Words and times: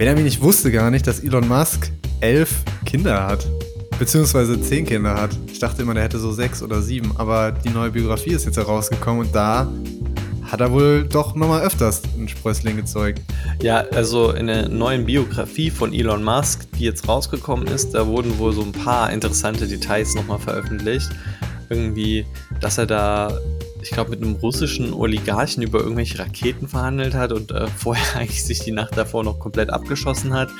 Benjamin, 0.00 0.24
ich 0.24 0.40
wusste 0.40 0.72
gar 0.72 0.90
nicht, 0.90 1.06
dass 1.06 1.20
Elon 1.20 1.46
Musk 1.46 1.92
elf 2.22 2.62
Kinder 2.86 3.22
hat. 3.26 3.46
Beziehungsweise 3.98 4.58
zehn 4.58 4.86
Kinder 4.86 5.14
hat. 5.14 5.28
Ich 5.52 5.58
dachte 5.58 5.82
immer, 5.82 5.92
der 5.92 6.04
hätte 6.04 6.18
so 6.18 6.32
sechs 6.32 6.62
oder 6.62 6.80
sieben. 6.80 7.12
Aber 7.18 7.52
die 7.52 7.68
neue 7.68 7.90
Biografie 7.90 8.30
ist 8.30 8.46
jetzt 8.46 8.56
herausgekommen 8.56 9.26
und 9.26 9.34
da 9.34 9.70
hat 10.40 10.62
er 10.62 10.72
wohl 10.72 11.04
doch 11.06 11.34
nochmal 11.34 11.60
öfters 11.60 12.00
einen 12.16 12.28
Sprössling 12.28 12.76
gezeugt. 12.76 13.20
Ja, 13.60 13.84
also 13.92 14.32
in 14.32 14.46
der 14.46 14.70
neuen 14.70 15.04
Biografie 15.04 15.68
von 15.68 15.92
Elon 15.92 16.24
Musk, 16.24 16.66
die 16.78 16.84
jetzt 16.84 17.06
rausgekommen 17.06 17.66
ist, 17.66 17.90
da 17.92 18.06
wurden 18.06 18.38
wohl 18.38 18.54
so 18.54 18.62
ein 18.62 18.72
paar 18.72 19.12
interessante 19.12 19.68
Details 19.68 20.14
nochmal 20.14 20.38
veröffentlicht. 20.38 21.10
Irgendwie, 21.68 22.24
dass 22.62 22.78
er 22.78 22.86
da 22.86 23.38
ich 23.82 23.90
glaube, 23.90 24.10
mit 24.10 24.22
einem 24.22 24.34
russischen 24.36 24.92
Oligarchen 24.92 25.62
über 25.62 25.80
irgendwelche 25.80 26.18
Raketen 26.18 26.68
verhandelt 26.68 27.14
hat 27.14 27.32
und 27.32 27.50
äh, 27.52 27.66
vorher 27.68 28.04
eigentlich 28.16 28.44
sich 28.44 28.60
die 28.60 28.72
Nacht 28.72 28.96
davor 28.96 29.24
noch 29.24 29.38
komplett 29.38 29.70
abgeschossen 29.70 30.34
hat. 30.34 30.50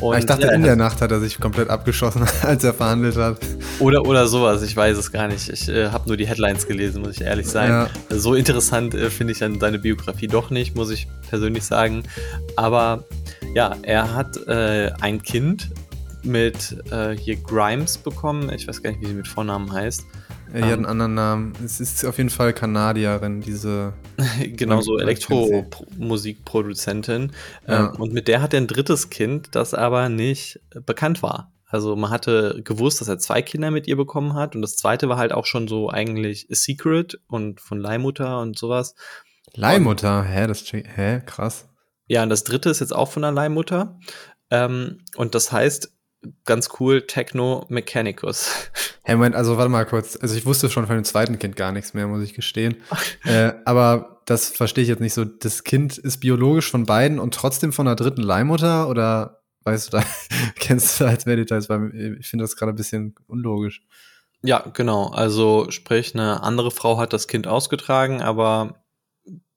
Und, 0.00 0.18
ich 0.18 0.26
dachte, 0.26 0.46
ja, 0.46 0.52
in 0.52 0.62
der 0.62 0.76
Nacht 0.76 1.00
hat 1.00 1.10
er 1.10 1.20
sich 1.20 1.38
komplett 1.40 1.70
abgeschossen, 1.70 2.24
als 2.42 2.64
er 2.64 2.74
verhandelt 2.74 3.16
hat. 3.16 3.38
Oder, 3.78 4.06
oder 4.06 4.26
sowas, 4.26 4.62
ich 4.62 4.76
weiß 4.76 4.96
es 4.96 5.12
gar 5.12 5.28
nicht. 5.28 5.48
Ich 5.48 5.68
äh, 5.68 5.88
habe 5.88 6.08
nur 6.08 6.16
die 6.16 6.26
Headlines 6.26 6.66
gelesen, 6.66 7.02
muss 7.02 7.16
ich 7.16 7.22
ehrlich 7.22 7.46
sein. 7.46 7.70
Ja. 7.70 7.88
So 8.10 8.34
interessant 8.34 8.94
äh, 8.94 9.10
finde 9.10 9.32
ich 9.32 9.38
dann 9.38 9.58
seine 9.58 9.78
Biografie 9.78 10.26
doch 10.26 10.50
nicht, 10.50 10.76
muss 10.76 10.90
ich 10.90 11.08
persönlich 11.28 11.64
sagen. 11.64 12.02
Aber 12.56 13.04
ja, 13.54 13.76
er 13.82 14.14
hat 14.14 14.36
äh, 14.46 14.92
ein 15.00 15.22
Kind 15.22 15.70
mit 16.22 16.76
äh, 16.90 17.16
hier 17.16 17.36
Grimes 17.36 17.98
bekommen. 17.98 18.52
Ich 18.52 18.66
weiß 18.68 18.82
gar 18.82 18.90
nicht, 18.90 19.00
wie 19.00 19.06
sie 19.06 19.14
mit 19.14 19.28
Vornamen 19.28 19.72
heißt. 19.72 20.04
Er 20.52 20.66
hat 20.66 20.72
einen 20.72 20.86
anderen 20.86 21.14
Namen. 21.14 21.52
Es 21.64 21.80
ist 21.80 22.04
auf 22.04 22.18
jeden 22.18 22.30
Fall 22.30 22.52
Kanadierin, 22.52 23.40
diese. 23.40 23.92
genau, 24.56 24.80
so 24.80 24.98
Elektromusikproduzentin. 24.98 27.32
Ja. 27.66 27.92
Ähm, 27.94 28.00
und 28.00 28.12
mit 28.12 28.28
der 28.28 28.42
hat 28.42 28.54
er 28.54 28.60
ein 28.60 28.66
drittes 28.66 29.10
Kind, 29.10 29.54
das 29.54 29.74
aber 29.74 30.08
nicht 30.08 30.60
bekannt 30.86 31.22
war. 31.22 31.52
Also 31.66 31.96
man 31.96 32.10
hatte 32.10 32.60
gewusst, 32.64 33.00
dass 33.00 33.08
er 33.08 33.18
zwei 33.18 33.42
Kinder 33.42 33.70
mit 33.70 33.86
ihr 33.86 33.96
bekommen 33.96 34.34
hat. 34.34 34.54
Und 34.54 34.62
das 34.62 34.76
zweite 34.76 35.08
war 35.08 35.18
halt 35.18 35.32
auch 35.32 35.44
schon 35.44 35.68
so 35.68 35.90
eigentlich 35.90 36.48
a 36.50 36.54
Secret 36.54 37.20
und 37.28 37.60
von 37.60 37.78
Leihmutter 37.78 38.40
und 38.40 38.58
sowas. 38.58 38.94
Leihmutter? 39.54 40.22
Hä, 40.22 40.46
das 40.46 40.64
hä, 40.72 41.20
krass. 41.26 41.68
Ja, 42.06 42.22
und 42.22 42.30
das 42.30 42.44
dritte 42.44 42.70
ist 42.70 42.80
jetzt 42.80 42.94
auch 42.94 43.10
von 43.10 43.22
der 43.22 43.32
Leihmutter. 43.32 43.98
Ähm, 44.50 45.00
und 45.16 45.34
das 45.34 45.52
heißt, 45.52 45.92
ganz 46.44 46.70
cool, 46.80 47.06
Techno 47.06 47.66
Mechanicus. 47.68 48.70
Hey, 49.02 49.16
Moment, 49.16 49.36
also 49.36 49.56
warte 49.56 49.70
mal 49.70 49.86
kurz. 49.86 50.16
Also 50.20 50.36
ich 50.36 50.46
wusste 50.46 50.68
schon 50.68 50.86
von 50.86 50.96
dem 50.96 51.04
zweiten 51.04 51.38
Kind 51.38 51.56
gar 51.56 51.72
nichts 51.72 51.94
mehr, 51.94 52.06
muss 52.06 52.22
ich 52.22 52.34
gestehen. 52.34 52.76
äh, 53.24 53.52
aber 53.64 54.22
das 54.26 54.48
verstehe 54.50 54.82
ich 54.82 54.88
jetzt 54.88 55.00
nicht 55.00 55.14
so. 55.14 55.24
Das 55.24 55.64
Kind 55.64 55.96
ist 55.96 56.18
biologisch 56.18 56.70
von 56.70 56.84
beiden 56.84 57.18
und 57.18 57.34
trotzdem 57.34 57.72
von 57.72 57.86
der 57.86 57.94
dritten 57.94 58.22
Leihmutter 58.22 58.88
oder 58.88 59.42
weißt 59.64 59.88
du 59.88 59.98
da, 59.98 60.04
kennst 60.56 61.00
du 61.00 61.04
da 61.04 61.10
als 61.10 61.26
mehr 61.26 61.36
Details? 61.36 61.68
Weil 61.68 62.16
ich 62.20 62.26
finde 62.26 62.44
das 62.44 62.56
gerade 62.56 62.72
ein 62.72 62.76
bisschen 62.76 63.14
unlogisch. 63.26 63.82
Ja, 64.42 64.60
genau. 64.72 65.08
Also 65.08 65.70
sprich, 65.70 66.14
eine 66.14 66.42
andere 66.42 66.70
Frau 66.70 66.98
hat 66.98 67.12
das 67.12 67.26
Kind 67.28 67.46
ausgetragen, 67.46 68.22
aber 68.22 68.84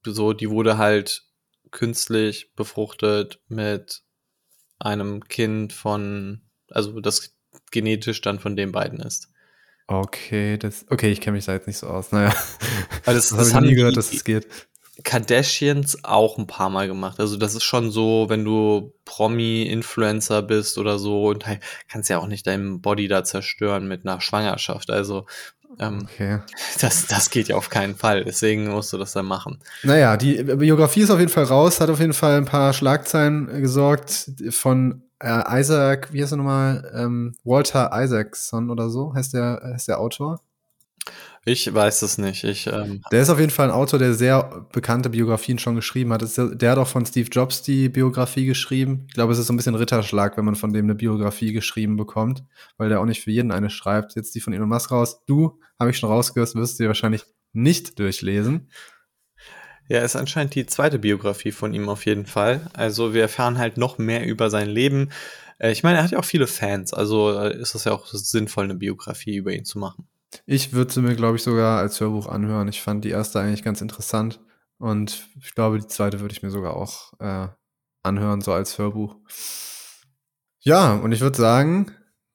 so, 0.06 0.34
die 0.34 0.50
wurde 0.50 0.78
halt 0.78 1.24
künstlich 1.70 2.54
befruchtet 2.56 3.40
mit 3.48 4.04
einem 4.80 5.24
Kind 5.26 5.74
von, 5.74 6.42
also 6.74 7.00
das 7.00 7.34
genetisch 7.72 8.22
dann 8.22 8.40
von 8.40 8.56
den 8.56 8.72
beiden 8.72 9.00
ist. 9.00 9.30
Okay, 9.88 10.58
das, 10.58 10.86
okay, 10.90 11.12
ich 11.12 11.20
kenne 11.20 11.36
mich 11.36 11.46
da 11.46 11.54
jetzt 11.54 11.68
nicht 11.68 11.78
so 11.78 11.88
aus. 11.88 12.12
Naja, 12.12 12.34
also 13.06 13.20
das, 13.20 13.30
das, 13.30 13.38
das 13.38 13.54
habe 13.54 13.66
ich 13.66 13.72
nie 13.72 13.78
gehört, 13.78 13.98
dass 13.98 14.06
es 14.06 14.12
das 14.12 14.24
geht. 14.24 14.48
Kardashians 15.04 16.04
auch 16.04 16.38
ein 16.38 16.48
paar 16.48 16.70
Mal 16.70 16.88
gemacht. 16.88 17.20
Also 17.20 17.38
das 17.38 17.56
ist 17.56 17.64
schon 17.64 17.92
so, 17.92 18.28
wenn 18.30 18.46
du 18.46 18.94
Promi-Influencer 19.06 20.42
bist 20.44 20.78
oder 20.78 21.00
so, 21.00 21.30
und 21.30 21.46
kannst 21.90 22.10
ja 22.10 22.20
auch 22.20 22.28
nicht 22.28 22.46
deinen 22.48 22.82
Body 22.82 23.08
da 23.08 23.24
zerstören 23.24 23.88
mit 23.88 24.06
einer 24.06 24.22
Schwangerschaft. 24.22 24.90
Also 24.92 25.26
ähm, 25.80 26.08
okay. 26.10 26.40
das, 26.80 27.08
das 27.08 27.30
geht 27.30 27.48
ja 27.48 27.56
auf 27.56 27.70
keinen 27.70 27.96
Fall. 27.96 28.24
Deswegen 28.24 28.70
musst 28.70 28.94
du 28.94 28.98
das 28.98 29.14
dann 29.14 29.26
machen. 29.26 29.60
Naja, 29.84 30.18
die 30.18 30.44
Biografie 30.44 31.02
ist 31.02 31.12
auf 31.12 31.20
jeden 31.20 31.32
Fall 31.32 31.46
raus, 31.46 31.80
hat 31.80 31.90
auf 31.90 32.00
jeden 32.00 32.14
Fall 32.14 32.38
ein 32.38 32.46
paar 32.46 32.74
Schlagzeilen 32.74 33.62
gesorgt 33.62 34.32
von 34.50 35.04
äh, 35.22 35.60
Isaac, 35.60 36.12
wie 36.12 36.22
heißt 36.22 36.34
er 36.34 36.38
nochmal? 36.38 36.92
Ähm, 36.94 37.36
Walter 37.44 37.92
Isaacson 37.94 38.70
oder 38.70 38.90
so 38.90 39.14
heißt 39.14 39.34
der, 39.34 39.62
heißt 39.64 39.88
der 39.88 40.00
Autor. 40.00 40.42
Ich 41.44 41.74
weiß 41.74 42.04
es 42.04 42.20
nicht. 42.20 42.44
Ich, 42.44 42.68
ähm 42.68 43.02
der 43.12 43.24
ist 43.24 43.30
auf 43.32 43.40
jeden 43.40 43.50
Fall 43.52 43.70
ein 43.70 43.76
Autor, 43.76 43.98
der 43.98 44.14
sehr 44.14 44.68
bekannte 44.72 45.10
Biografien 45.10 45.58
schon 45.58 45.76
geschrieben 45.76 46.14
hat. 46.14 46.22
Der, 46.38 46.72
hat 46.72 46.78
auch 46.78 46.88
von 46.88 47.06
Steve 47.06 47.30
Jobs 47.32 47.64
die 47.64 47.90
Biografie 47.90 48.46
geschrieben. 48.46 49.06
Ich 49.08 49.16
glaube, 49.16 49.34
es 49.34 49.40
ist 49.40 49.48
so 49.48 49.54
ein 49.54 49.58
bisschen 49.58 49.74
Ritterschlag, 49.74 50.38
wenn 50.38 50.46
man 50.46 50.56
von 50.56 50.72
dem 50.72 50.86
eine 50.86 50.94
Biografie 50.94 51.52
geschrieben 51.52 51.98
bekommt, 51.98 52.44
weil 52.78 52.90
der 52.90 53.02
auch 53.02 53.06
nicht 53.06 53.24
für 53.24 53.32
jeden 53.32 53.52
eine 53.52 53.72
schreibt. 53.72 54.16
Jetzt 54.16 54.36
die 54.36 54.40
von 54.40 54.54
Elon 54.54 54.70
Musk 54.70 54.92
raus. 54.92 55.24
Du, 55.26 55.60
habe 55.80 55.90
ich 55.90 55.98
schon 55.98 56.10
rausgehört, 56.10 56.54
wirst 56.54 56.80
du 56.80 56.84
dir 56.84 56.90
wahrscheinlich 56.90 57.26
nicht 57.54 57.98
durchlesen. 57.98 58.70
Ja, 59.92 60.00
ist 60.04 60.16
anscheinend 60.16 60.56
die 60.56 60.66
zweite 60.66 61.00
Biografie 61.00 61.52
von 61.52 61.74
ihm 61.74 61.90
auf 61.90 62.06
jeden 62.06 62.26
Fall. 62.26 62.62
Also 62.72 63.14
wir 63.14 63.24
erfahren 63.24 63.58
halt 63.58 63.76
noch 63.76 63.98
mehr 63.98 64.26
über 64.26 64.50
sein 64.50 64.70
Leben. 64.70 65.10
Äh, 65.60 65.74
ich 65.74 65.84
meine, 65.84 65.98
er 65.98 66.06
hat 66.06 66.12
ja 66.12 66.20
auch 66.20 66.24
viele 66.24 66.48
Fans, 66.48 66.94
also 66.94 67.38
äh, 67.38 67.60
ist 67.60 67.76
es 67.76 67.84
ja 67.84 67.92
auch 67.92 68.08
sinnvoll, 68.08 68.64
eine 68.64 68.76
Biografie 68.76 69.36
über 69.36 69.52
ihn 69.52 69.66
zu 69.66 69.80
machen. 69.80 70.08
Ich 70.46 70.72
würde 70.72 70.94
sie 70.94 71.02
mir, 71.02 71.14
glaube 71.16 71.36
ich, 71.36 71.44
sogar 71.44 71.80
als 71.80 72.00
Hörbuch 72.00 72.28
anhören. 72.28 72.70
Ich 72.70 72.82
fand 72.82 73.04
die 73.04 73.10
erste 73.10 73.42
eigentlich 73.42 73.64
ganz 73.64 73.82
interessant 73.82 74.40
und 74.78 75.28
ich 75.42 75.54
glaube, 75.56 75.78
die 75.78 75.88
zweite 75.88 76.22
würde 76.22 76.32
ich 76.32 76.42
mir 76.42 76.52
sogar 76.52 76.78
auch 76.78 77.12
äh, 77.20 77.50
anhören, 78.02 78.40
so 78.40 78.54
als 78.54 78.78
Hörbuch. 78.78 79.18
Ja, 80.62 80.94
und 80.94 81.12
ich 81.12 81.20
würde 81.20 81.38
sagen, 81.38 81.92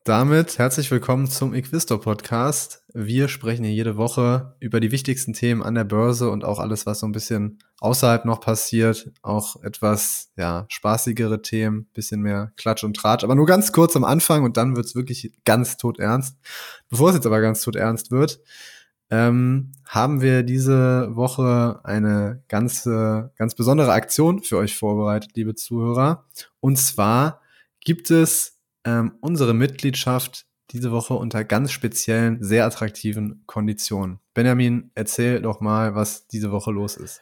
damit 0.06 0.56
herzlich 0.59 0.89
willkommen 0.93 1.27
zum 1.27 1.53
Equisto 1.53 1.99
Podcast. 1.99 2.84
Wir 2.94 3.27
sprechen 3.27 3.65
hier 3.65 3.75
jede 3.75 3.97
Woche 3.97 4.55
über 4.61 4.78
die 4.78 4.93
wichtigsten 4.93 5.33
Themen 5.33 5.65
an 5.65 5.75
der 5.75 5.83
Börse 5.83 6.31
und 6.31 6.44
auch 6.44 6.61
alles, 6.61 6.87
was 6.87 7.00
so 7.00 7.06
ein 7.06 7.12
bisschen 7.12 7.59
außerhalb 7.81 8.25
noch 8.25 8.39
passiert. 8.39 9.11
Auch 9.22 9.61
etwas, 9.65 10.31
ja, 10.37 10.65
spaßigere 10.69 11.43
Themen, 11.43 11.89
bisschen 11.93 12.21
mehr 12.21 12.53
Klatsch 12.56 12.84
und 12.84 12.97
Tratsch. 12.97 13.25
Aber 13.25 13.34
nur 13.34 13.47
ganz 13.47 13.72
kurz 13.72 13.97
am 13.97 14.05
Anfang 14.05 14.45
und 14.45 14.56
dann 14.56 14.77
wird's 14.77 14.95
wirklich 14.95 15.33
ganz 15.45 15.77
tot 15.77 15.99
ernst. 15.99 16.37
Bevor 16.89 17.09
es 17.09 17.16
jetzt 17.16 17.27
aber 17.27 17.41
ganz 17.41 17.62
tot 17.62 17.75
ernst 17.75 18.12
wird, 18.12 18.41
ähm, 19.11 19.72
haben 19.84 20.21
wir 20.21 20.45
diese 20.45 21.16
Woche 21.16 21.81
eine 21.83 22.45
ganze, 22.47 23.33
ganz 23.37 23.56
besondere 23.56 23.91
Aktion 23.91 24.41
für 24.41 24.59
euch 24.59 24.77
vorbereitet, 24.77 25.33
liebe 25.34 25.56
Zuhörer. 25.56 26.27
Und 26.61 26.78
zwar 26.78 27.41
gibt 27.81 28.12
es 28.12 28.56
ähm, 28.87 29.13
unsere 29.21 29.53
Mitgliedschaft 29.53 30.47
diese 30.71 30.91
Woche 30.91 31.15
unter 31.15 31.45
ganz 31.45 31.71
speziellen, 31.71 32.43
sehr 32.43 32.65
attraktiven 32.65 33.43
Konditionen. 33.47 34.19
Benjamin, 34.35 34.91
erzähl 34.95 35.41
doch 35.41 35.61
mal, 35.61 35.95
was 35.95 36.27
diese 36.27 36.51
Woche 36.51 36.73
los 36.73 36.97
ist. 36.97 37.21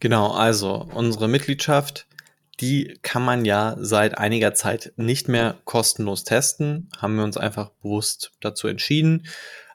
Genau, 0.00 0.32
also 0.32 0.88
unsere 0.94 1.28
Mitgliedschaft, 1.28 2.06
die 2.60 2.98
kann 3.02 3.24
man 3.24 3.44
ja 3.44 3.76
seit 3.78 4.18
einiger 4.18 4.52
Zeit 4.54 4.92
nicht 4.96 5.28
mehr 5.28 5.58
kostenlos 5.64 6.24
testen. 6.24 6.90
Haben 6.98 7.16
wir 7.16 7.24
uns 7.24 7.36
einfach 7.36 7.70
bewusst 7.82 8.32
dazu 8.40 8.68
entschieden. 8.68 9.26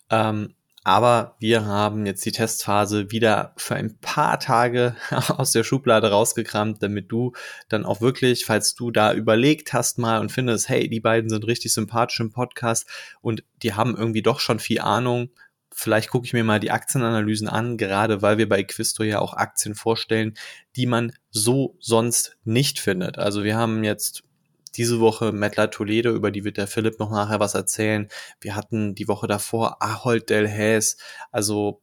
Ähm, 0.10 0.54
aber 0.88 1.36
wir 1.40 1.66
haben 1.66 2.06
jetzt 2.06 2.26
die 2.26 2.32
Testphase 2.32 3.12
wieder 3.12 3.52
für 3.58 3.76
ein 3.76 3.98
paar 4.00 4.40
Tage 4.40 4.96
aus 5.28 5.52
der 5.52 5.66
Schublade 5.66 6.10
rausgekramt, 6.12 6.82
damit 6.82 7.12
du 7.12 7.34
dann 7.68 7.84
auch 7.84 8.00
wirklich, 8.00 8.46
falls 8.46 8.74
du 8.74 8.90
da 8.90 9.14
überlegt 9.14 9.74
hast 9.74 10.00
mal 10.00 10.22
und 10.22 10.32
findest, 10.32 10.70
hey, 10.70 10.88
die 10.88 11.02
beiden 11.02 11.30
sind 11.30 11.46
richtig 11.46 11.74
sympathisch 11.74 12.22
im 12.22 12.32
Podcast 12.32 12.88
und 13.20 13.44
die 13.64 13.74
haben 13.74 13.98
irgendwie 13.98 14.22
doch 14.22 14.40
schon 14.40 14.60
viel 14.60 14.80
Ahnung, 14.80 15.30
vielleicht 15.74 16.10
gucke 16.10 16.26
ich 16.26 16.32
mir 16.32 16.46
mal 16.46 16.62
die 16.62 16.72
Aktienanalysen 16.72 17.50
an, 17.50 17.76
gerade 17.76 18.22
weil 18.22 18.38
wir 18.38 18.48
bei 18.48 18.64
Quisto 18.64 19.04
ja 19.04 19.20
auch 19.20 19.34
Aktien 19.34 19.76
vorstellen, 19.76 20.36
die 20.78 20.86
man 20.86 21.12
so 21.32 21.76
sonst 21.82 22.38
nicht 22.46 22.80
findet. 22.80 23.18
Also 23.18 23.44
wir 23.44 23.58
haben 23.58 23.84
jetzt 23.84 24.24
diese 24.72 25.00
Woche 25.00 25.32
Metla 25.32 25.68
Toledo, 25.68 26.12
über 26.12 26.32
die 26.32 26.44
wird 26.44 26.58
der 26.58 26.68
Philipp 26.68 27.00
noch 27.00 27.12
nachher 27.12 27.40
was 27.40 27.54
erzählen. 27.54 28.08
Wir 28.42 28.56
hatten 28.56 28.96
die 28.96 29.08
Woche 29.08 29.28
davor 29.28 29.82
Ahold 29.82 30.30
Delhaize. 30.30 30.98
Also 31.32 31.82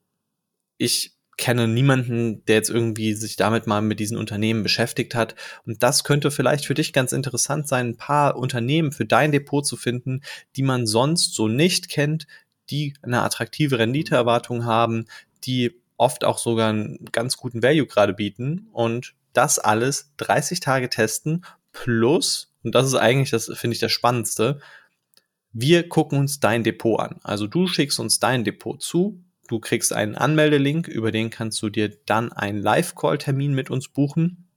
ich 0.78 1.14
kenne 1.36 1.66
niemanden, 1.66 2.44
der 2.46 2.56
jetzt 2.56 2.70
irgendwie 2.70 3.14
sich 3.14 3.36
damit 3.36 3.66
mal 3.66 3.82
mit 3.82 4.00
diesen 4.00 4.16
Unternehmen 4.16 4.62
beschäftigt 4.62 5.14
hat. 5.14 5.34
Und 5.66 5.82
das 5.82 6.04
könnte 6.04 6.30
vielleicht 6.30 6.66
für 6.66 6.74
dich 6.74 6.92
ganz 6.92 7.12
interessant 7.12 7.68
sein, 7.68 7.88
ein 7.88 7.96
paar 7.96 8.36
Unternehmen 8.36 8.92
für 8.92 9.04
dein 9.04 9.32
Depot 9.32 9.66
zu 9.66 9.76
finden, 9.76 10.20
die 10.56 10.62
man 10.62 10.86
sonst 10.86 11.34
so 11.34 11.48
nicht 11.48 11.88
kennt, 11.88 12.26
die 12.70 12.94
eine 13.02 13.22
attraktive 13.22 13.78
Renditeerwartung 13.78 14.64
haben, 14.64 15.06
die 15.44 15.80
oft 15.96 16.24
auch 16.24 16.38
sogar 16.38 16.70
einen 16.70 17.04
ganz 17.12 17.36
guten 17.36 17.62
Value 17.62 17.86
gerade 17.86 18.14
bieten 18.14 18.68
und 18.72 19.14
das 19.32 19.58
alles 19.58 20.12
30 20.18 20.60
Tage 20.60 20.88
testen 20.88 21.44
plus 21.74 22.54
und 22.64 22.74
das 22.74 22.86
ist 22.86 22.94
eigentlich, 22.94 23.30
das 23.30 23.52
finde 23.54 23.74
ich 23.74 23.80
das 23.80 23.92
Spannendste, 23.92 24.58
wir 25.52 25.88
gucken 25.88 26.18
uns 26.18 26.40
dein 26.40 26.64
Depot 26.64 26.98
an. 26.98 27.20
Also 27.22 27.46
du 27.46 27.68
schickst 27.68 28.00
uns 28.00 28.18
dein 28.18 28.42
Depot 28.42 28.82
zu, 28.82 29.22
du 29.46 29.60
kriegst 29.60 29.92
einen 29.92 30.16
Anmeldelink, 30.16 30.88
über 30.88 31.12
den 31.12 31.30
kannst 31.30 31.62
du 31.62 31.68
dir 31.68 31.90
dann 32.06 32.32
einen 32.32 32.58
Live-Call-Termin 32.58 33.54
mit 33.54 33.70
uns 33.70 33.88
buchen. 33.88 34.48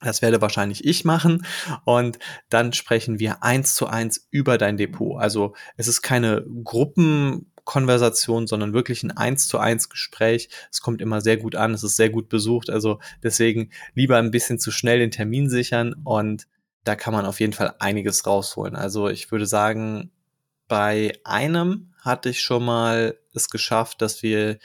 Das 0.00 0.22
werde 0.22 0.40
wahrscheinlich 0.40 0.84
ich 0.84 1.04
machen. 1.04 1.44
Und 1.84 2.18
dann 2.48 2.72
sprechen 2.72 3.18
wir 3.18 3.42
eins 3.42 3.74
zu 3.74 3.86
eins 3.86 4.28
über 4.30 4.56
dein 4.56 4.76
Depot. 4.76 5.20
Also 5.20 5.54
es 5.76 5.88
ist 5.88 6.02
keine 6.02 6.46
Gruppenkonversation, 6.64 8.46
sondern 8.46 8.72
wirklich 8.72 9.02
ein 9.02 9.10
eins 9.10 9.48
zu 9.48 9.58
eins 9.58 9.88
Gespräch. 9.88 10.48
Es 10.70 10.80
kommt 10.80 11.02
immer 11.02 11.20
sehr 11.20 11.38
gut 11.38 11.56
an. 11.56 11.74
Es 11.74 11.82
ist 11.82 11.96
sehr 11.96 12.10
gut 12.10 12.28
besucht. 12.28 12.70
Also 12.70 13.00
deswegen 13.22 13.70
lieber 13.94 14.18
ein 14.18 14.30
bisschen 14.30 14.58
zu 14.58 14.70
schnell 14.70 15.00
den 15.00 15.10
Termin 15.10 15.50
sichern 15.50 15.94
und 16.04 16.46
da 16.86 16.94
kann 16.94 17.12
man 17.12 17.26
auf 17.26 17.40
jeden 17.40 17.52
Fall 17.52 17.74
einiges 17.80 18.26
rausholen. 18.26 18.76
Also 18.76 19.08
ich 19.08 19.30
würde 19.32 19.46
sagen, 19.46 20.12
bei 20.68 21.12
einem 21.24 21.92
hatte 22.00 22.28
ich 22.28 22.40
schon 22.42 22.64
mal 22.64 23.18
es 23.34 23.50
geschafft, 23.50 24.00
dass 24.02 24.22
wir 24.22 24.58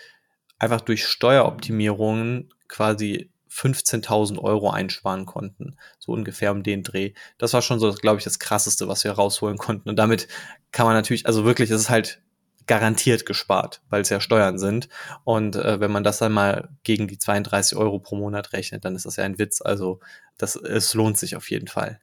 einfach 0.59 0.81
durch 0.81 1.06
Steueroptimierungen 1.07 2.53
quasi 2.68 3.31
15.000 3.50 4.38
Euro 4.39 4.69
einsparen 4.69 5.25
konnten. 5.25 5.75
So 5.97 6.12
ungefähr 6.12 6.51
um 6.51 6.62
den 6.63 6.83
Dreh. 6.83 7.13
Das 7.39 7.53
war 7.53 7.63
schon 7.63 7.79
so, 7.79 7.91
glaube 7.91 8.19
ich, 8.19 8.24
das 8.24 8.39
krasseste, 8.39 8.88
was 8.88 9.03
wir 9.03 9.12
rausholen 9.12 9.57
konnten. 9.57 9.89
Und 9.89 9.97
damit 9.97 10.27
kann 10.71 10.85
man 10.85 10.95
natürlich, 10.95 11.25
also 11.25 11.44
wirklich, 11.44 11.71
es 11.71 11.81
ist 11.81 11.89
halt 11.89 12.21
garantiert 12.67 13.25
gespart, 13.25 13.81
weil 13.89 14.01
es 14.01 14.09
ja 14.09 14.21
Steuern 14.21 14.59
sind. 14.59 14.88
Und 15.24 15.56
äh, 15.56 15.79
wenn 15.79 15.91
man 15.91 16.03
das 16.03 16.19
dann 16.19 16.31
mal 16.31 16.69
gegen 16.83 17.07
die 17.07 17.17
32 17.17 17.77
Euro 17.77 18.00
pro 18.00 18.15
Monat 18.15 18.53
rechnet, 18.53 18.85
dann 18.85 18.95
ist 18.95 19.07
das 19.07 19.15
ja 19.15 19.24
ein 19.24 19.39
Witz. 19.39 19.62
Also 19.62 20.00
das, 20.38 20.56
es 20.56 20.94
lohnt 20.94 21.17
sich 21.17 21.35
auf 21.35 21.50
jeden 21.50 21.67
Fall. 21.67 22.00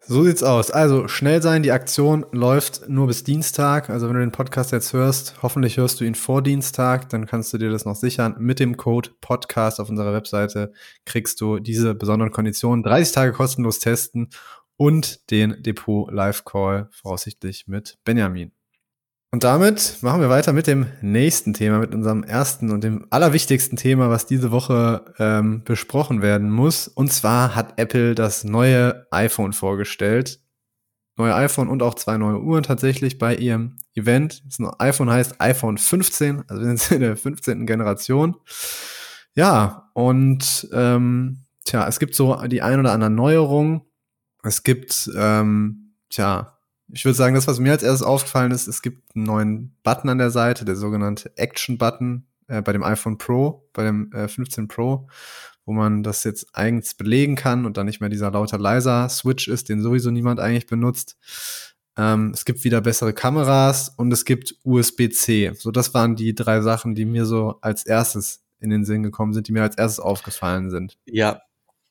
So 0.00 0.24
sieht's 0.24 0.42
aus. 0.42 0.70
Also 0.70 1.06
schnell 1.08 1.42
sein, 1.42 1.62
die 1.62 1.72
Aktion 1.72 2.24
läuft 2.32 2.88
nur 2.88 3.08
bis 3.08 3.24
Dienstag. 3.24 3.90
Also 3.90 4.06
wenn 4.08 4.14
du 4.14 4.20
den 4.20 4.32
Podcast 4.32 4.72
jetzt 4.72 4.92
hörst, 4.92 5.42
hoffentlich 5.42 5.76
hörst 5.76 6.00
du 6.00 6.04
ihn 6.04 6.14
vor 6.14 6.40
Dienstag, 6.40 7.08
dann 7.10 7.26
kannst 7.26 7.52
du 7.52 7.58
dir 7.58 7.70
das 7.70 7.84
noch 7.84 7.96
sichern. 7.96 8.36
Mit 8.38 8.60
dem 8.60 8.76
Code 8.76 9.10
Podcast 9.20 9.80
auf 9.80 9.90
unserer 9.90 10.14
Webseite 10.14 10.72
kriegst 11.04 11.40
du 11.40 11.58
diese 11.58 11.94
besonderen 11.94 12.32
Konditionen, 12.32 12.82
30 12.82 13.14
Tage 13.14 13.32
kostenlos 13.32 13.80
testen 13.80 14.30
und 14.76 15.30
den 15.30 15.62
Depot 15.62 16.10
Live 16.10 16.44
Call 16.44 16.88
voraussichtlich 16.92 17.66
mit 17.66 17.98
Benjamin. 18.04 18.57
Und 19.30 19.44
damit 19.44 19.98
machen 20.00 20.22
wir 20.22 20.30
weiter 20.30 20.54
mit 20.54 20.66
dem 20.66 20.86
nächsten 21.02 21.52
Thema, 21.52 21.78
mit 21.78 21.94
unserem 21.94 22.22
ersten 22.22 22.70
und 22.70 22.82
dem 22.82 23.06
allerwichtigsten 23.10 23.76
Thema, 23.76 24.08
was 24.08 24.24
diese 24.24 24.50
Woche 24.50 25.04
ähm, 25.18 25.62
besprochen 25.64 26.22
werden 26.22 26.50
muss. 26.50 26.88
Und 26.88 27.12
zwar 27.12 27.54
hat 27.54 27.78
Apple 27.78 28.14
das 28.14 28.44
neue 28.44 29.06
iPhone 29.10 29.52
vorgestellt. 29.52 30.40
Neue 31.16 31.34
iPhone 31.34 31.68
und 31.68 31.82
auch 31.82 31.94
zwei 31.94 32.16
neue 32.16 32.40
Uhren 32.40 32.62
tatsächlich 32.62 33.18
bei 33.18 33.34
ihrem 33.34 33.76
Event. 33.94 34.42
Das 34.46 34.66
iPhone 34.78 35.10
heißt 35.10 35.40
iPhone 35.40 35.76
15, 35.76 36.44
also 36.48 36.62
wir 36.62 36.76
sind 36.76 36.92
in 36.92 37.00
der 37.00 37.16
15. 37.16 37.66
Generation. 37.66 38.36
Ja, 39.34 39.90
und 39.92 40.68
ähm, 40.72 41.44
tja, 41.64 41.86
es 41.86 41.98
gibt 41.98 42.14
so 42.14 42.34
die 42.46 42.62
ein 42.62 42.80
oder 42.80 42.92
anderen 42.92 43.14
Neuerungen. 43.14 43.82
Es 44.42 44.62
gibt, 44.62 45.10
ähm, 45.16 45.96
tja, 46.08 46.57
ich 46.92 47.04
würde 47.04 47.16
sagen, 47.16 47.34
das, 47.34 47.46
was 47.46 47.60
mir 47.60 47.72
als 47.72 47.82
erstes 47.82 48.06
aufgefallen 48.06 48.50
ist, 48.50 48.66
es 48.66 48.82
gibt 48.82 49.14
einen 49.14 49.24
neuen 49.24 49.76
Button 49.82 50.08
an 50.08 50.18
der 50.18 50.30
Seite, 50.30 50.64
der 50.64 50.76
sogenannte 50.76 51.36
Action-Button 51.36 52.26
äh, 52.48 52.62
bei 52.62 52.72
dem 52.72 52.82
iPhone 52.82 53.18
Pro, 53.18 53.68
bei 53.72 53.84
dem 53.84 54.12
äh, 54.12 54.28
15 54.28 54.68
Pro, 54.68 55.08
wo 55.64 55.72
man 55.72 56.02
das 56.02 56.24
jetzt 56.24 56.54
eigens 56.54 56.94
belegen 56.94 57.36
kann 57.36 57.66
und 57.66 57.76
dann 57.76 57.86
nicht 57.86 58.00
mehr 58.00 58.08
dieser 58.08 58.30
lauter 58.30 58.58
leiser 58.58 59.08
Switch 59.08 59.48
ist, 59.48 59.68
den 59.68 59.82
sowieso 59.82 60.10
niemand 60.10 60.40
eigentlich 60.40 60.66
benutzt. 60.66 61.18
Ähm, 61.96 62.30
es 62.32 62.44
gibt 62.44 62.64
wieder 62.64 62.80
bessere 62.80 63.12
Kameras 63.12 63.90
und 63.90 64.12
es 64.12 64.24
gibt 64.24 64.56
USB-C. 64.64 65.52
So, 65.54 65.70
das 65.70 65.92
waren 65.94 66.16
die 66.16 66.34
drei 66.34 66.62
Sachen, 66.62 66.94
die 66.94 67.04
mir 67.04 67.26
so 67.26 67.58
als 67.60 67.84
erstes 67.84 68.44
in 68.60 68.70
den 68.70 68.84
Sinn 68.84 69.02
gekommen 69.02 69.32
sind, 69.32 69.48
die 69.48 69.52
mir 69.52 69.62
als 69.62 69.76
erstes 69.76 70.00
aufgefallen 70.00 70.70
sind. 70.70 70.96
Ja, 71.04 71.42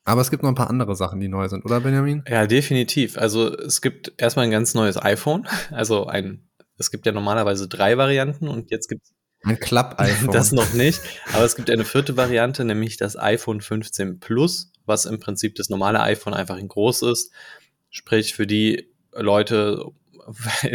aber 0.08 0.22
es 0.22 0.30
gibt 0.30 0.42
noch 0.42 0.48
ein 0.48 0.54
paar 0.54 0.70
andere 0.70 0.96
Sachen, 0.96 1.20
die 1.20 1.28
neu 1.28 1.48
sind, 1.48 1.66
oder 1.66 1.80
Benjamin? 1.80 2.24
Ja, 2.26 2.46
definitiv. 2.46 3.18
Also 3.18 3.54
es 3.54 3.82
gibt 3.82 4.14
erstmal 4.16 4.46
ein 4.46 4.50
ganz 4.50 4.72
neues 4.72 4.96
iPhone. 4.96 5.46
Also 5.70 6.06
ein, 6.06 6.48
es 6.78 6.90
gibt 6.90 7.04
ja 7.04 7.12
normalerweise 7.12 7.68
drei 7.68 7.98
Varianten 7.98 8.48
und 8.48 8.70
jetzt 8.70 8.88
gibt 8.88 9.02
es 9.04 9.12
ein 9.44 9.60
Klapp-iPhone. 9.60 10.30
Das 10.32 10.52
noch 10.52 10.72
nicht. 10.72 11.00
Aber 11.34 11.44
es 11.44 11.56
gibt 11.56 11.68
eine 11.70 11.84
vierte 11.84 12.16
Variante, 12.16 12.64
nämlich 12.64 12.96
das 12.96 13.18
iPhone 13.18 13.60
15 13.60 14.18
Plus, 14.18 14.72
was 14.86 15.04
im 15.04 15.20
Prinzip 15.20 15.56
das 15.56 15.68
normale 15.68 16.00
iPhone 16.00 16.32
einfach 16.32 16.56
in 16.56 16.68
groß 16.68 17.02
ist. 17.02 17.30
Sprich, 17.90 18.32
für 18.32 18.46
die 18.46 18.90
Leute, 19.12 19.84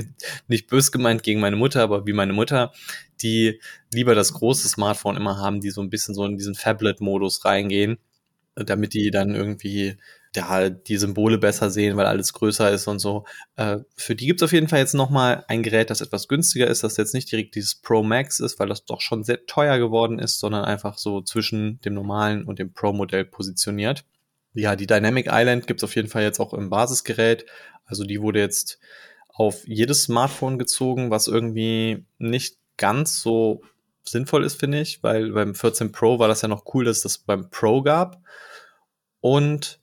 nicht 0.47 0.67
bös 0.67 0.91
gemeint 0.91 1.23
gegen 1.23 1.39
meine 1.39 1.55
Mutter, 1.55 1.81
aber 1.81 2.05
wie 2.05 2.13
meine 2.13 2.33
Mutter, 2.33 2.71
die 3.23 3.59
lieber 3.91 4.13
das 4.13 4.33
große 4.33 4.67
Smartphone 4.67 5.17
immer 5.17 5.37
haben, 5.37 5.59
die 5.59 5.71
so 5.71 5.81
ein 5.81 5.89
bisschen 5.89 6.13
so 6.13 6.23
in 6.23 6.37
diesen 6.37 6.53
Fablet-Modus 6.53 7.45
reingehen 7.45 7.97
damit 8.55 8.93
die 8.93 9.11
dann 9.11 9.35
irgendwie 9.35 9.97
ja, 10.35 10.69
die 10.69 10.97
Symbole 10.97 11.37
besser 11.37 11.69
sehen, 11.69 11.95
weil 11.95 12.07
alles 12.07 12.33
größer 12.33 12.71
ist 12.71 12.87
und 12.87 12.99
so. 12.99 13.25
Äh, 13.55 13.79
für 13.95 14.15
die 14.15 14.27
gibt's 14.27 14.41
auf 14.41 14.51
jeden 14.51 14.67
Fall 14.67 14.79
jetzt 14.79 14.95
nochmal 14.95 15.45
ein 15.47 15.61
Gerät, 15.61 15.89
das 15.89 16.01
etwas 16.01 16.27
günstiger 16.27 16.67
ist, 16.67 16.83
das 16.83 16.97
jetzt 16.97 17.13
nicht 17.13 17.31
direkt 17.31 17.55
dieses 17.55 17.75
Pro 17.75 18.01
Max 18.01 18.39
ist, 18.39 18.59
weil 18.59 18.67
das 18.67 18.85
doch 18.85 19.01
schon 19.01 19.23
sehr 19.23 19.45
teuer 19.45 19.77
geworden 19.77 20.17
ist, 20.19 20.39
sondern 20.39 20.65
einfach 20.65 20.97
so 20.97 21.21
zwischen 21.21 21.79
dem 21.81 21.93
normalen 21.93 22.45
und 22.45 22.57
dem 22.57 22.73
Pro-Modell 22.73 23.25
positioniert. 23.25 24.05
Ja, 24.53 24.75
die 24.75 24.87
Dynamic 24.87 25.27
Island 25.29 25.67
gibt's 25.67 25.83
auf 25.83 25.95
jeden 25.95 26.09
Fall 26.09 26.23
jetzt 26.23 26.39
auch 26.39 26.53
im 26.53 26.69
Basisgerät. 26.69 27.45
Also 27.85 28.03
die 28.03 28.21
wurde 28.21 28.39
jetzt 28.39 28.79
auf 29.29 29.67
jedes 29.67 30.03
Smartphone 30.03 30.57
gezogen, 30.57 31.11
was 31.11 31.27
irgendwie 31.27 32.05
nicht 32.17 32.57
ganz 32.77 33.21
so 33.21 33.61
sinnvoll 34.03 34.43
ist, 34.43 34.59
finde 34.59 34.81
ich, 34.81 35.03
weil 35.03 35.31
beim 35.31 35.55
14 35.55 35.91
Pro 35.91 36.19
war 36.19 36.27
das 36.27 36.41
ja 36.41 36.47
noch 36.47 36.73
cool, 36.73 36.85
dass 36.85 37.01
das 37.01 37.17
beim 37.17 37.49
Pro 37.49 37.81
gab. 37.81 38.21
Und 39.21 39.79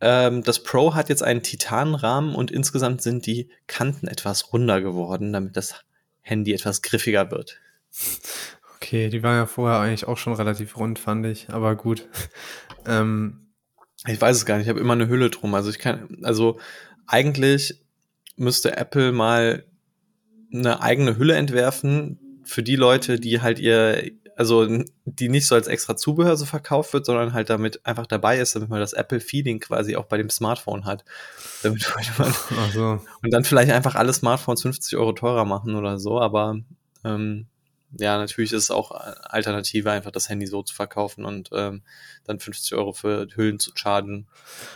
ähm, 0.00 0.42
das 0.42 0.62
Pro 0.62 0.94
hat 0.94 1.08
jetzt 1.08 1.22
einen 1.22 1.42
Titanrahmen 1.42 2.34
und 2.34 2.50
insgesamt 2.50 3.02
sind 3.02 3.26
die 3.26 3.50
Kanten 3.66 4.08
etwas 4.08 4.52
runder 4.52 4.80
geworden, 4.80 5.32
damit 5.32 5.56
das 5.56 5.84
Handy 6.22 6.52
etwas 6.52 6.82
griffiger 6.82 7.30
wird. 7.30 7.60
Okay, 8.76 9.08
die 9.08 9.22
war 9.22 9.34
ja 9.34 9.46
vorher 9.46 9.80
eigentlich 9.80 10.06
auch 10.06 10.16
schon 10.16 10.32
relativ 10.32 10.76
rund, 10.78 10.98
fand 10.98 11.26
ich, 11.26 11.50
aber 11.50 11.76
gut. 11.76 12.08
ähm. 12.86 13.46
Ich 14.06 14.18
weiß 14.18 14.34
es 14.34 14.46
gar 14.46 14.56
nicht, 14.56 14.64
ich 14.64 14.70
habe 14.70 14.80
immer 14.80 14.94
eine 14.94 15.08
Hülle 15.08 15.28
drum. 15.28 15.54
Also 15.54 15.68
ich 15.68 15.78
kann, 15.78 16.16
also 16.22 16.58
eigentlich 17.06 17.82
müsste 18.36 18.74
Apple 18.74 19.12
mal 19.12 19.66
eine 20.52 20.80
eigene 20.80 21.18
Hülle 21.18 21.34
entwerfen, 21.34 22.18
für 22.50 22.62
die 22.64 22.76
Leute, 22.76 23.20
die 23.20 23.40
halt 23.40 23.60
ihr, 23.60 24.10
also 24.36 24.66
die 25.04 25.28
nicht 25.28 25.46
so 25.46 25.54
als 25.54 25.68
extra 25.68 25.96
Zubehör 25.96 26.36
so 26.36 26.44
verkauft 26.46 26.92
wird, 26.92 27.06
sondern 27.06 27.32
halt 27.32 27.48
damit 27.48 27.86
einfach 27.86 28.06
dabei 28.06 28.38
ist, 28.38 28.56
damit 28.56 28.68
man 28.68 28.80
das 28.80 28.92
Apple-Feeling 28.92 29.60
quasi 29.60 29.94
auch 29.94 30.06
bei 30.06 30.16
dem 30.16 30.30
Smartphone 30.30 30.84
hat. 30.84 31.04
Damit 31.62 31.86
man 32.18 32.70
so. 32.72 33.00
Und 33.22 33.30
dann 33.30 33.44
vielleicht 33.44 33.70
einfach 33.70 33.94
alle 33.94 34.12
Smartphones 34.12 34.62
50 34.62 34.98
Euro 34.98 35.12
teurer 35.12 35.44
machen 35.44 35.76
oder 35.76 35.98
so, 35.98 36.18
aber 36.18 36.56
ähm, 37.04 37.46
ja, 37.98 38.18
natürlich 38.18 38.52
ist 38.52 38.64
es 38.64 38.70
auch 38.70 38.92
Alternative, 38.92 39.90
einfach 39.90 40.12
das 40.12 40.28
Handy 40.28 40.46
so 40.46 40.62
zu 40.62 40.74
verkaufen 40.74 41.24
und 41.24 41.50
ähm, 41.52 41.82
dann 42.24 42.38
50 42.38 42.74
Euro 42.74 42.92
für 42.92 43.26
Hüllen 43.34 43.58
zu 43.58 43.72
chargen. 43.74 44.28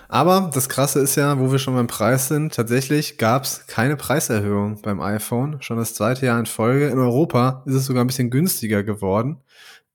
Aber 0.09 0.51
das 0.53 0.69
Krasse 0.69 1.01
ist 1.01 1.15
ja, 1.15 1.39
wo 1.39 1.53
wir 1.53 1.59
schon 1.59 1.75
beim 1.75 1.87
Preis 1.87 2.29
sind, 2.29 2.55
tatsächlich 2.55 3.17
gab 3.17 3.45
es 3.45 3.67
keine 3.67 3.97
Preiserhöhung 3.97 4.83
beim 4.83 5.01
iPhone. 5.01 5.63
Schon 5.63 5.77
das 5.77 5.95
zweite 5.95 6.27
Jahr 6.27 6.41
in 6.41 6.47
Folge. 6.47 6.89
In 6.89 6.99
Europa 6.99 7.63
ist 7.67 7.75
es 7.75 7.87
sogar 7.87 8.03
ein 8.03 8.09
bisschen 8.09 8.31
günstiger 8.31 8.83
geworden. 8.83 9.41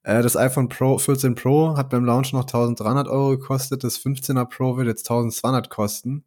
Äh, 0.03 0.21
das 0.21 0.37
iPhone 0.37 0.69
Pro 0.69 0.97
14 0.97 1.35
Pro 1.35 1.75
hat 1.75 1.89
beim 1.89 2.05
Launch 2.05 2.31
noch 2.31 2.43
1300 2.43 3.07
Euro 3.07 3.31
gekostet. 3.31 3.83
Das 3.83 3.99
15er 3.99 4.45
Pro 4.45 4.77
wird 4.77 4.87
jetzt 4.87 5.09
1200 5.09 5.69
kosten. 5.69 6.23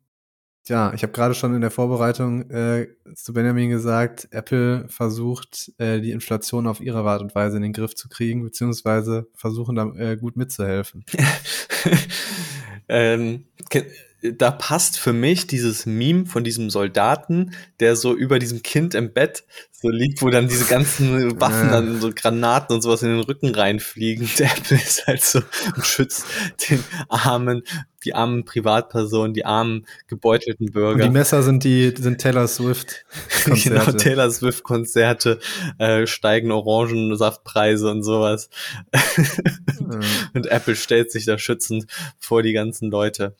Ja, 0.68 0.92
ich 0.94 1.02
habe 1.02 1.12
gerade 1.12 1.34
schon 1.34 1.54
in 1.54 1.60
der 1.60 1.72
Vorbereitung 1.72 2.48
äh, 2.50 2.86
zu 3.16 3.32
Benjamin 3.32 3.68
gesagt, 3.68 4.28
Apple 4.30 4.86
versucht, 4.88 5.72
äh, 5.78 6.00
die 6.00 6.12
Inflation 6.12 6.68
auf 6.68 6.80
ihre 6.80 7.00
Art 7.00 7.20
und 7.20 7.34
Weise 7.34 7.56
in 7.56 7.64
den 7.64 7.72
Griff 7.72 7.96
zu 7.96 8.08
kriegen, 8.08 8.44
beziehungsweise 8.44 9.26
versuchen 9.34 9.74
da 9.74 9.92
äh, 9.96 10.16
gut 10.16 10.36
mitzuhelfen. 10.36 11.04
ähm, 12.88 13.44
da 14.22 14.52
passt 14.52 14.98
für 14.98 15.12
mich 15.12 15.48
dieses 15.48 15.84
Meme 15.84 16.26
von 16.26 16.44
diesem 16.44 16.70
Soldaten, 16.70 17.52
der 17.80 17.96
so 17.96 18.14
über 18.14 18.38
diesem 18.38 18.62
Kind 18.62 18.94
im 18.94 19.12
Bett 19.12 19.44
so 19.72 19.88
liegt, 19.88 20.22
wo 20.22 20.30
dann 20.30 20.46
diese 20.46 20.66
ganzen 20.66 21.40
Waffen, 21.40 21.66
ja. 21.66 21.72
dann 21.72 22.00
so 22.00 22.12
Granaten 22.14 22.76
und 22.76 22.82
sowas 22.82 23.02
in 23.02 23.08
den 23.08 23.20
Rücken 23.20 23.52
reinfliegen. 23.52 24.30
Der 24.38 24.46
Apple 24.46 24.76
ist 24.76 25.06
halt 25.08 25.24
so 25.24 25.40
und 25.74 25.84
schützt 25.84 26.24
den 26.70 26.84
armen, 27.08 27.62
die 28.04 28.14
armen 28.14 28.44
Privatpersonen, 28.44 29.34
die 29.34 29.44
armen 29.44 29.86
gebeutelten 30.06 30.70
Bürger. 30.70 31.02
Und 31.02 31.10
die 31.10 31.10
Messer 31.10 31.42
sind 31.42 31.64
die 31.64 31.92
sind 31.98 32.20
Taylor 32.20 32.46
Swift 32.46 33.04
Konzerte. 33.44 33.68
genau, 33.68 33.98
Taylor 33.98 34.30
Swift 34.30 34.62
Konzerte, 34.62 35.40
äh, 35.78 36.06
steigen 36.06 36.52
Orangensaftpreise 36.52 37.90
und 37.90 38.04
sowas. 38.04 38.50
ja. 38.92 40.00
Und 40.32 40.46
Apple 40.46 40.76
stellt 40.76 41.10
sich 41.10 41.24
da 41.24 41.38
schützend 41.38 41.86
vor 42.20 42.44
die 42.44 42.52
ganzen 42.52 42.88
Leute. 42.88 43.34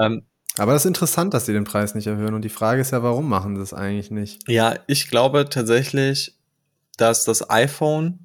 Ähm, 0.00 0.22
aber 0.56 0.72
das 0.72 0.82
ist 0.82 0.88
interessant, 0.88 1.32
dass 1.32 1.46
sie 1.46 1.52
den 1.52 1.64
Preis 1.64 1.94
nicht 1.94 2.06
erhöhen. 2.06 2.34
Und 2.34 2.42
die 2.42 2.48
Frage 2.48 2.80
ist 2.80 2.90
ja, 2.90 3.02
warum 3.02 3.28
machen 3.28 3.56
sie 3.56 3.62
es 3.62 3.72
eigentlich 3.72 4.10
nicht? 4.10 4.48
Ja, 4.48 4.74
ich 4.86 5.08
glaube 5.08 5.48
tatsächlich, 5.48 6.34
dass 6.96 7.24
das 7.24 7.48
iPhone 7.50 8.18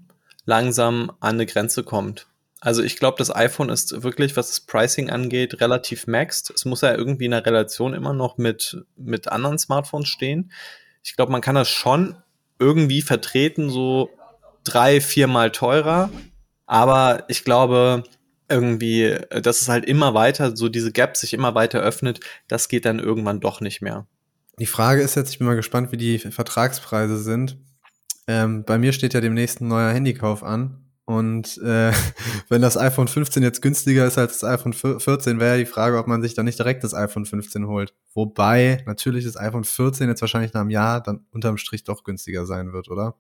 langsam 0.46 1.12
an 1.20 1.36
eine 1.36 1.46
Grenze 1.46 1.84
kommt. 1.84 2.28
Also 2.62 2.82
ich 2.82 2.98
glaube, 2.98 3.18
das 3.20 3.34
iPhone 3.36 3.70
ist 3.70 4.04
wirklich, 4.04 4.36
was 4.36 4.48
das 4.48 4.62
Pricing 4.62 5.10
angeht, 5.10 5.62
relativ 5.62 6.08
maxed. 6.08 6.50
Es 6.50 6.66
muss 6.66 6.82
ja 6.82 6.96
irgendwie 6.96 7.26
in 7.26 7.32
der 7.32 7.46
Relation 7.46 7.94
immer 7.94 8.14
noch 8.14 8.38
mit, 8.38 8.84
mit 8.98 9.28
anderen 9.28 9.60
Smartphones 9.60 10.08
stehen. 10.08 10.52
Ich 11.04 11.16
glaube, 11.16 11.32
man 11.32 11.42
kann 11.42 11.56
das 11.56 11.70
schon 11.70 12.16
irgendwie 12.58 13.04
vertreten, 13.04 13.70
so 13.70 14.10
drei, 14.64 15.00
viermal 15.00 15.52
teurer. 15.52 16.10
Aber 16.66 17.26
ich 17.28 17.44
glaube, 17.44 18.04
irgendwie, 18.50 19.18
dass 19.30 19.62
es 19.62 19.70
halt 19.70 19.86
immer 19.86 20.14
weiter, 20.14 20.56
so 20.56 20.70
diese 20.70 20.92
Gap 20.92 21.18
sich 21.18 21.34
immer 21.34 21.56
weiter 21.56 21.80
öffnet, 21.80 22.20
das 22.48 22.68
geht 22.68 22.86
dann 22.86 23.00
irgendwann 23.00 23.40
doch 23.40 23.62
nicht 23.62 23.82
mehr. 23.82 24.08
Die 24.60 24.66
Frage 24.66 25.02
ist 25.02 25.16
jetzt, 25.16 25.32
ich 25.32 25.40
bin 25.40 25.48
mal 25.48 25.56
gespannt, 25.56 25.92
wie 25.92 25.98
die 25.98 26.20
Vertragspreise 26.20 27.18
sind. 27.18 27.58
Ähm, 28.28 28.64
bei 28.64 28.78
mir 28.78 28.94
steht 28.94 29.14
ja 29.14 29.22
demnächst 29.22 29.62
ein 29.62 29.68
neuer 29.68 29.92
Handykauf 29.92 30.44
an. 30.44 30.82
Und 31.06 31.60
äh, 31.60 31.92
wenn 32.50 32.62
das 32.62 32.78
iPhone 32.78 33.08
15 33.08 33.44
jetzt 33.44 33.62
günstiger 33.62 34.08
ist 34.08 34.18
als 34.18 34.40
das 34.40 34.50
iPhone 34.50 34.74
14, 34.74 35.40
wäre 35.40 35.52
ja 35.52 35.58
die 35.58 35.70
Frage, 35.70 35.98
ob 35.98 36.08
man 36.08 36.22
sich 36.22 36.34
dann 36.34 36.46
nicht 36.46 36.58
direkt 36.58 36.84
das 36.84 36.94
iPhone 36.94 37.26
15 37.26 37.68
holt. 37.68 37.94
Wobei 38.14 38.84
natürlich 38.86 39.26
das 39.26 39.38
iPhone 39.38 39.64
14 39.64 40.08
jetzt 40.10 40.22
wahrscheinlich 40.22 40.54
nach 40.54 40.62
einem 40.62 40.72
Jahr 40.72 41.02
dann 41.02 41.26
unterm 41.32 41.58
Strich 41.58 41.84
doch 41.84 42.04
günstiger 42.04 42.46
sein 42.46 42.74
wird, 42.74 42.90
oder? 42.90 43.16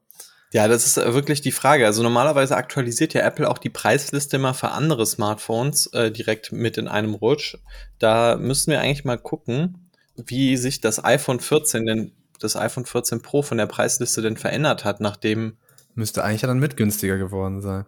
Ja, 0.55 0.69
das 0.69 0.85
ist 0.85 0.95
äh, 0.95 1.13
wirklich 1.13 1.41
die 1.41 1.51
Frage. 1.51 1.85
Also 1.85 2.01
normalerweise 2.01 2.55
aktualisiert 2.55 3.13
ja 3.13 3.23
Apple 3.23 3.49
auch 3.49 3.57
die 3.57 3.69
Preisliste 3.69 4.37
immer 4.37 4.53
für 4.53 4.71
andere 4.71 5.05
Smartphones 5.05 5.87
äh, 5.87 6.11
direkt 6.11 6.53
mit 6.53 6.77
in 6.77 6.87
einem 6.87 7.13
Rutsch. 7.13 7.57
Da 7.99 8.37
müssen 8.37 8.71
wir 8.71 8.79
eigentlich 8.79 9.03
mal 9.03 9.17
gucken, 9.17 9.91
wie 10.15 10.55
sich 10.55 10.79
das 10.79 11.03
iPhone 11.03 11.41
14 11.41 11.85
denn 11.85 12.11
das 12.39 12.55
iPhone 12.55 12.85
14 12.85 13.21
Pro 13.21 13.41
von 13.41 13.57
der 13.57 13.65
Preisliste 13.65 14.21
denn 14.21 14.37
verändert 14.37 14.85
hat, 14.85 15.01
nachdem 15.01 15.57
müsste 15.93 16.23
eigentlich 16.23 16.43
ja 16.43 16.47
dann 16.47 16.59
mit 16.59 16.77
günstiger 16.77 17.17
geworden 17.17 17.59
sein. 17.59 17.85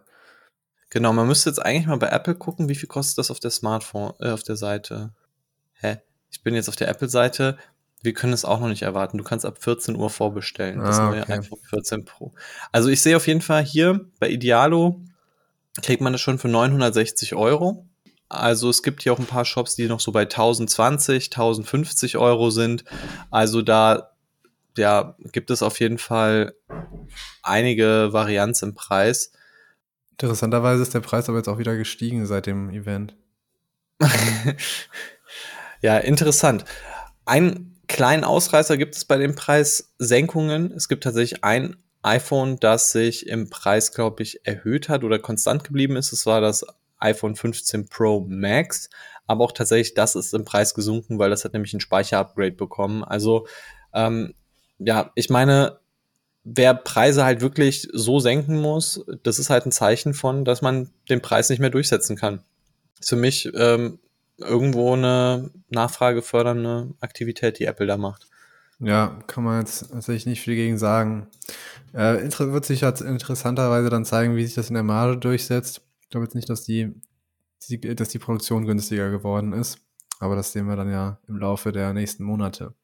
Genau, 0.90 1.14
man 1.14 1.26
müsste 1.26 1.48
jetzt 1.48 1.64
eigentlich 1.64 1.86
mal 1.86 1.96
bei 1.96 2.10
Apple 2.10 2.34
gucken, 2.34 2.68
wie 2.68 2.74
viel 2.74 2.88
kostet 2.90 3.16
das 3.16 3.30
auf 3.30 3.40
der 3.40 3.50
Smartphone 3.50 4.12
äh, 4.20 4.28
auf 4.28 4.42
der 4.42 4.56
Seite. 4.56 5.14
Hä? 5.72 6.02
Ich 6.30 6.42
bin 6.42 6.54
jetzt 6.54 6.68
auf 6.68 6.76
der 6.76 6.88
Apple 6.88 7.08
Seite 7.08 7.56
wir 8.02 8.14
können 8.14 8.32
es 8.32 8.44
auch 8.44 8.60
noch 8.60 8.68
nicht 8.68 8.82
erwarten. 8.82 9.18
Du 9.18 9.24
kannst 9.24 9.44
ab 9.44 9.58
14 9.60 9.96
Uhr 9.96 10.10
vorbestellen. 10.10 10.78
Das 10.80 10.98
ah, 10.98 11.08
okay. 11.08 11.24
neue 11.26 11.38
iPhone 11.38 11.58
14 11.68 12.04
Pro. 12.04 12.32
Also 12.72 12.88
ich 12.88 13.02
sehe 13.02 13.16
auf 13.16 13.26
jeden 13.26 13.42
Fall 13.42 13.64
hier 13.64 14.06
bei 14.20 14.28
Idealo 14.28 15.02
kriegt 15.82 16.00
man 16.00 16.12
das 16.12 16.20
schon 16.20 16.38
für 16.38 16.48
960 16.48 17.34
Euro. 17.34 17.86
Also 18.28 18.68
es 18.68 18.82
gibt 18.82 19.02
hier 19.02 19.12
auch 19.12 19.18
ein 19.18 19.26
paar 19.26 19.44
Shops, 19.44 19.74
die 19.74 19.86
noch 19.86 20.00
so 20.00 20.12
bei 20.12 20.22
1020, 20.22 21.26
1050 21.26 22.18
Euro 22.18 22.50
sind. 22.50 22.84
Also 23.30 23.62
da 23.62 24.10
ja, 24.76 25.16
gibt 25.32 25.50
es 25.50 25.62
auf 25.62 25.80
jeden 25.80 25.98
Fall 25.98 26.54
einige 27.42 28.12
Varianz 28.12 28.62
im 28.62 28.74
Preis. 28.74 29.32
Interessanterweise 30.12 30.82
ist 30.82 30.94
der 30.94 31.00
Preis 31.00 31.28
aber 31.28 31.38
jetzt 31.38 31.48
auch 31.48 31.58
wieder 31.58 31.76
gestiegen 31.76 32.26
seit 32.26 32.46
dem 32.46 32.70
Event. 32.70 33.16
ja, 35.82 35.98
interessant. 35.98 36.64
Ein 37.24 37.77
kleinen 37.88 38.24
Ausreißer 38.24 38.76
gibt 38.76 38.94
es 38.94 39.04
bei 39.04 39.16
den 39.16 39.34
Preissenkungen. 39.34 40.72
Es 40.72 40.88
gibt 40.88 41.04
tatsächlich 41.04 41.42
ein 41.42 41.76
iPhone, 42.02 42.58
das 42.60 42.92
sich 42.92 43.26
im 43.26 43.50
Preis, 43.50 43.92
glaube 43.92 44.22
ich, 44.22 44.46
erhöht 44.46 44.88
hat 44.88 45.04
oder 45.04 45.18
konstant 45.18 45.64
geblieben 45.64 45.96
ist. 45.96 46.12
Es 46.12 46.26
war 46.26 46.40
das 46.40 46.64
iPhone 46.98 47.34
15 47.34 47.88
Pro 47.88 48.24
Max. 48.28 48.88
Aber 49.26 49.44
auch 49.44 49.52
tatsächlich, 49.52 49.94
das 49.94 50.14
ist 50.14 50.32
im 50.32 50.44
Preis 50.44 50.74
gesunken, 50.74 51.18
weil 51.18 51.30
das 51.30 51.44
hat 51.44 51.52
nämlich 51.52 51.74
ein 51.74 51.80
Speicherupgrade 51.80 52.52
bekommen. 52.52 53.04
Also, 53.04 53.46
ähm, 53.92 54.34
ja, 54.78 55.10
ich 55.14 55.28
meine, 55.28 55.78
wer 56.44 56.74
Preise 56.74 57.24
halt 57.24 57.40
wirklich 57.40 57.88
so 57.92 58.20
senken 58.20 58.60
muss, 58.60 59.04
das 59.22 59.38
ist 59.38 59.50
halt 59.50 59.66
ein 59.66 59.72
Zeichen 59.72 60.14
von, 60.14 60.44
dass 60.44 60.62
man 60.62 60.90
den 61.10 61.20
Preis 61.20 61.50
nicht 61.50 61.58
mehr 61.58 61.70
durchsetzen 61.70 62.16
kann. 62.16 62.42
Ist 63.00 63.10
für 63.10 63.16
mich 63.16 63.50
ähm, 63.54 63.98
irgendwo 64.38 64.94
eine 64.94 65.50
nachfragefördernde 65.68 66.94
Aktivität, 67.00 67.58
die 67.58 67.64
Apple 67.64 67.86
da 67.86 67.96
macht. 67.96 68.26
Ja, 68.80 69.18
kann 69.26 69.42
man 69.42 69.60
jetzt 69.60 69.90
tatsächlich 69.90 70.26
nicht 70.26 70.40
viel 70.40 70.54
gegen 70.54 70.78
sagen. 70.78 71.26
Äh, 71.92 72.22
wird 72.22 72.64
sich 72.64 72.82
jetzt 72.82 73.00
interessanterweise 73.00 73.90
dann 73.90 74.04
zeigen, 74.04 74.36
wie 74.36 74.44
sich 74.44 74.54
das 74.54 74.68
in 74.68 74.74
der 74.74 74.84
Marge 74.84 75.18
durchsetzt. 75.18 75.82
Ich 76.02 76.10
glaube 76.10 76.24
jetzt 76.24 76.34
nicht, 76.34 76.48
dass 76.48 76.62
die, 76.62 76.94
die, 77.68 77.80
dass 77.80 78.10
die 78.10 78.20
Produktion 78.20 78.66
günstiger 78.66 79.10
geworden 79.10 79.52
ist. 79.52 79.78
Aber 80.20 80.36
das 80.36 80.52
sehen 80.52 80.68
wir 80.68 80.76
dann 80.76 80.90
ja 80.90 81.18
im 81.26 81.38
Laufe 81.38 81.72
der 81.72 81.92
nächsten 81.92 82.24
Monate. 82.24 82.74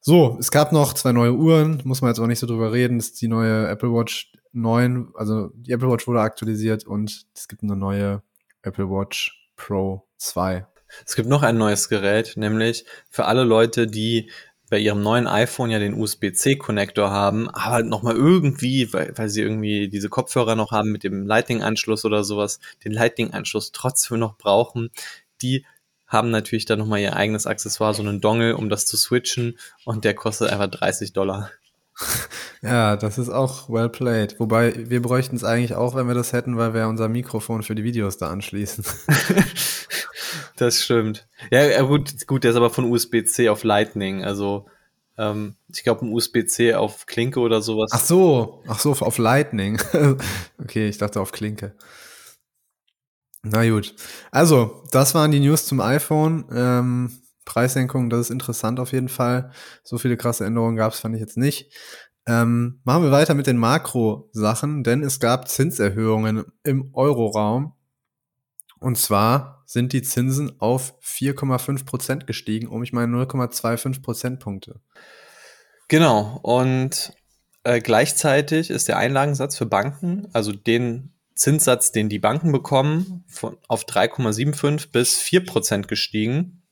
So, 0.00 0.36
es 0.38 0.52
gab 0.52 0.70
noch 0.70 0.94
zwei 0.94 1.10
neue 1.10 1.34
Uhren, 1.34 1.82
muss 1.84 2.00
man 2.00 2.10
jetzt 2.10 2.20
auch 2.20 2.28
nicht 2.28 2.38
so 2.38 2.46
drüber 2.46 2.72
reden. 2.72 2.98
Das 2.98 3.08
ist 3.08 3.20
die 3.20 3.28
neue 3.28 3.66
Apple 3.68 3.92
Watch 3.92 4.32
9, 4.52 5.08
also 5.14 5.50
die 5.54 5.72
Apple 5.72 5.90
Watch 5.90 6.06
wurde 6.06 6.20
aktualisiert 6.20 6.86
und 6.86 7.26
es 7.34 7.48
gibt 7.48 7.62
eine 7.62 7.76
neue 7.76 8.22
Apple 8.62 8.88
Watch 8.88 9.45
Pro 9.56 10.06
2. 10.18 10.66
Es 11.04 11.16
gibt 11.16 11.28
noch 11.28 11.42
ein 11.42 11.58
neues 11.58 11.88
Gerät, 11.88 12.34
nämlich 12.36 12.84
für 13.10 13.24
alle 13.24 13.44
Leute, 13.44 13.86
die 13.86 14.30
bei 14.68 14.78
ihrem 14.78 15.02
neuen 15.02 15.26
iPhone 15.26 15.70
ja 15.70 15.78
den 15.78 15.94
USB-C-Konnektor 15.94 17.10
haben, 17.10 17.48
aber 17.50 17.82
nochmal 17.82 18.16
irgendwie, 18.16 18.92
weil, 18.92 19.12
weil 19.16 19.28
sie 19.28 19.42
irgendwie 19.42 19.88
diese 19.88 20.08
Kopfhörer 20.08 20.56
noch 20.56 20.72
haben 20.72 20.90
mit 20.90 21.04
dem 21.04 21.26
Lightning-Anschluss 21.26 22.04
oder 22.04 22.24
sowas, 22.24 22.58
den 22.84 22.92
Lightning-Anschluss 22.92 23.72
trotzdem 23.72 24.18
noch 24.18 24.36
brauchen, 24.36 24.90
die 25.40 25.64
haben 26.06 26.30
natürlich 26.30 26.66
dann 26.66 26.78
nochmal 26.78 27.00
ihr 27.00 27.16
eigenes 27.16 27.46
Accessoire, 27.46 27.94
so 27.94 28.02
einen 28.02 28.20
Dongle, 28.20 28.56
um 28.56 28.68
das 28.68 28.86
zu 28.86 28.96
switchen 28.96 29.58
und 29.84 30.04
der 30.04 30.14
kostet 30.14 30.50
einfach 30.50 30.68
30 30.68 31.12
Dollar. 31.12 31.50
Ja, 32.62 32.96
das 32.96 33.18
ist 33.18 33.30
auch 33.30 33.68
well 33.68 33.88
played. 33.88 34.38
Wobei 34.40 34.90
wir 34.90 35.00
bräuchten 35.00 35.36
es 35.36 35.44
eigentlich 35.44 35.74
auch, 35.74 35.94
wenn 35.94 36.08
wir 36.08 36.14
das 36.14 36.32
hätten, 36.32 36.56
weil 36.56 36.74
wir 36.74 36.88
unser 36.88 37.08
Mikrofon 37.08 37.62
für 37.62 37.74
die 37.74 37.84
Videos 37.84 38.18
da 38.18 38.30
anschließen. 38.30 38.84
das 40.56 40.82
stimmt. 40.82 41.26
Ja, 41.50 41.82
gut, 41.82 42.26
gut, 42.26 42.44
der 42.44 42.50
ist 42.50 42.56
aber 42.56 42.70
von 42.70 42.90
USB-C 42.90 43.48
auf 43.48 43.64
Lightning. 43.64 44.24
Also 44.24 44.66
ähm, 45.18 45.54
ich 45.72 45.82
glaube 45.82 46.04
ein 46.04 46.12
USB-C 46.12 46.74
auf 46.74 47.06
Klinke 47.06 47.40
oder 47.40 47.62
sowas. 47.62 47.90
Ach 47.94 48.00
so, 48.00 48.62
ach 48.66 48.78
so, 48.78 48.92
auf 48.92 49.18
Lightning. 49.18 49.80
okay, 50.58 50.88
ich 50.88 50.98
dachte 50.98 51.20
auf 51.20 51.32
Klinke. 51.32 51.74
Na 53.42 53.68
gut. 53.68 53.94
Also, 54.32 54.82
das 54.90 55.14
waren 55.14 55.30
die 55.30 55.40
News 55.40 55.66
zum 55.66 55.80
iPhone. 55.80 56.46
Ähm, 56.52 57.12
Preissenkung, 57.46 58.10
das 58.10 58.20
ist 58.20 58.30
interessant 58.30 58.78
auf 58.78 58.92
jeden 58.92 59.08
Fall. 59.08 59.50
So 59.82 59.96
viele 59.96 60.18
krasse 60.18 60.44
Änderungen 60.44 60.76
gab 60.76 60.92
es, 60.92 61.00
fand 61.00 61.14
ich 61.14 61.20
jetzt 61.22 61.38
nicht. 61.38 61.72
Ähm, 62.26 62.80
machen 62.84 63.04
wir 63.04 63.10
weiter 63.10 63.34
mit 63.34 63.46
den 63.46 63.56
Makro-Sachen, 63.56 64.84
denn 64.84 65.02
es 65.02 65.20
gab 65.20 65.48
Zinserhöhungen 65.48 66.44
im 66.64 66.90
Euroraum. 66.92 67.72
Und 68.80 68.98
zwar 68.98 69.62
sind 69.64 69.92
die 69.92 70.02
Zinsen 70.02 70.60
auf 70.60 70.94
4,5 71.02 71.86
Prozent 71.86 72.26
gestiegen, 72.26 72.66
um 72.66 72.82
ich 72.82 72.92
meine 72.92 73.16
0,25 73.16 74.02
Prozentpunkte. 74.02 74.80
Genau. 75.88 76.38
Und 76.42 77.12
äh, 77.62 77.80
gleichzeitig 77.80 78.70
ist 78.70 78.88
der 78.88 78.98
Einlagensatz 78.98 79.56
für 79.56 79.66
Banken, 79.66 80.28
also 80.32 80.52
den 80.52 81.14
Zinssatz, 81.34 81.92
den 81.92 82.08
die 82.08 82.18
Banken 82.18 82.50
bekommen, 82.50 83.24
von, 83.28 83.56
auf 83.68 83.84
3,75 83.84 84.90
bis 84.90 85.18
4 85.18 85.44
Prozent 85.44 85.88
gestiegen. 85.88 86.62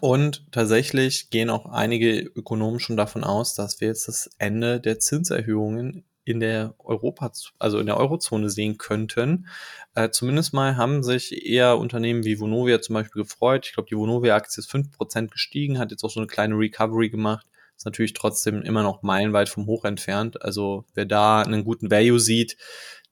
Und 0.00 0.46
tatsächlich 0.52 1.30
gehen 1.30 1.50
auch 1.50 1.66
einige 1.66 2.20
Ökonomen 2.20 2.78
schon 2.78 2.96
davon 2.96 3.24
aus, 3.24 3.54
dass 3.54 3.80
wir 3.80 3.88
jetzt 3.88 4.06
das 4.06 4.30
Ende 4.38 4.80
der 4.80 5.00
Zinserhöhungen 5.00 6.04
in 6.24 6.38
der 6.38 6.74
Europa, 6.78 7.32
also 7.58 7.80
in 7.80 7.86
der 7.86 7.96
Eurozone 7.96 8.50
sehen 8.50 8.78
könnten. 8.78 9.48
Äh, 9.96 10.10
zumindest 10.10 10.54
mal 10.54 10.76
haben 10.76 11.02
sich 11.02 11.44
eher 11.44 11.76
Unternehmen 11.78 12.24
wie 12.24 12.38
Vonovia 12.38 12.80
zum 12.80 12.94
Beispiel 12.94 13.22
gefreut. 13.22 13.66
Ich 13.66 13.72
glaube, 13.72 13.88
die 13.88 13.96
Vonovia-Aktie 13.96 14.60
ist 14.60 14.70
5% 14.70 15.32
gestiegen, 15.32 15.78
hat 15.78 15.90
jetzt 15.90 16.04
auch 16.04 16.10
so 16.10 16.20
eine 16.20 16.28
kleine 16.28 16.54
Recovery 16.54 17.10
gemacht. 17.10 17.46
Ist 17.76 17.86
natürlich 17.86 18.12
trotzdem 18.12 18.62
immer 18.62 18.84
noch 18.84 19.02
meilenweit 19.02 19.48
vom 19.48 19.66
Hoch 19.66 19.84
entfernt. 19.84 20.42
Also 20.42 20.84
wer 20.94 21.06
da 21.06 21.42
einen 21.42 21.64
guten 21.64 21.90
Value 21.90 22.20
sieht, 22.20 22.56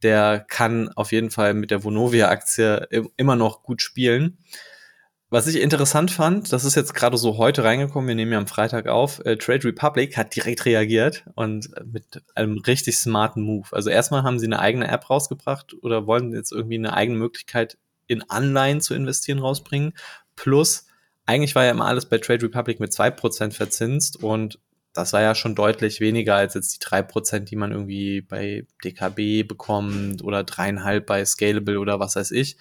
der 0.02 0.44
kann 0.46 0.90
auf 0.90 1.10
jeden 1.10 1.30
Fall 1.30 1.54
mit 1.54 1.72
der 1.72 1.82
Vonovia-Aktie 1.82 2.86
immer 3.16 3.34
noch 3.34 3.64
gut 3.64 3.82
spielen. 3.82 4.38
Was 5.30 5.46
ich 5.46 5.60
interessant 5.60 6.10
fand, 6.10 6.54
das 6.54 6.64
ist 6.64 6.74
jetzt 6.74 6.94
gerade 6.94 7.18
so 7.18 7.36
heute 7.36 7.62
reingekommen, 7.62 8.08
wir 8.08 8.14
nehmen 8.14 8.32
ja 8.32 8.38
am 8.38 8.46
Freitag 8.46 8.86
auf, 8.88 9.22
äh, 9.26 9.36
Trade 9.36 9.64
Republic 9.64 10.16
hat 10.16 10.34
direkt 10.34 10.64
reagiert 10.64 11.24
und 11.34 11.68
mit 11.84 12.22
einem 12.34 12.56
richtig 12.58 12.96
smarten 12.96 13.42
Move. 13.42 13.68
Also 13.72 13.90
erstmal 13.90 14.22
haben 14.22 14.38
sie 14.38 14.46
eine 14.46 14.58
eigene 14.58 14.88
App 14.88 15.10
rausgebracht 15.10 15.74
oder 15.82 16.06
wollen 16.06 16.32
jetzt 16.32 16.50
irgendwie 16.50 16.76
eine 16.76 16.94
eigene 16.94 17.18
Möglichkeit 17.18 17.76
in 18.06 18.22
Anleihen 18.30 18.80
zu 18.80 18.94
investieren 18.94 19.38
rausbringen. 19.38 19.92
Plus, 20.34 20.86
eigentlich 21.26 21.54
war 21.54 21.64
ja 21.64 21.72
immer 21.72 21.86
alles 21.86 22.06
bei 22.06 22.16
Trade 22.16 22.46
Republic 22.46 22.80
mit 22.80 22.94
zwei 22.94 23.10
Prozent 23.10 23.52
verzinst 23.52 24.22
und 24.22 24.58
das 24.94 25.12
war 25.12 25.20
ja 25.20 25.34
schon 25.34 25.54
deutlich 25.54 26.00
weniger 26.00 26.36
als 26.36 26.54
jetzt 26.54 26.74
die 26.74 26.84
drei 26.84 27.02
Prozent, 27.02 27.50
die 27.50 27.56
man 27.56 27.72
irgendwie 27.72 28.22
bei 28.22 28.66
DKB 28.82 29.46
bekommt 29.46 30.24
oder 30.24 30.42
dreieinhalb 30.42 31.04
bei 31.04 31.22
Scalable 31.24 31.78
oder 31.78 32.00
was 32.00 32.16
weiß 32.16 32.30
ich. 32.30 32.56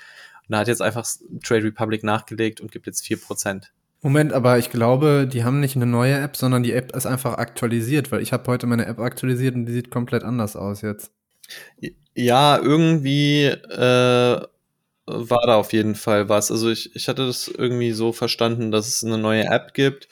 Und 0.48 0.54
da 0.54 0.60
hat 0.60 0.68
jetzt 0.68 0.82
einfach 0.82 1.06
Trade 1.44 1.64
Republic 1.64 2.04
nachgelegt 2.04 2.62
und 2.62 2.72
gibt 2.72 2.88
jetzt 2.88 3.04
4%. 3.04 3.64
Moment, 4.02 4.32
aber 4.32 4.58
ich 4.58 4.70
glaube, 4.70 5.28
die 5.32 5.44
haben 5.44 5.60
nicht 5.60 5.76
eine 5.76 5.88
neue 5.88 6.14
App, 6.14 6.38
sondern 6.38 6.64
die 6.64 6.74
App 6.74 6.96
ist 6.96 7.06
einfach 7.06 7.38
aktualisiert, 7.38 8.12
weil 8.12 8.22
ich 8.22 8.32
habe 8.32 8.50
heute 8.50 8.68
meine 8.68 8.86
App 8.86 9.00
aktualisiert 9.00 9.56
und 9.56 9.66
die 9.66 9.74
sieht 9.74 9.90
komplett 9.90 10.24
anders 10.24 10.56
aus 10.56 10.82
jetzt. 10.82 11.12
Ja, 12.14 12.58
irgendwie 12.58 13.46
äh, 13.46 14.42
war 15.08 15.48
da 15.48 15.56
auf 15.56 15.74
jeden 15.74 15.96
Fall 15.96 16.30
was. 16.30 16.52
Also 16.52 16.70
ich, 16.70 16.96
ich 16.96 17.08
hatte 17.08 17.26
das 17.26 17.48
irgendwie 17.48 17.92
so 17.92 18.12
verstanden, 18.12 18.72
dass 18.72 18.88
es 18.88 19.04
eine 19.04 19.18
neue 19.18 19.46
App 19.46 19.74
gibt. 19.74 20.08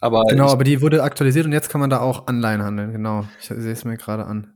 Aber 0.00 0.22
genau, 0.24 0.48
aber 0.48 0.64
die 0.64 0.80
wurde 0.80 1.02
aktualisiert 1.02 1.46
und 1.46 1.52
jetzt 1.52 1.68
kann 1.68 1.80
man 1.80 1.90
da 1.90 2.00
auch 2.00 2.28
online 2.28 2.62
handeln. 2.62 2.92
Genau, 2.92 3.26
ich 3.40 3.48
sehe 3.48 3.72
es 3.72 3.84
mir 3.84 3.96
gerade 3.96 4.26
an. 4.26 4.54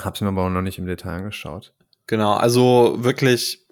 Hab's 0.00 0.20
mir 0.20 0.28
aber 0.28 0.44
auch 0.44 0.50
noch 0.50 0.62
nicht 0.62 0.78
im 0.78 0.86
Detail 0.86 1.14
angeschaut. 1.14 1.72
Genau, 2.06 2.34
also 2.34 2.96
wirklich 2.98 3.66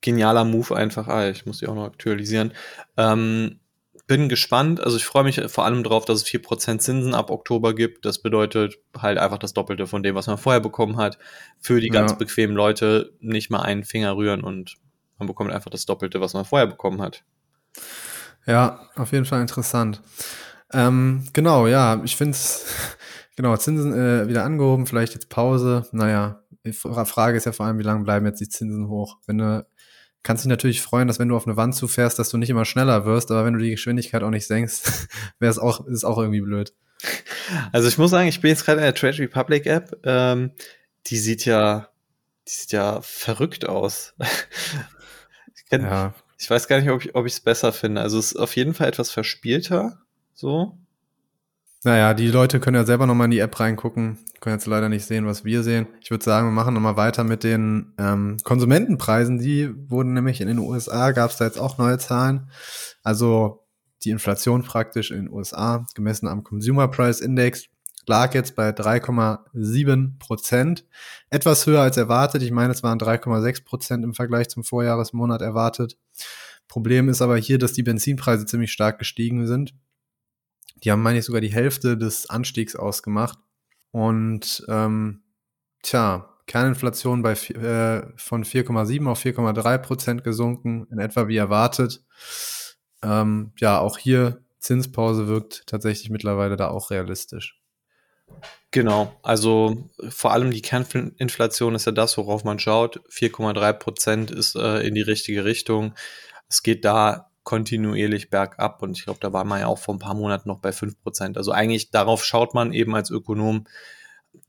genialer 0.00 0.44
Move 0.44 0.76
einfach. 0.76 1.08
Ah, 1.08 1.28
ich 1.28 1.46
muss 1.46 1.58
die 1.58 1.66
auch 1.66 1.74
noch 1.74 1.84
aktualisieren. 1.86 2.52
Ähm, 2.96 3.60
bin 4.06 4.28
gespannt. 4.30 4.80
Also 4.80 4.96
ich 4.96 5.04
freue 5.04 5.24
mich 5.24 5.38
vor 5.48 5.64
allem 5.66 5.82
darauf, 5.84 6.04
dass 6.06 6.22
es 6.22 6.24
4% 6.28 6.80
Zinsen 6.80 7.14
ab 7.14 7.30
Oktober 7.30 7.74
gibt. 7.74 8.06
Das 8.06 8.22
bedeutet 8.22 8.78
halt 8.96 9.18
einfach 9.18 9.36
das 9.38 9.52
Doppelte 9.52 9.86
von 9.86 10.02
dem, 10.02 10.14
was 10.14 10.26
man 10.26 10.38
vorher 10.38 10.60
bekommen 10.60 10.96
hat. 10.96 11.18
Für 11.60 11.78
die 11.80 11.88
ganz 11.90 12.12
Ja. 12.12 12.16
bequemen 12.16 12.56
Leute 12.56 13.12
nicht 13.20 13.50
mal 13.50 13.60
einen 13.60 13.84
Finger 13.84 14.16
rühren 14.16 14.42
und 14.42 14.76
man 15.18 15.26
bekommt 15.26 15.52
einfach 15.52 15.70
das 15.70 15.84
Doppelte, 15.84 16.20
was 16.22 16.32
man 16.32 16.44
vorher 16.46 16.66
bekommen 16.66 17.02
hat. 17.02 17.22
Ja, 18.46 18.88
auf 18.96 19.12
jeden 19.12 19.24
Fall 19.26 19.40
interessant. 19.42 20.00
Ähm, 20.72 21.24
genau, 21.32 21.66
ja, 21.66 22.00
ich 22.04 22.16
finde 22.16 22.32
es, 22.32 22.64
genau, 23.36 23.56
Zinsen 23.56 23.92
äh, 23.92 24.28
wieder 24.28 24.44
angehoben, 24.44 24.86
vielleicht 24.86 25.14
jetzt 25.14 25.28
Pause. 25.28 25.86
Naja, 25.92 26.42
die 26.64 26.72
Fra- 26.72 27.04
Frage 27.04 27.36
ist 27.36 27.44
ja 27.44 27.52
vor 27.52 27.66
allem, 27.66 27.78
wie 27.78 27.82
lange 27.84 28.04
bleiben 28.04 28.26
jetzt 28.26 28.40
die 28.40 28.48
Zinsen 28.48 28.88
hoch? 28.88 29.18
Wenn 29.26 29.38
du, 29.38 29.66
kannst 30.28 30.44
dich 30.44 30.50
natürlich 30.50 30.82
freuen, 30.82 31.08
dass 31.08 31.18
wenn 31.18 31.30
du 31.30 31.36
auf 31.36 31.46
eine 31.46 31.56
Wand 31.56 31.74
zufährst, 31.74 32.18
dass 32.18 32.28
du 32.28 32.36
nicht 32.36 32.50
immer 32.50 32.66
schneller 32.66 33.06
wirst, 33.06 33.30
aber 33.30 33.46
wenn 33.46 33.54
du 33.54 33.60
die 33.60 33.70
Geschwindigkeit 33.70 34.22
auch 34.22 34.28
nicht 34.28 34.46
senkst, 34.46 35.08
wäre 35.38 35.50
es 35.50 35.58
auch, 35.58 35.86
ist 35.86 36.04
auch 36.04 36.18
irgendwie 36.18 36.42
blöd. 36.42 36.74
Also 37.72 37.88
ich 37.88 37.96
muss 37.96 38.10
sagen, 38.10 38.28
ich 38.28 38.42
bin 38.42 38.50
jetzt 38.50 38.66
gerade 38.66 38.80
in 38.80 38.84
der 38.84 38.94
Trade 38.94 39.16
Republic 39.20 39.64
App. 39.64 39.98
Ähm, 40.04 40.50
die 41.06 41.16
sieht 41.16 41.46
ja, 41.46 41.88
die 42.46 42.52
sieht 42.52 42.72
ja 42.72 43.00
verrückt 43.00 43.66
aus. 43.66 44.12
ich, 45.56 45.64
kenn, 45.70 45.84
Ja, 45.84 46.12
ich 46.38 46.50
weiß 46.50 46.68
gar 46.68 46.78
nicht, 46.78 46.90
ob 46.90 47.02
ich 47.02 47.14
ob 47.14 47.24
ich 47.24 47.32
es 47.32 47.40
besser 47.40 47.72
finde. 47.72 48.02
Also 48.02 48.18
es 48.18 48.32
ist 48.32 48.36
auf 48.36 48.54
jeden 48.54 48.74
Fall 48.74 48.88
etwas 48.88 49.10
verspielter. 49.10 50.02
So. 50.34 50.76
Naja, 51.84 52.12
die 52.12 52.28
Leute 52.28 52.58
können 52.58 52.74
ja 52.74 52.84
selber 52.84 53.06
nochmal 53.06 53.26
in 53.26 53.30
die 53.30 53.38
App 53.38 53.58
reingucken. 53.58 54.18
Können 54.40 54.56
jetzt 54.56 54.66
leider 54.66 54.88
nicht 54.88 55.04
sehen, 55.04 55.26
was 55.26 55.44
wir 55.44 55.62
sehen. 55.62 55.86
Ich 56.00 56.10
würde 56.10 56.24
sagen, 56.24 56.48
wir 56.48 56.52
machen 56.52 56.74
nochmal 56.74 56.96
weiter 56.96 57.22
mit 57.22 57.44
den 57.44 57.92
ähm, 57.98 58.36
Konsumentenpreisen. 58.42 59.38
Die 59.38 59.70
wurden 59.88 60.12
nämlich 60.12 60.40
in 60.40 60.48
den 60.48 60.58
USA, 60.58 61.12
gab 61.12 61.30
es 61.30 61.36
da 61.36 61.44
jetzt 61.44 61.58
auch 61.58 61.78
neue 61.78 61.98
Zahlen. 61.98 62.50
Also 63.04 63.64
die 64.04 64.10
Inflation 64.10 64.62
praktisch 64.62 65.10
in 65.10 65.26
den 65.26 65.30
USA, 65.30 65.86
gemessen 65.94 66.26
am 66.28 66.44
Consumer 66.44 66.88
Price 66.88 67.20
Index, 67.20 67.66
lag 68.06 68.34
jetzt 68.34 68.56
bei 68.56 68.70
3,7 68.70 70.18
Prozent. 70.18 70.84
Etwas 71.30 71.66
höher 71.66 71.82
als 71.82 71.96
erwartet. 71.96 72.42
Ich 72.42 72.50
meine, 72.50 72.72
es 72.72 72.82
waren 72.82 72.98
3,6 72.98 73.64
Prozent 73.64 74.04
im 74.04 74.14
Vergleich 74.14 74.48
zum 74.48 74.64
Vorjahresmonat 74.64 75.42
erwartet. 75.42 75.96
Problem 76.66 77.08
ist 77.08 77.22
aber 77.22 77.36
hier, 77.36 77.58
dass 77.58 77.72
die 77.72 77.82
Benzinpreise 77.82 78.46
ziemlich 78.46 78.72
stark 78.72 78.98
gestiegen 78.98 79.46
sind. 79.46 79.74
Die 80.84 80.90
haben, 80.90 81.02
meine 81.02 81.18
ich, 81.18 81.24
sogar 81.24 81.40
die 81.40 81.52
Hälfte 81.52 81.96
des 81.96 82.30
Anstiegs 82.30 82.76
ausgemacht. 82.76 83.38
Und 83.90 84.64
ähm, 84.68 85.22
tja, 85.82 86.36
Kerninflation 86.46 87.22
bei, 87.22 87.32
äh, 87.32 88.06
von 88.16 88.44
4,7 88.44 89.06
auf 89.08 89.24
4,3 89.24 89.78
Prozent 89.78 90.24
gesunken, 90.24 90.86
in 90.90 90.98
etwa 90.98 91.28
wie 91.28 91.36
erwartet. 91.36 92.02
Ähm, 93.02 93.52
ja, 93.58 93.78
auch 93.78 93.98
hier 93.98 94.42
Zinspause 94.58 95.28
wirkt 95.28 95.66
tatsächlich 95.66 96.10
mittlerweile 96.10 96.56
da 96.56 96.68
auch 96.68 96.90
realistisch. 96.90 97.60
Genau, 98.70 99.14
also 99.22 99.88
vor 100.10 100.32
allem 100.32 100.50
die 100.50 100.60
Kerninflation 100.60 101.74
ist 101.74 101.86
ja 101.86 101.92
das, 101.92 102.18
worauf 102.18 102.44
man 102.44 102.58
schaut. 102.58 103.00
4,3 103.10 103.72
Prozent 103.72 104.30
ist 104.30 104.56
äh, 104.56 104.80
in 104.80 104.94
die 104.94 105.02
richtige 105.02 105.44
Richtung. 105.44 105.94
Es 106.48 106.62
geht 106.62 106.84
da 106.84 107.27
kontinuierlich 107.48 108.28
bergab 108.28 108.82
und 108.82 108.98
ich 108.98 109.04
glaube, 109.04 109.20
da 109.22 109.32
war 109.32 109.42
man 109.42 109.60
ja 109.60 109.68
auch 109.68 109.78
vor 109.78 109.94
ein 109.94 109.98
paar 109.98 110.12
Monaten 110.12 110.50
noch 110.50 110.58
bei 110.58 110.70
5 110.70 111.00
Prozent. 111.00 111.38
Also 111.38 111.50
eigentlich 111.50 111.90
darauf 111.90 112.22
schaut 112.22 112.52
man 112.52 112.74
eben 112.74 112.94
als 112.94 113.08
Ökonom. 113.08 113.64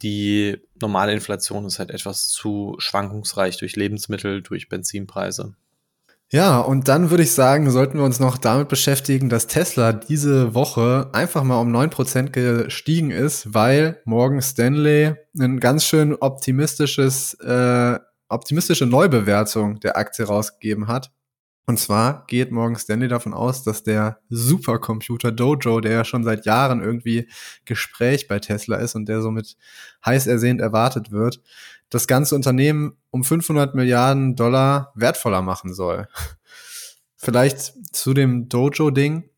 Die 0.01 0.57
normale 0.81 1.13
Inflation 1.13 1.63
ist 1.63 1.79
halt 1.79 1.91
etwas 1.91 2.27
zu 2.27 2.75
schwankungsreich 2.77 3.55
durch 3.55 3.77
Lebensmittel, 3.77 4.41
durch 4.41 4.67
Benzinpreise. 4.67 5.55
Ja, 6.29 6.59
und 6.59 6.89
dann 6.89 7.09
würde 7.09 7.23
ich 7.23 7.31
sagen, 7.31 7.71
sollten 7.71 7.99
wir 7.99 8.03
uns 8.03 8.19
noch 8.19 8.37
damit 8.37 8.67
beschäftigen, 8.67 9.29
dass 9.29 9.47
Tesla 9.47 9.93
diese 9.93 10.53
Woche 10.53 11.09
einfach 11.13 11.43
mal 11.43 11.61
um 11.61 11.73
9% 11.73 12.31
gestiegen 12.31 13.11
ist, 13.11 13.53
weil 13.53 14.01
Morgan 14.03 14.41
Stanley 14.41 15.15
ein 15.39 15.61
ganz 15.61 15.85
schön 15.85 16.15
optimistisches, 16.15 17.35
äh, 17.35 17.97
optimistische 18.27 18.85
Neubewertung 18.85 19.79
der 19.79 19.95
Aktie 19.95 20.25
rausgegeben 20.25 20.89
hat. 20.89 21.11
Und 21.69 21.77
zwar 21.77 22.25
geht 22.25 22.51
Morgan 22.51 22.79
Stanley 22.79 23.07
davon 23.07 23.35
aus, 23.35 23.61
dass 23.61 23.83
der 23.83 24.21
Supercomputer 24.29 25.31
Dojo, 25.31 25.81
der 25.81 25.91
ja 25.91 26.03
schon 26.03 26.23
seit 26.23 26.47
Jahren 26.47 26.81
irgendwie 26.81 27.29
Gespräch 27.65 28.27
bei 28.27 28.39
Tesla 28.39 28.77
ist 28.77 28.95
und 28.95 29.07
der 29.07 29.21
somit 29.21 29.55
heiß 30.03 30.25
ersehnt 30.25 30.61
erwartet 30.61 31.11
wird, 31.11 31.43
das 31.91 32.07
ganze 32.07 32.33
Unternehmen 32.33 32.97
um 33.11 33.23
500 33.23 33.75
Milliarden 33.75 34.35
Dollar 34.35 34.91
wertvoller 34.95 35.43
machen 35.43 35.75
soll. 35.75 36.07
Vielleicht 37.17 37.73
zu 37.95 38.15
dem 38.15 38.49
Dojo-Ding. 38.49 39.29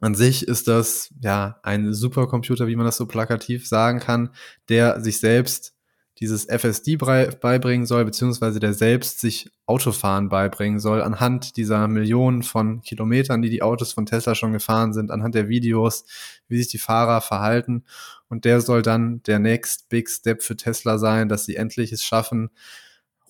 An 0.00 0.14
sich 0.14 0.46
ist 0.46 0.68
das 0.68 1.14
ja 1.22 1.60
ein 1.62 1.94
Supercomputer, 1.94 2.66
wie 2.66 2.76
man 2.76 2.84
das 2.84 2.98
so 2.98 3.06
plakativ 3.06 3.66
sagen 3.66 4.00
kann, 4.00 4.34
der 4.68 5.00
sich 5.00 5.18
selbst 5.18 5.73
dieses 6.20 6.44
FSD 6.44 6.96
beibringen 6.96 7.86
soll, 7.86 8.04
beziehungsweise 8.04 8.60
der 8.60 8.72
selbst 8.72 9.20
sich 9.20 9.50
Autofahren 9.66 10.28
beibringen 10.28 10.78
soll, 10.78 11.02
anhand 11.02 11.56
dieser 11.56 11.88
Millionen 11.88 12.42
von 12.42 12.82
Kilometern, 12.82 13.42
die 13.42 13.50
die 13.50 13.62
Autos 13.62 13.92
von 13.92 14.06
Tesla 14.06 14.34
schon 14.34 14.52
gefahren 14.52 14.92
sind, 14.92 15.10
anhand 15.10 15.34
der 15.34 15.48
Videos, 15.48 16.04
wie 16.46 16.58
sich 16.58 16.68
die 16.68 16.78
Fahrer 16.78 17.20
verhalten. 17.20 17.84
Und 18.28 18.44
der 18.44 18.60
soll 18.60 18.82
dann 18.82 19.22
der 19.24 19.40
next 19.40 19.88
big 19.88 20.08
step 20.08 20.42
für 20.42 20.56
Tesla 20.56 20.98
sein, 20.98 21.28
dass 21.28 21.46
sie 21.46 21.56
endlich 21.56 21.92
es 21.92 22.04
schaffen, 22.04 22.50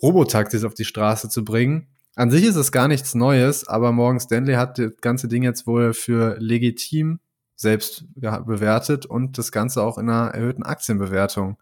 Robotaxis 0.03 0.65
auf 0.65 0.75
die 0.75 0.85
Straße 0.85 1.31
zu 1.31 1.45
bringen. 1.45 1.89
An 2.17 2.31
sich 2.31 2.45
ist 2.45 2.57
es 2.57 2.71
gar 2.71 2.89
nichts 2.89 3.15
Neues, 3.15 3.67
aber 3.67 3.93
Morgan 3.93 4.21
Stanley 4.21 4.55
hat 4.55 4.79
das 4.79 4.93
ganze 5.01 5.27
Ding 5.27 5.43
jetzt 5.43 5.67
wohl 5.67 5.95
für 5.95 6.37
legitim 6.39 7.19
selbst 7.57 8.05
bewertet 8.15 9.07
und 9.07 9.39
das 9.39 9.53
Ganze 9.53 9.83
auch 9.83 9.97
in 9.97 10.11
einer 10.11 10.31
erhöhten 10.31 10.65
Aktienbewertung 10.65 11.57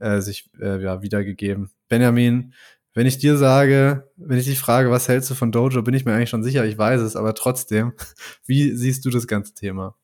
äh, 0.00 0.20
sich 0.20 0.50
äh, 0.60 0.82
ja, 0.82 1.02
wiedergegeben. 1.02 1.70
Benjamin, 1.88 2.54
wenn 2.92 3.06
ich 3.06 3.18
dir 3.18 3.36
sage, 3.36 4.10
wenn 4.16 4.38
ich 4.38 4.46
dich 4.46 4.58
frage, 4.58 4.90
was 4.90 5.08
hältst 5.08 5.30
du 5.30 5.34
von 5.34 5.52
Dojo, 5.52 5.82
bin 5.82 5.94
ich 5.94 6.04
mir 6.04 6.14
eigentlich 6.14 6.30
schon 6.30 6.42
sicher, 6.42 6.64
ich 6.64 6.76
weiß 6.76 7.00
es, 7.00 7.16
aber 7.16 7.34
trotzdem, 7.34 7.92
wie 8.46 8.74
siehst 8.74 9.04
du 9.04 9.10
das 9.10 9.26
ganze 9.26 9.54
Thema? 9.54 9.96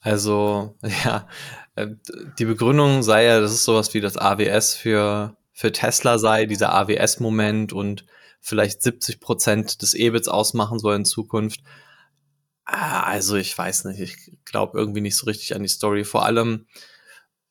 Also, 0.00 0.76
ja, 1.04 1.28
äh, 1.76 1.88
die 2.38 2.44
Begründung 2.44 3.02
sei 3.02 3.24
ja, 3.24 3.40
das 3.40 3.52
ist 3.52 3.64
sowas 3.64 3.94
wie 3.94 4.00
das 4.00 4.16
AWS 4.16 4.74
für, 4.74 5.36
für 5.52 5.72
Tesla 5.72 6.18
sei, 6.18 6.46
dieser 6.46 6.74
AWS-Moment 6.74 7.72
und 7.72 8.04
vielleicht 8.40 8.82
70 8.82 9.20
Prozent 9.20 9.82
des 9.82 9.94
EBITs 9.94 10.28
ausmachen 10.28 10.78
soll 10.78 10.96
in 10.96 11.04
Zukunft. 11.04 11.60
Also, 12.64 13.36
ich 13.36 13.56
weiß 13.56 13.86
nicht, 13.86 14.00
ich 14.00 14.38
glaube 14.44 14.78
irgendwie 14.78 15.00
nicht 15.00 15.16
so 15.16 15.26
richtig 15.26 15.54
an 15.54 15.62
die 15.62 15.68
Story. 15.68 16.04
Vor 16.04 16.26
allem, 16.26 16.66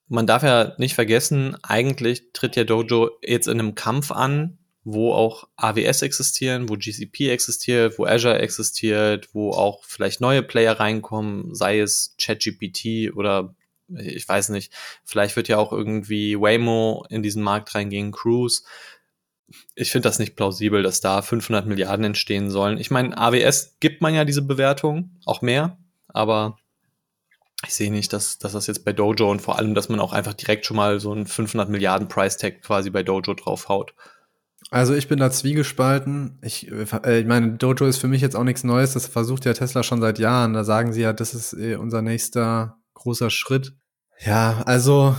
man 0.07 0.27
darf 0.27 0.43
ja 0.43 0.73
nicht 0.77 0.95
vergessen, 0.95 1.57
eigentlich 1.63 2.31
tritt 2.33 2.55
ja 2.55 2.63
Dojo 2.63 3.11
jetzt 3.21 3.47
in 3.47 3.59
einem 3.59 3.75
Kampf 3.75 4.11
an, 4.11 4.57
wo 4.83 5.11
auch 5.11 5.49
AWS 5.57 6.01
existieren, 6.03 6.69
wo 6.69 6.75
GCP 6.75 7.29
existiert, 7.29 7.99
wo 7.99 8.05
Azure 8.05 8.39
existiert, 8.39 9.27
wo 9.33 9.51
auch 9.51 9.83
vielleicht 9.83 10.21
neue 10.21 10.43
Player 10.43 10.79
reinkommen, 10.79 11.53
sei 11.53 11.81
es 11.81 12.15
ChatGPT 12.17 13.13
oder 13.13 13.53
ich 13.89 14.27
weiß 14.27 14.49
nicht, 14.49 14.73
vielleicht 15.03 15.35
wird 15.35 15.47
ja 15.47 15.57
auch 15.57 15.71
irgendwie 15.71 16.39
Waymo 16.39 17.05
in 17.09 17.23
diesen 17.23 17.43
Markt 17.43 17.73
reingehen, 17.75 18.11
Cruise. 18.11 18.63
Ich 19.75 19.91
finde 19.91 20.09
das 20.09 20.19
nicht 20.19 20.35
plausibel, 20.35 20.83
dass 20.83 20.99
da 20.99 21.21
500 21.21 21.65
Milliarden 21.65 22.05
entstehen 22.05 22.49
sollen. 22.49 22.77
Ich 22.77 22.91
meine, 22.91 23.17
AWS 23.17 23.77
gibt 23.79 24.01
man 24.01 24.13
ja 24.13 24.25
diese 24.25 24.41
Bewertung, 24.41 25.11
auch 25.25 25.41
mehr, 25.41 25.77
aber 26.07 26.57
ich 27.65 27.73
sehe 27.73 27.91
nicht, 27.91 28.13
dass, 28.13 28.37
dass 28.37 28.51
das 28.51 28.67
jetzt 28.67 28.85
bei 28.85 28.93
Dojo 28.93 29.29
und 29.29 29.41
vor 29.41 29.57
allem, 29.57 29.73
dass 29.73 29.89
man 29.89 29.99
auch 29.99 30.13
einfach 30.13 30.33
direkt 30.33 30.65
schon 30.65 30.77
mal 30.77 30.99
so 30.99 31.11
einen 31.11 31.25
500 31.25 31.69
Milliarden 31.69 32.07
Price 32.07 32.37
Tag 32.37 32.61
quasi 32.61 32.89
bei 32.89 33.03
Dojo 33.03 33.33
draufhaut. 33.33 33.93
Also 34.69 34.93
ich 34.93 35.07
bin 35.07 35.19
da 35.19 35.31
zwiegespalten. 35.31 36.39
Ich, 36.41 36.71
äh, 36.71 37.19
ich 37.19 37.25
meine, 37.25 37.53
Dojo 37.53 37.85
ist 37.85 37.97
für 37.97 38.07
mich 38.07 38.21
jetzt 38.21 38.35
auch 38.35 38.43
nichts 38.43 38.63
Neues. 38.63 38.93
Das 38.93 39.07
versucht 39.07 39.45
ja 39.45 39.53
Tesla 39.53 39.81
schon 39.81 40.01
seit 40.01 40.19
Jahren. 40.19 40.53
Da 40.53 40.63
sagen 40.63 40.93
sie 40.93 41.01
ja, 41.01 41.13
das 41.13 41.33
ist 41.33 41.53
äh, 41.53 41.77
unser 41.77 42.01
nächster 42.01 42.77
großer 42.93 43.29
Schritt. 43.29 43.73
Ja, 44.19 44.63
also 44.65 45.15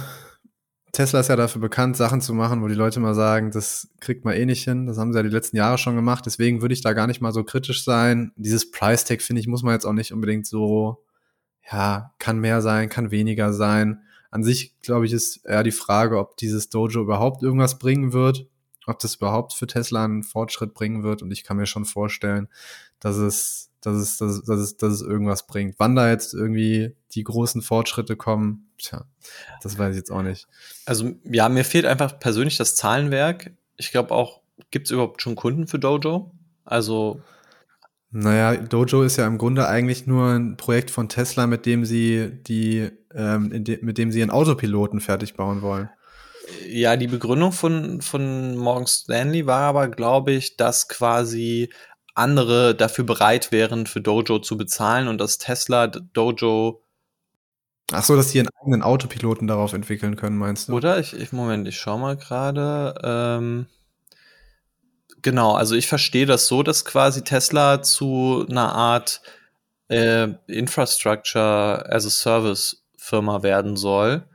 Tesla 0.93 1.21
ist 1.21 1.29
ja 1.29 1.37
dafür 1.37 1.61
bekannt, 1.61 1.97
Sachen 1.97 2.21
zu 2.21 2.35
machen, 2.35 2.63
wo 2.63 2.69
die 2.69 2.75
Leute 2.75 3.01
mal 3.01 3.15
sagen, 3.15 3.51
das 3.51 3.89
kriegt 4.01 4.25
man 4.25 4.35
eh 4.35 4.47
nicht 4.47 4.65
hin. 4.65 4.87
Das 4.87 4.99
haben 4.99 5.13
sie 5.13 5.19
ja 5.19 5.23
die 5.23 5.29
letzten 5.29 5.57
Jahre 5.57 5.79
schon 5.79 5.97
gemacht. 5.97 6.27
Deswegen 6.27 6.61
würde 6.61 6.75
ich 6.75 6.83
da 6.83 6.93
gar 6.93 7.07
nicht 7.07 7.21
mal 7.21 7.33
so 7.33 7.43
kritisch 7.43 7.85
sein. 7.85 8.33
Dieses 8.37 8.71
Price 8.71 9.05
Tag, 9.05 9.23
finde 9.23 9.41
ich, 9.41 9.49
muss 9.49 9.63
man 9.63 9.75
jetzt 9.75 9.87
auch 9.87 9.93
nicht 9.93 10.13
unbedingt 10.13 10.47
so, 10.47 11.05
ja, 11.71 12.13
kann 12.19 12.39
mehr 12.39 12.63
sein, 12.63 12.89
kann 12.89 13.11
weniger 13.11 13.53
sein. 13.53 14.03
an 14.31 14.43
sich, 14.43 14.79
glaube 14.81 15.07
ich, 15.07 15.13
ist 15.13 15.47
eher 15.47 15.63
die 15.63 15.73
Frage, 15.73 16.19
ob 16.19 16.37
dieses 16.37 16.69
Dojo 16.69 17.01
überhaupt 17.01 17.43
irgendwas 17.43 17.79
bringen 17.79 18.13
wird, 18.13 18.47
ob 18.87 18.99
das 18.99 19.17
überhaupt 19.17 19.55
für 19.55 19.67
Tesla 19.67 20.05
einen 20.05 20.23
Fortschritt 20.23 20.75
bringen 20.75 21.03
wird. 21.03 21.23
Und 21.23 21.31
ich 21.31 21.45
kann 21.45 21.57
mir 21.57 21.67
schon 21.67 21.87
vorstellen, 21.87 22.49
dass 23.01 23.17
es, 23.17 23.71
dass 23.81 23.97
es, 23.97 24.19
dass 24.19 24.37
es, 24.49 24.77
dass 24.77 24.93
es, 24.93 25.01
irgendwas 25.01 25.47
bringt. 25.47 25.77
Wann 25.79 25.95
da 25.95 26.11
jetzt 26.11 26.35
irgendwie 26.35 26.95
die 27.13 27.25
großen 27.25 27.63
Fortschritte 27.63 28.17
kommen, 28.17 28.69
tja, 28.77 29.07
das 29.63 29.79
weiß 29.79 29.93
ich 29.93 29.99
jetzt 29.99 30.11
auch 30.11 30.23
nicht. 30.23 30.47
Also 30.85 31.13
ja, 31.25 31.49
mir 31.49 31.65
fehlt 31.65 31.87
einfach 31.87 32.19
persönlich 32.19 32.59
das 32.59 32.77
Zahlenwerk. 32.77 33.53
Ich 33.79 33.93
glaube 33.93 34.15
auch, 34.15 34.43
gibt 34.71 34.89
es 34.89 34.91
überhaupt 34.91 35.23
schon 35.23 35.37
Kunden 35.37 35.67
für 35.67 35.79
Dojo? 35.79 36.33
Also 36.65 37.23
naja, 38.11 38.57
Dojo 38.57 39.03
ist 39.03 39.17
ja 39.17 39.27
im 39.27 39.37
Grunde 39.37 39.69
eigentlich 39.69 40.07
nur 40.07 40.31
ein 40.31 40.57
Projekt 40.57 40.91
von 40.91 41.09
Tesla, 41.09 41.47
mit 41.47 41.67
dem 41.67 41.85
sie 41.85 42.31
die, 42.47 42.89
ähm, 43.15 43.65
de 43.65 43.79
mit 43.83 43.99
dem 43.99 44.11
sie 44.11 44.23
einen 44.23 44.31
Autopiloten 44.31 45.01
fertig 45.01 45.35
bauen 45.35 45.61
wollen. 45.61 45.91
Ja, 46.67 46.97
die 46.97 47.07
Begründung 47.07 47.53
von, 47.53 48.01
von 48.01 48.57
Morgan 48.57 48.87
Stanley 48.87 49.47
war 49.47 49.63
aber, 49.63 49.89
glaube 49.89 50.33
ich, 50.33 50.57
dass 50.57 50.89
quasi 50.89 51.71
andere 52.15 52.75
dafür 52.75 53.05
bereit 53.05 53.53
wären, 53.53 53.87
für 53.87 54.01
Dojo 54.01 54.39
zu 54.39 54.57
bezahlen 54.57 55.09
und 55.09 55.19
dass 55.21 55.37
Tesla 55.37 55.87
Dojo. 55.89 56.83
Ach 57.93 58.03
so, 58.03 58.17
dass 58.17 58.31
sie 58.31 58.41
einen 58.41 58.49
eigenen 58.63 58.83
Autopiloten 58.83 59.47
darauf 59.47 59.75
entwickeln 59.75 60.17
können, 60.17 60.39
meinst 60.39 60.69
du? 60.69 60.75
Oder? 60.75 60.99
Ich, 60.99 61.15
ich 61.15 61.33
Moment, 61.33 61.69
ich 61.69 61.79
schau 61.79 61.99
mal 61.99 62.17
gerade. 62.17 62.95
Ähm 63.05 63.67
Genau, 65.23 65.53
also 65.55 65.75
ich 65.75 65.87
verstehe 65.89 66.27
das 66.27 66.47
so, 66.47 66.63
dass 66.63 66.85
quasi 66.85 67.25
Tesla 67.25 67.83
zu 67.83 68.47
einer 68.49 68.73
Art 68.75 69.21
äh, 69.89 70.29
Infrastructure 70.47 71.85
as 71.91 72.07
a 72.07 72.11
Service 72.11 72.85
Firma 72.97 73.43
werden 73.43 73.77
soll. 73.77 74.29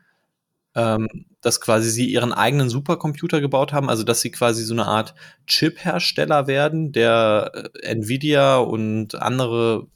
Ähm, 0.75 1.07
dass 1.41 1.61
quasi 1.61 1.89
sie 1.91 2.07
ihren 2.07 2.33
eigenen 2.33 2.69
Supercomputer 2.69 3.41
gebaut 3.41 3.73
haben, 3.73 3.89
also 3.89 4.03
dass 4.03 4.21
sie 4.21 4.31
quasi 4.31 4.63
so 4.63 4.73
eine 4.73 4.87
Art 4.87 5.13
Chip-Hersteller 5.45 6.47
werden, 6.47 6.91
der 6.93 7.51
äh, 7.53 7.87
Nvidia 7.89 8.57
und 8.57 9.15
andere 9.15 9.87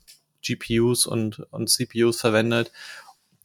GPUs 0.44 1.08
und, 1.08 1.40
und 1.52 1.70
CPUs 1.70 2.20
verwendet 2.20 2.72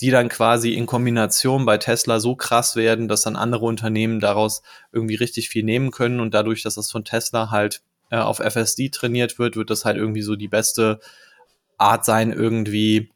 die 0.03 0.11
dann 0.11 0.29
quasi 0.29 0.75
in 0.75 0.87
Kombination 0.87 1.65
bei 1.65 1.79
Tesla 1.79 2.19
so 2.19 2.35
krass 2.35 2.75
werden, 2.75 3.07
dass 3.07 3.23
dann 3.23 3.37
andere 3.37 3.65
Unternehmen 3.65 4.19
daraus 4.19 4.63
irgendwie 4.91 5.15
richtig 5.15 5.49
viel 5.49 5.63
nehmen 5.63 5.93
können 5.93 6.19
und 6.19 6.35
dadurch, 6.35 6.65
dass 6.65 6.75
das 6.75 6.91
von 6.91 7.05
Tesla 7.05 7.53
halt 7.53 7.83
äh, 8.11 8.17
auf 8.17 8.41
FSD 8.41 8.89
trainiert 8.89 9.39
wird, 9.39 9.55
wird 9.55 9.71
das 9.71 9.85
halt 9.85 9.97
irgendwie 9.97 10.23
so 10.23 10.35
die 10.35 10.49
beste 10.49 10.99
Art 11.79 12.05
sein, 12.05 12.33
irgendwie 12.33 13.11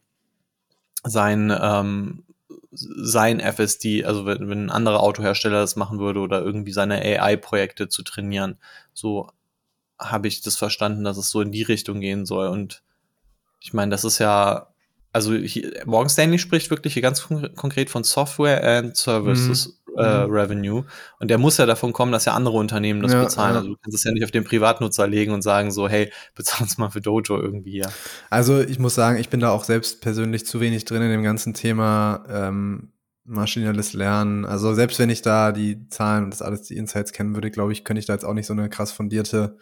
sein, 1.03 1.53
ähm, 1.61 2.22
sein 2.70 3.40
FSD, 3.40 4.05
also 4.05 4.25
wenn, 4.25 4.49
wenn 4.49 4.66
ein 4.66 4.70
anderer 4.70 5.01
Autohersteller 5.01 5.59
das 5.59 5.75
machen 5.75 5.99
würde 5.99 6.20
oder 6.20 6.40
irgendwie 6.40 6.72
seine 6.72 7.01
AI-Projekte 7.01 7.88
zu 7.88 8.05
trainieren. 8.05 8.59
So 8.94 9.29
habe 9.99 10.29
ich 10.29 10.40
das 10.40 10.55
verstanden, 10.55 11.03
dass 11.03 11.16
es 11.16 11.31
so 11.31 11.40
in 11.40 11.51
die 11.51 11.62
Richtung 11.64 12.01
gehen 12.01 12.27
soll. 12.27 12.46
Und 12.46 12.85
ich 13.61 13.72
meine, 13.72 13.90
das 13.90 14.05
ist 14.05 14.20
ja 14.20 14.68
also 15.16 15.33
hier, 15.33 15.72
Morgan 15.87 16.11
Stanley 16.11 16.38
spricht 16.38 16.68
wirklich 16.68 16.92
hier 16.92 17.00
ganz 17.00 17.26
konkret 17.57 17.88
von 17.88 18.05
Software 18.05 18.62
and 18.62 18.94
Services 18.98 19.81
mhm. 19.87 19.98
äh, 19.98 20.26
mhm. 20.26 20.31
Revenue. 20.31 20.85
Und 21.18 21.31
der 21.31 21.38
muss 21.38 21.57
ja 21.57 21.64
davon 21.64 21.94
kommen, 21.94 22.12
dass 22.12 22.26
ja 22.26 22.35
andere 22.35 22.59
Unternehmen 22.59 23.00
das 23.00 23.14
ja, 23.14 23.24
bezahlen. 23.24 23.55
Ja. 23.55 23.61
Also 23.61 23.70
du 23.70 23.76
kannst 23.83 23.96
es 23.96 24.05
ja 24.05 24.12
nicht 24.12 24.24
auf 24.24 24.31
den 24.31 24.44
Privatnutzer 24.44 25.07
legen 25.07 25.33
und 25.33 25.40
sagen 25.40 25.70
so, 25.70 25.88
hey, 25.88 26.12
bezahl 26.35 26.61
uns 26.61 26.76
mal 26.76 26.90
für 26.90 27.00
Dojo 27.00 27.40
irgendwie. 27.40 27.79
Ja. 27.79 27.88
Also 28.29 28.61
ich 28.61 28.79
muss 28.79 28.94
sagen, 28.94 29.18
ich 29.18 29.31
bin 29.31 29.40
da 29.40 29.52
auch 29.52 29.64
selbst 29.64 30.02
persönlich 30.02 30.44
zu 30.44 30.61
wenig 30.61 30.85
drin 30.85 31.00
in 31.00 31.11
dem 31.11 31.22
ganzen 31.22 31.55
Thema 31.55 32.22
ähm, 32.29 32.92
maschinelles 33.24 33.94
Lernen. 33.94 34.44
Also 34.44 34.74
selbst 34.74 34.98
wenn 34.98 35.09
ich 35.09 35.22
da 35.22 35.50
die 35.50 35.88
Zahlen 35.88 36.24
und 36.24 36.31
das 36.31 36.42
alles, 36.42 36.61
die 36.61 36.76
Insights 36.76 37.14
kennen 37.14 37.35
würde, 37.35 37.50
glaube 37.50 37.72
ich, 37.72 37.85
könnte 37.85 38.00
ich 38.00 38.07
da 38.07 38.12
jetzt 38.12 38.26
auch 38.26 38.35
nicht 38.35 38.46
so 38.46 38.52
eine 38.52 38.68
krass 38.68 38.92
fundierte 38.92 39.57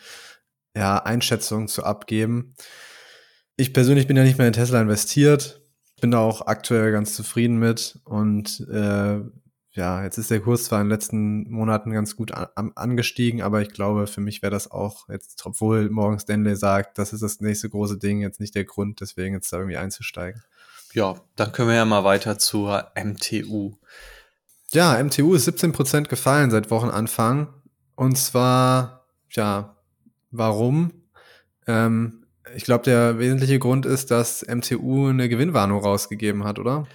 ja, 0.76 0.98
Einschätzung 0.98 1.68
zu 1.68 1.84
abgeben. 1.84 2.56
Ich 3.56 3.72
persönlich 3.72 4.06
bin 4.06 4.16
ja 4.16 4.24
nicht 4.24 4.38
mehr 4.38 4.46
in 4.46 4.52
Tesla 4.52 4.80
investiert, 4.80 5.60
bin 6.00 6.10
da 6.10 6.18
auch 6.18 6.46
aktuell 6.46 6.92
ganz 6.92 7.14
zufrieden 7.14 7.58
mit 7.58 7.98
und 8.04 8.60
äh, 8.68 9.20
ja, 9.74 10.04
jetzt 10.04 10.18
ist 10.18 10.30
der 10.30 10.40
Kurs 10.40 10.64
zwar 10.64 10.80
in 10.80 10.86
den 10.86 10.92
letzten 10.92 11.50
Monaten 11.50 11.92
ganz 11.92 12.14
gut 12.14 12.32
an, 12.32 12.72
angestiegen, 12.76 13.42
aber 13.42 13.60
ich 13.60 13.70
glaube, 13.70 14.06
für 14.06 14.20
mich 14.20 14.40
wäre 14.40 14.52
das 14.52 14.70
auch 14.70 15.08
jetzt, 15.08 15.44
obwohl 15.46 15.90
Morgan 15.90 16.20
Stanley 16.20 16.54
sagt, 16.54 16.98
das 16.98 17.12
ist 17.12 17.22
das 17.22 17.40
nächste 17.40 17.68
große 17.68 17.98
Ding, 17.98 18.20
jetzt 18.20 18.38
nicht 18.38 18.54
der 18.54 18.64
Grund, 18.64 19.00
deswegen 19.00 19.34
jetzt 19.34 19.52
da 19.52 19.58
irgendwie 19.58 19.76
einzusteigen. 19.76 20.42
Ja, 20.92 21.16
dann 21.34 21.50
können 21.50 21.68
wir 21.68 21.74
ja 21.74 21.84
mal 21.84 22.04
weiter 22.04 22.38
zur 22.38 22.92
MTU. 22.94 23.76
Ja, 24.72 25.02
MTU 25.02 25.34
ist 25.34 25.48
17% 25.48 26.04
gefallen 26.04 26.52
seit 26.52 26.70
Wochenanfang. 26.70 27.52
Und 27.96 28.16
zwar, 28.16 29.06
ja, 29.30 29.76
warum? 30.30 30.92
Ähm, 31.66 32.23
ich 32.54 32.64
glaube, 32.64 32.84
der 32.84 33.18
wesentliche 33.18 33.58
Grund 33.58 33.86
ist, 33.86 34.10
dass 34.10 34.44
MTU 34.46 35.08
eine 35.08 35.28
Gewinnwarnung 35.28 35.80
rausgegeben 35.80 36.44
hat, 36.44 36.58
oder? 36.58 36.86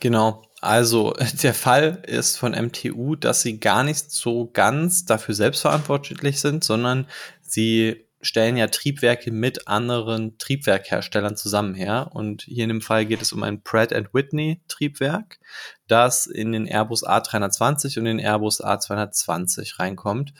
Genau. 0.00 0.42
Also 0.60 1.14
der 1.42 1.54
Fall 1.54 2.02
ist 2.06 2.36
von 2.36 2.52
MTU, 2.52 3.16
dass 3.16 3.42
sie 3.42 3.58
gar 3.58 3.84
nicht 3.84 4.10
so 4.10 4.50
ganz 4.52 5.04
dafür 5.04 5.34
selbstverantwortlich 5.34 6.40
sind, 6.40 6.64
sondern 6.64 7.06
sie 7.40 8.06
stellen 8.22 8.56
ja 8.56 8.68
Triebwerke 8.68 9.32
mit 9.32 9.66
anderen 9.66 10.38
Triebwerkherstellern 10.38 11.36
zusammen 11.36 11.74
her. 11.74 12.10
Und 12.12 12.42
hier 12.42 12.62
in 12.64 12.68
dem 12.68 12.80
Fall 12.80 13.04
geht 13.04 13.20
es 13.20 13.32
um 13.32 13.42
ein 13.42 13.62
Pratt 13.62 13.90
Whitney 14.12 14.62
Triebwerk, 14.68 15.40
das 15.88 16.26
in 16.26 16.52
den 16.52 16.66
Airbus 16.66 17.04
A320 17.04 17.98
und 17.98 18.04
den 18.04 18.20
Airbus 18.20 18.62
A220 18.62 19.80
reinkommt. 19.80 20.34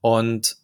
Und 0.00 0.56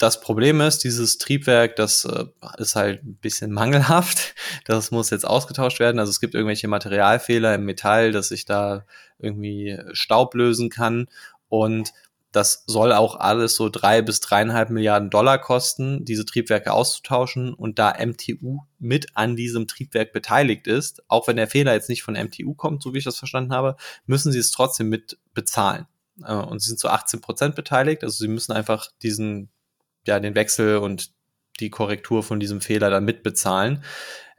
das 0.00 0.22
Problem 0.22 0.62
ist, 0.62 0.82
dieses 0.82 1.18
Triebwerk, 1.18 1.76
das 1.76 2.06
äh, 2.06 2.24
ist 2.56 2.74
halt 2.74 3.04
ein 3.04 3.16
bisschen 3.16 3.52
mangelhaft. 3.52 4.34
Das 4.64 4.90
muss 4.90 5.10
jetzt 5.10 5.26
ausgetauscht 5.26 5.78
werden. 5.78 5.98
Also 5.98 6.08
es 6.08 6.20
gibt 6.20 6.34
irgendwelche 6.34 6.68
Materialfehler 6.68 7.54
im 7.54 7.66
Metall, 7.66 8.10
dass 8.10 8.28
sich 8.28 8.46
da 8.46 8.86
irgendwie 9.18 9.78
Staub 9.92 10.34
lösen 10.34 10.70
kann. 10.70 11.06
Und 11.50 11.92
das 12.32 12.64
soll 12.66 12.92
auch 12.92 13.16
alles 13.16 13.56
so 13.56 13.68
drei 13.68 14.00
bis 14.00 14.20
dreieinhalb 14.20 14.70
Milliarden 14.70 15.10
Dollar 15.10 15.38
kosten, 15.38 16.06
diese 16.06 16.24
Triebwerke 16.24 16.72
auszutauschen. 16.72 17.52
Und 17.52 17.78
da 17.78 17.94
MTU 18.02 18.60
mit 18.78 19.14
an 19.16 19.36
diesem 19.36 19.66
Triebwerk 19.66 20.14
beteiligt 20.14 20.66
ist, 20.66 21.02
auch 21.08 21.28
wenn 21.28 21.36
der 21.36 21.48
Fehler 21.48 21.74
jetzt 21.74 21.90
nicht 21.90 22.04
von 22.04 22.14
MTU 22.14 22.54
kommt, 22.54 22.82
so 22.82 22.94
wie 22.94 22.98
ich 22.98 23.04
das 23.04 23.18
verstanden 23.18 23.52
habe, 23.52 23.76
müssen 24.06 24.32
sie 24.32 24.38
es 24.38 24.50
trotzdem 24.50 24.88
mit 24.88 25.18
bezahlen. 25.34 25.86
Äh, 26.24 26.32
und 26.32 26.62
sie 26.62 26.68
sind 26.68 26.80
zu 26.80 26.88
18 26.88 27.20
Prozent 27.20 27.54
beteiligt. 27.54 28.02
Also 28.02 28.16
sie 28.16 28.28
müssen 28.28 28.52
einfach 28.52 28.88
diesen 29.02 29.50
ja, 30.10 30.20
den 30.20 30.34
Wechsel 30.34 30.78
und 30.78 31.10
die 31.60 31.70
Korrektur 31.70 32.22
von 32.22 32.40
diesem 32.40 32.60
Fehler 32.60 32.90
dann 32.90 33.04
mitbezahlen. 33.04 33.82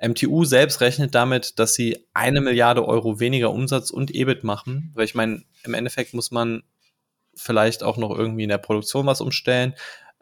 MTU 0.02 0.46
selbst 0.46 0.82
rechnet 0.82 1.14
damit, 1.16 1.60
dass 1.60 1.76
sie 1.76 2.06
eine 2.14 2.42
Milliarde 2.42 2.86
Euro 2.88 3.20
weniger 3.20 3.52
Umsatz 3.52 3.92
und 3.92 4.14
EBIT 4.14 4.44
machen, 4.44 4.92
weil 4.96 5.06
ich 5.06 5.16
meine, 5.16 5.44
im 5.64 5.74
Endeffekt 5.74 6.14
muss 6.14 6.32
man 6.32 6.64
vielleicht 7.36 7.84
auch 7.84 7.98
noch 7.98 8.16
irgendwie 8.16 8.44
in 8.44 8.50
der 8.50 8.58
Produktion 8.58 9.06
was 9.06 9.22
umstellen. 9.22 9.74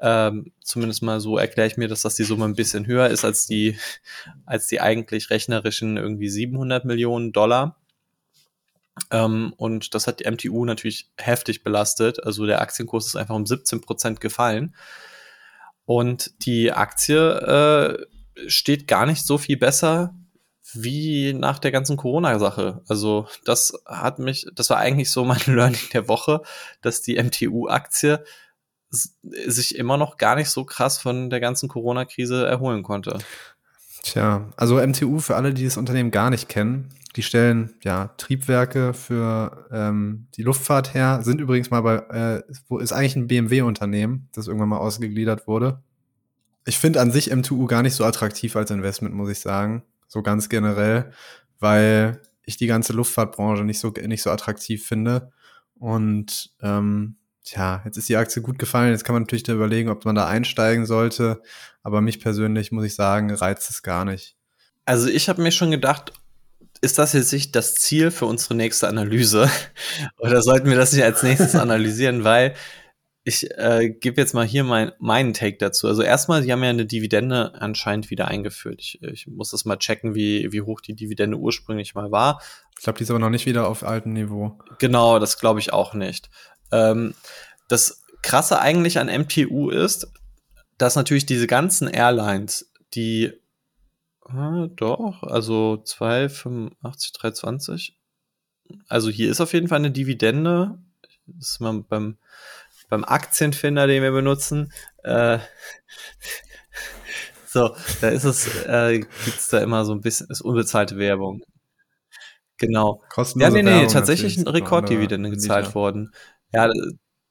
Ähm, 0.02 0.52
zumindest 0.62 1.02
mal 1.02 1.20
so 1.20 1.38
erkläre 1.38 1.68
ich 1.68 1.78
mir, 1.78 1.88
dass 1.88 2.04
das 2.04 2.16
die 2.16 2.24
Summe 2.24 2.46
ein 2.46 2.56
bisschen 2.56 2.88
höher 2.88 3.08
ist 3.08 3.26
als 3.26 3.48
die, 3.48 3.78
als 4.46 4.68
die 4.68 4.82
eigentlich 4.82 5.30
rechnerischen 5.30 5.98
irgendwie 5.98 6.30
700 6.30 6.86
Millionen 6.86 7.32
Dollar. 7.32 7.78
Ähm, 9.12 9.54
und 9.58 9.96
das 9.96 10.08
hat 10.08 10.20
die 10.20 10.30
MTU 10.30 10.66
natürlich 10.66 11.10
heftig 11.18 11.64
belastet. 11.64 12.24
Also 12.24 12.46
der 12.46 12.62
Aktienkurs 12.62 13.08
ist 13.08 13.16
einfach 13.16 13.36
um 13.36 13.46
17 13.46 13.82
Prozent 13.82 14.22
gefallen. 14.22 14.76
Und 15.89 16.45
die 16.45 16.71
Aktie 16.71 17.17
äh, 17.17 18.06
steht 18.47 18.86
gar 18.86 19.08
nicht 19.08 19.25
so 19.25 19.39
viel 19.39 19.58
besser 19.58 20.13
wie 20.75 21.34
nach 21.34 21.58
der 21.58 21.71
ganzen 21.71 21.97
Corona-Sache. 21.97 22.84
Also 22.88 23.28
das 23.43 23.73
hat 23.88 24.19
mich, 24.19 24.45
das 24.54 24.69
war 24.69 24.78
eigentlich 24.78 25.10
so 25.10 25.25
mein 25.25 25.41
Learning 25.47 25.82
der 25.91 26.08
Woche, 26.08 26.43
dass 26.84 27.02
die 27.02 27.15
MTU-Aktie 27.15 28.23
sich 28.91 29.75
immer 29.75 29.97
noch 29.97 30.17
gar 30.17 30.36
nicht 30.36 30.52
so 30.52 30.63
krass 30.63 30.99
von 30.99 31.32
der 31.32 31.39
ganzen 31.39 31.67
Corona-Krise 31.67 32.45
erholen 32.45 32.84
konnte. 32.84 33.17
Tja, 34.10 34.50
also 34.58 34.82
MTU 34.82 35.19
für 35.19 35.36
alle, 35.36 35.54
die 35.54 35.65
das 35.65 35.78
Unternehmen 35.78 36.10
gar 36.10 36.32
nicht 36.32 36.50
kennen, 36.50 36.89
die 37.15 37.22
stellen 37.22 37.76
ja 37.84 38.08
Triebwerke 38.17 38.95
für 38.95 39.67
ähm, 39.72 40.26
die 40.34 40.41
Luftfahrt 40.41 40.95
her, 40.95 41.19
sind 41.22 41.39
übrigens 41.39 41.69
mal 41.69 41.82
bei, 41.82 41.98
äh, 42.12 42.82
ist 42.82 42.91
eigentlich 42.91 43.15
ein 43.15 43.28
BMW-Unternehmen, 43.28 44.28
das 44.34 44.48
irgendwann 44.48 44.69
mal 44.69 44.80
ausgegliedert 44.80 45.45
wurde. 45.45 45.84
Ich 46.65 46.80
finde 46.80 47.02
an 47.02 47.12
sich 47.12 47.32
M2U 47.32 47.67
gar 47.67 47.84
nicht 47.84 47.93
so 47.93 48.04
attraktiv 48.04 48.56
als 48.56 48.72
Investment, 48.72 49.13
muss 49.13 49.30
ich 49.30 49.41
sagen. 49.41 49.84
So 50.08 50.24
ganz 50.24 50.50
generell, 50.50 51.12
weil 51.60 52.19
ich 52.41 52.58
die 52.58 52.65
ganze 52.65 52.93
Luftfahrtbranche 52.93 53.63
nicht 53.63 53.80
so, 53.80 53.89
nicht 53.89 54.24
so 54.24 54.32
attraktiv 54.32 54.88
finde. 54.88 55.32
Und 55.76 56.50
ähm, 56.63 57.15
tja, 57.50 57.82
jetzt 57.86 57.98
ist 57.98 58.10
die 58.10 58.18
Aktie 58.18 58.42
gut 58.42 58.60
gefallen. 58.60 58.92
Jetzt 58.92 59.04
kann 59.04 59.14
man 59.14 59.24
natürlich 59.24 59.44
da 59.44 59.54
überlegen, 59.54 59.90
ob 59.90 60.06
man 60.06 60.16
da 60.16 60.28
einsteigen 60.28 60.86
sollte. 60.86 61.42
Aber 61.84 62.02
mich 62.02 62.20
persönlich, 62.20 62.72
muss 62.72 62.86
ich 62.86 62.96
sagen, 62.96 63.34
reizt 63.34 63.70
es 63.70 63.84
gar 63.84 64.06
nicht. 64.06 64.36
Also 64.86 65.08
ich 65.08 65.30
habe 65.30 65.42
mir 65.42 65.52
schon 65.52 65.72
gedacht, 65.72 66.14
ist 66.82 66.98
das 66.98 67.14
jetzt 67.14 67.34
nicht 67.34 67.56
das 67.56 67.76
Ziel 67.76 68.12
für 68.12 68.26
unsere 68.26 68.56
nächste 68.56 68.88
Analyse? 68.88 69.50
Oder 70.18 70.42
sollten 70.42 70.70
wir 70.70 70.78
das 70.78 70.94
nicht 70.94 71.04
als 71.04 71.24
nächstes 71.24 71.56
analysieren? 71.56 72.24
Weil 72.24 72.56
ich 73.24 73.50
äh, 73.58 73.90
gebe 73.90 74.20
jetzt 74.20 74.34
mal 74.34 74.46
hier 74.46 74.64
mein, 74.64 74.92
meinen 74.98 75.34
Take 75.34 75.58
dazu. 75.58 75.88
Also 75.88 76.02
erstmal, 76.02 76.42
die 76.42 76.52
haben 76.52 76.64
ja 76.64 76.70
eine 76.70 76.86
Dividende 76.86 77.54
anscheinend 77.62 78.10
wieder 78.10 78.28
eingeführt. 78.28 78.80
Ich, 78.80 79.02
ich 79.04 79.28
muss 79.28 79.52
das 79.52 79.66
mal 79.66 79.78
checken, 79.78 80.16
wie, 80.16 80.52
wie 80.52 80.62
hoch 80.62 80.82
die 80.82 80.96
Dividende 80.96 81.38
ursprünglich 81.38 81.96
mal 81.96 82.12
war. 82.12 82.42
Ich 82.78 82.84
glaube, 82.84 82.98
die 82.98 83.04
ist 83.04 83.10
aber 83.10 83.20
noch 83.20 83.30
nicht 83.30 83.46
wieder 83.46 83.68
auf 83.68 83.84
altem 83.84 84.14
Niveau. 84.14 84.58
Genau, 84.80 85.20
das 85.20 85.38
glaube 85.38 85.60
ich 85.60 85.74
auch 85.74 85.94
nicht. 85.94 86.30
Ähm, 86.72 87.14
das 87.68 88.04
Krasse 88.22 88.60
eigentlich 88.60 89.00
an 89.00 89.08
MTU 89.08 89.70
ist, 89.70 90.12
dass 90.78 90.96
natürlich 90.96 91.26
diese 91.26 91.48
ganzen 91.48 91.88
Airlines, 91.88 92.72
die 92.94 93.34
ah, 94.26 94.68
doch, 94.76 95.24
also 95.24 95.82
2,85, 95.86 96.74
3,20. 97.16 97.92
Also 98.88 99.10
hier 99.10 99.30
ist 99.30 99.42
auf 99.42 99.54
jeden 99.54 99.68
Fall 99.68 99.80
eine 99.80 99.92
Dividende. 99.92 100.80
Das 101.26 101.52
ist 101.52 101.60
mal 101.60 101.84
beim, 101.88 102.18
beim 102.90 103.04
Aktienfinder, 103.04 103.88
den 103.88 104.04
wir 104.04 104.12
benutzen. 104.12 104.72
Äh, 105.04 105.40
so, 107.48 107.76
da 108.02 108.10
ist 108.10 108.24
es, 108.24 108.66
äh, 108.66 109.00
gibt's 109.26 109.50
da 109.50 109.60
immer 109.60 109.86
so 109.86 109.94
ein 109.94 110.02
bisschen, 110.02 110.28
ist 110.30 110.42
unbezahlte 110.42 110.98
Werbung. 110.98 111.44
Genau. 112.58 113.02
Kostenlose 113.10 113.58
Ja, 113.58 113.64
nee, 113.64 113.64
nee, 113.64 113.76
Werbung 113.76 113.94
tatsächlich 113.94 114.38
natürlich, 114.38 114.56
eine 114.56 114.66
Rekorddividende 114.66 115.30
gezahlt 115.30 115.76
worden. 115.76 116.12
Ja, 116.54 116.70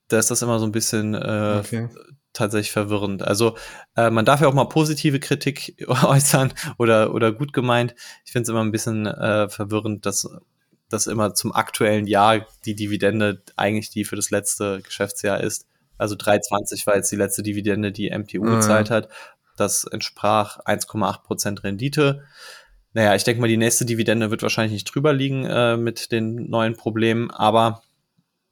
da 0.09 0.19
ist 0.19 0.31
das 0.31 0.43
immer 0.43 0.59
so 0.59 0.65
ein 0.67 0.73
bisschen 0.73 1.15
äh, 1.15 1.57
Okay. 1.61 1.89
tatsächlich 2.33 2.73
verwirrend. 2.73 3.23
Also 3.23 3.57
äh, 3.97 4.11
man 4.11 4.25
darf 4.25 4.41
ja 4.41 4.49
auch 4.49 4.55
mal 4.55 4.65
positive 4.69 5.21
Kritik 5.21 5.75
äußern 6.05 6.53
oder, 6.79 7.15
oder 7.15 7.33
gut 7.33 7.53
gemeint. 7.53 7.95
Ich 8.25 8.33
finde 8.33 8.45
es 8.45 8.49
immer 8.49 8.63
ein 8.63 8.71
bisschen 8.73 9.07
äh, 9.07 9.49
verwirrend, 9.49 10.07
dass, 10.07 10.29
dass 10.89 11.07
immer 11.07 11.35
zum 11.35 11.53
aktuellen 11.53 12.07
Jahr 12.07 12.47
die 12.65 12.75
Dividende 12.75 13.43
eigentlich 13.57 13.91
die 13.91 14.05
für 14.05 14.17
das 14.17 14.31
letzte 14.31 14.81
Geschäftsjahr 14.83 15.41
ist. 15.41 15.67
Also 15.99 16.15
3,20 16.15 16.87
war 16.87 16.95
jetzt 16.97 17.11
die 17.11 17.17
letzte 17.17 17.43
Dividende, 17.43 17.91
die 17.93 18.11
MTU 18.11 18.45
Ah, 18.45 18.51
ja. 18.51 18.55
gezahlt 18.57 18.91
hat. 18.91 19.09
Das 19.57 19.83
entsprach 19.85 20.61
1,8 20.61 21.23
Prozent 21.25 21.65
Rendite. 21.65 22.23
Naja, 22.93 23.15
ich 23.17 23.25
denke 23.25 23.41
mal, 23.41 23.49
die 23.49 23.57
nächste 23.57 23.85
Dividende 23.85 24.31
wird 24.31 24.43
wahrscheinlich 24.43 24.73
nicht 24.73 24.85
drüber 24.95 25.13
liegen 25.13 25.45
äh, 25.45 25.77
mit 25.77 26.13
den 26.13 26.49
neuen 26.49 26.77
Problemen. 26.77 27.31
Aber 27.33 27.83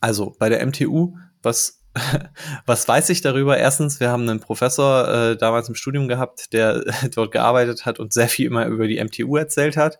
also 0.00 0.36
bei 0.38 0.48
der 0.48 0.64
MTU, 0.64 1.16
was, 1.42 1.82
was 2.66 2.86
weiß 2.86 3.08
ich 3.10 3.20
darüber? 3.20 3.56
Erstens, 3.56 4.00
wir 4.00 4.10
haben 4.10 4.28
einen 4.28 4.40
Professor 4.40 5.08
äh, 5.08 5.36
damals 5.36 5.68
im 5.68 5.74
Studium 5.74 6.08
gehabt, 6.08 6.52
der 6.52 6.84
dort 7.14 7.32
gearbeitet 7.32 7.86
hat 7.86 7.98
und 7.98 8.12
sehr 8.12 8.28
viel 8.28 8.46
immer 8.46 8.66
über 8.66 8.86
die 8.86 9.02
MTU 9.02 9.36
erzählt 9.36 9.76
hat. 9.76 9.98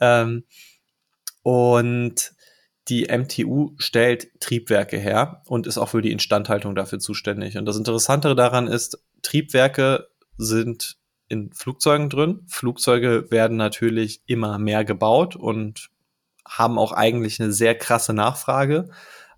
Ähm, 0.00 0.44
und 1.42 2.32
die 2.88 3.06
MTU 3.06 3.74
stellt 3.78 4.40
Triebwerke 4.40 4.98
her 4.98 5.42
und 5.46 5.66
ist 5.66 5.78
auch 5.78 5.90
für 5.90 6.02
die 6.02 6.12
Instandhaltung 6.12 6.74
dafür 6.74 6.98
zuständig. 6.98 7.56
Und 7.56 7.64
das 7.64 7.76
Interessantere 7.76 8.34
daran 8.34 8.66
ist, 8.66 9.04
Triebwerke 9.22 10.08
sind 10.36 10.96
in 11.28 11.52
Flugzeugen 11.52 12.08
drin. 12.08 12.40
Flugzeuge 12.48 13.30
werden 13.30 13.56
natürlich 13.56 14.22
immer 14.26 14.58
mehr 14.58 14.84
gebaut 14.84 15.36
und 15.36 15.90
haben 16.50 16.78
auch 16.78 16.92
eigentlich 16.92 17.40
eine 17.40 17.52
sehr 17.52 17.76
krasse 17.76 18.12
Nachfrage. 18.12 18.90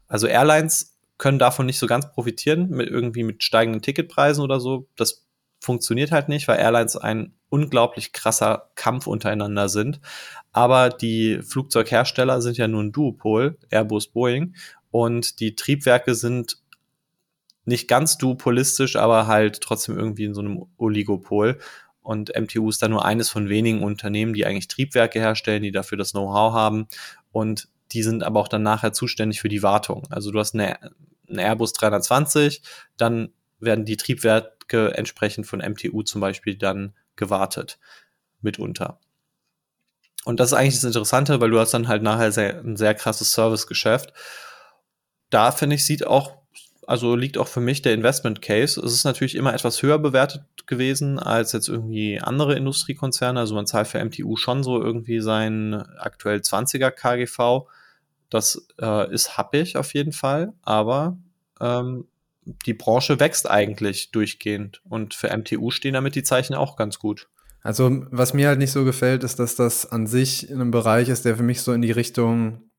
Also 0.09 0.27
Airlines 0.27 0.97
können 1.19 1.39
davon 1.39 1.67
nicht 1.67 1.79
so 1.79 1.87
ganz 1.87 2.11
profitieren, 2.11 2.71
mit 2.71 2.89
irgendwie 2.89 3.23
mit 3.23 3.45
steigenden 3.45 3.83
Ticketpreisen 3.83 4.43
oder 4.43 4.59
so. 4.59 4.89
Das 4.97 5.27
funktioniert 5.61 6.11
halt 6.11 6.29
nicht, 6.29 6.49
weil 6.49 6.59
Airlines 6.59 6.97
ein 6.97 7.35
unglaublich 7.49 8.13
krasser 8.13 8.71
Kampf 8.75 9.07
untereinander 9.07 9.69
sind. 9.69 10.01
Aber 10.53 10.89
die 10.89 11.41
Flugzeughersteller 11.43 12.43
sind 12.43 12.57
ja 12.57 12.67
nur 12.67 12.83
ein 12.83 12.93
Duopol, 12.93 13.59
Airbus, 13.71 14.09
Boeing. 14.09 14.57
Und 14.91 15.39
die 15.39 15.55
Triebwerke 15.55 16.15
sind 16.15 16.59
nicht 17.65 17.89
ganz 17.89 18.19
duopolistisch, 18.19 18.97
aber 18.97 19.27
halt 19.27 19.61
trotzdem 19.61 19.97
irgendwie 19.97 20.25
in 20.25 20.35
so 20.35 20.41
einem 20.41 20.67
Oligopol. 20.79 21.59
Und 22.03 22.33
MTU 22.37 22.69
ist 22.69 22.83
da 22.83 22.89
nur 22.89 23.05
eines 23.05 23.29
von 23.31 23.49
wenigen 23.49 23.83
Unternehmen, 23.83 24.35
die 24.35 24.45
eigentlich 24.45 24.69
Triebwerke 24.69 25.21
herstellen, 25.21 25.63
die 25.63 25.71
dafür 25.71 25.97
das 25.97 26.13
Know-how 26.13 26.53
haben. 26.53 26.89
Und 27.31 27.69
die 27.93 28.03
sind 28.03 28.23
aber 28.23 28.41
auch 28.41 28.49
dann 28.49 28.63
nachher 28.63 28.93
zuständig 28.93 29.41
für 29.41 29.49
die 29.49 29.63
Wartung. 29.63 30.07
Also 30.11 30.31
du 30.31 30.39
hast 30.39 30.55
eine, 30.55 30.79
Airbus 31.29 31.73
320, 31.75 32.63
dann 32.97 33.33
werden 33.61 33.85
die 33.85 33.97
Triebwerke 33.97 34.97
entsprechend 34.97 35.47
von 35.47 35.61
MTU 35.61 36.03
zum 36.03 36.21
Beispiel 36.21 36.57
dann 36.57 36.95
gewartet, 37.17 37.79
mitunter. 38.41 38.99
Und 40.25 40.41
das 40.41 40.49
ist 40.49 40.55
eigentlich 40.55 40.75
das 40.75 40.85
Interessante, 40.85 41.41
weil 41.41 41.51
du 41.51 41.59
hast 41.59 41.75
dann 41.75 41.89
halt 41.89 42.03
nachher 42.03 42.33
sehr, 42.33 42.59
ein 42.61 42.77
sehr 42.77 42.95
krasses 42.95 43.33
Servicegeschäft. 43.33 44.13
Da 45.31 45.51
finde 45.53 45.77
ich, 45.77 45.87
sieht 45.87 46.07
auch, 46.07 46.42
also 46.87 47.15
liegt 47.15 47.39
auch 47.39 47.49
für 47.49 47.61
mich 47.61 47.83
der 47.83 47.95
Investment 47.95 48.43
Case. 48.43 48.81
Es 48.81 48.93
ist 48.93 49.05
natürlich 49.05 49.35
immer 49.35 49.55
etwas 49.55 49.83
höher 49.83 49.99
bewertet 49.99 50.45
gewesen 50.67 51.19
als 51.19 51.53
jetzt 51.53 51.69
irgendwie 51.69 52.21
andere 52.21 52.55
Industriekonzerne. 52.55 53.41
Also 53.41 53.55
man 53.55 53.67
zahlt 53.67 53.89
für 53.89 54.05
MTU 54.05 54.37
schon 54.37 54.63
so 54.63 54.83
irgendwie 54.83 55.21
sein 55.21 55.75
aktuell 55.99 56.39
20er 56.39 56.91
KGV. 56.91 57.69
Das 58.31 58.67
äh, 58.81 59.13
ist 59.13 59.37
happig 59.37 59.77
auf 59.77 59.95
jeden 59.95 60.13
Fall, 60.13 60.55
aber 60.63 61.19
ähm, 61.61 62.07
die 62.67 62.75
Branche 62.75 63.21
wächst 63.21 63.49
eigentlich 63.49 64.11
durchgehend 64.11 64.83
und 64.89 65.15
für 65.15 65.37
MTU 65.37 65.71
stehen 65.71 65.95
damit 65.95 66.15
die 66.15 66.23
Zeichen 66.23 66.55
auch 66.55 66.77
ganz 66.77 66.99
gut. 66.99 67.29
Also, 67.63 68.05
was 68.11 68.35
mir 68.35 68.49
halt 68.49 68.59
nicht 68.59 68.73
so 68.73 68.85
gefällt, 68.85 69.23
ist, 69.23 69.39
dass 69.39 69.55
das 69.55 69.91
an 69.93 70.09
sich 70.09 70.51
in 70.51 70.61
einem 70.61 70.73
Bereich 70.73 71.09
ist, 71.09 71.25
der 71.25 71.37
für 71.37 71.45
mich 71.45 71.61
so 71.63 71.73
in 71.73 71.83
die 71.83 71.93
Richtung 71.93 72.72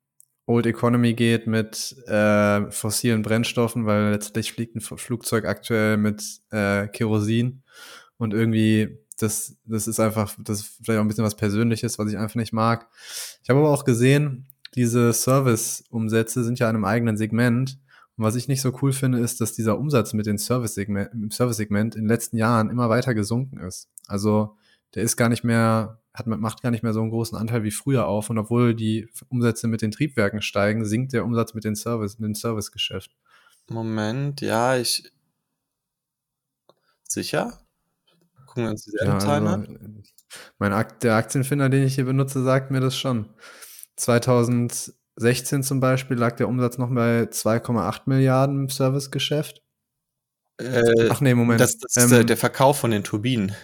Old 0.45 0.65
Economy 0.65 1.13
geht 1.13 1.47
mit 1.47 1.95
äh, 2.07 2.69
fossilen 2.69 3.21
Brennstoffen, 3.21 3.85
weil 3.85 4.11
letztlich 4.11 4.51
fliegt 4.53 4.75
ein 4.75 4.81
Flugzeug 4.81 5.45
aktuell 5.45 5.97
mit 5.97 6.23
äh, 6.51 6.87
Kerosin 6.87 7.63
und 8.17 8.33
irgendwie 8.33 8.99
das, 9.19 9.55
das 9.65 9.87
ist 9.87 9.99
einfach, 9.99 10.35
das 10.39 10.59
ist 10.59 10.79
vielleicht 10.83 10.99
auch 10.99 11.03
ein 11.03 11.07
bisschen 11.07 11.23
was 11.23 11.35
Persönliches, 11.35 11.97
was 11.97 12.11
ich 12.11 12.17
einfach 12.17 12.35
nicht 12.35 12.53
mag. 12.53 12.87
Ich 13.41 13.49
habe 13.49 13.59
aber 13.59 13.69
auch 13.69 13.85
gesehen, 13.85 14.47
diese 14.75 15.13
Service-Umsätze 15.13 16.43
sind 16.43 16.59
ja 16.59 16.69
in 16.69 16.75
einem 16.75 16.85
eigenen 16.85 17.17
Segment. 17.17 17.79
Und 18.15 18.23
was 18.25 18.35
ich 18.35 18.47
nicht 18.47 18.61
so 18.61 18.77
cool 18.81 18.91
finde, 18.91 19.19
ist, 19.19 19.41
dass 19.41 19.53
dieser 19.53 19.77
Umsatz 19.77 20.13
mit 20.13 20.25
dem 20.25 20.37
Service-Segment 20.37 21.33
Service-Segment 21.33 21.95
in 21.95 22.03
den 22.03 22.09
letzten 22.09 22.37
Jahren 22.37 22.69
immer 22.69 22.89
weiter 22.89 23.13
gesunken 23.13 23.59
ist. 23.59 23.89
Also 24.07 24.55
der 24.95 25.03
ist 25.03 25.17
gar 25.17 25.29
nicht 25.29 25.43
mehr, 25.43 26.01
hat, 26.13 26.27
macht 26.27 26.61
gar 26.61 26.71
nicht 26.71 26.83
mehr 26.83 26.93
so 26.93 27.01
einen 27.01 27.09
großen 27.09 27.37
Anteil 27.37 27.63
wie 27.63 27.71
früher 27.71 28.07
auf. 28.07 28.29
Und 28.29 28.37
obwohl 28.37 28.75
die 28.75 29.07
Umsätze 29.29 29.67
mit 29.67 29.81
den 29.81 29.91
Triebwerken 29.91 30.41
steigen, 30.41 30.85
sinkt 30.85 31.13
der 31.13 31.25
Umsatz 31.25 31.53
mit 31.53 31.63
den 31.63 31.75
Service, 31.75 32.19
mit 32.19 32.27
dem 32.27 32.35
Servicegeschäft. 32.35 33.11
Moment, 33.69 34.41
ja, 34.41 34.75
ich. 34.77 35.11
Sicher? 37.07 37.59
Gucken 38.45 38.63
wir 38.63 38.69
uns 38.71 38.83
dieselben 38.83 39.13
Ja, 39.13 39.19
Zahlen 39.19 39.47
also, 39.47 39.71
an. 39.71 40.03
mein 40.59 40.73
Akt, 40.73 41.03
der 41.03 41.15
Aktienfinder, 41.15 41.69
den 41.69 41.83
ich 41.83 41.95
hier 41.95 42.05
benutze, 42.05 42.43
sagt 42.43 42.71
mir 42.71 42.79
das 42.79 42.97
schon. 42.97 43.29
2016 43.97 45.63
zum 45.63 45.79
Beispiel 45.79 46.17
lag 46.17 46.35
der 46.35 46.47
Umsatz 46.47 46.77
noch 46.77 46.89
bei 46.93 47.23
2,8 47.23 48.01
Milliarden 48.05 48.63
im 48.63 48.69
Servicegeschäft. 48.69 49.61
Äh, 50.57 51.09
Ach 51.09 51.21
nee, 51.21 51.33
Moment. 51.33 51.59
das, 51.59 51.77
das 51.77 51.95
ist 51.97 52.03
Ähm, 52.03 52.09
der, 52.09 52.23
der 52.25 52.37
Verkauf 52.37 52.79
von 52.79 52.91
den 52.91 53.03
Turbinen. 53.03 53.55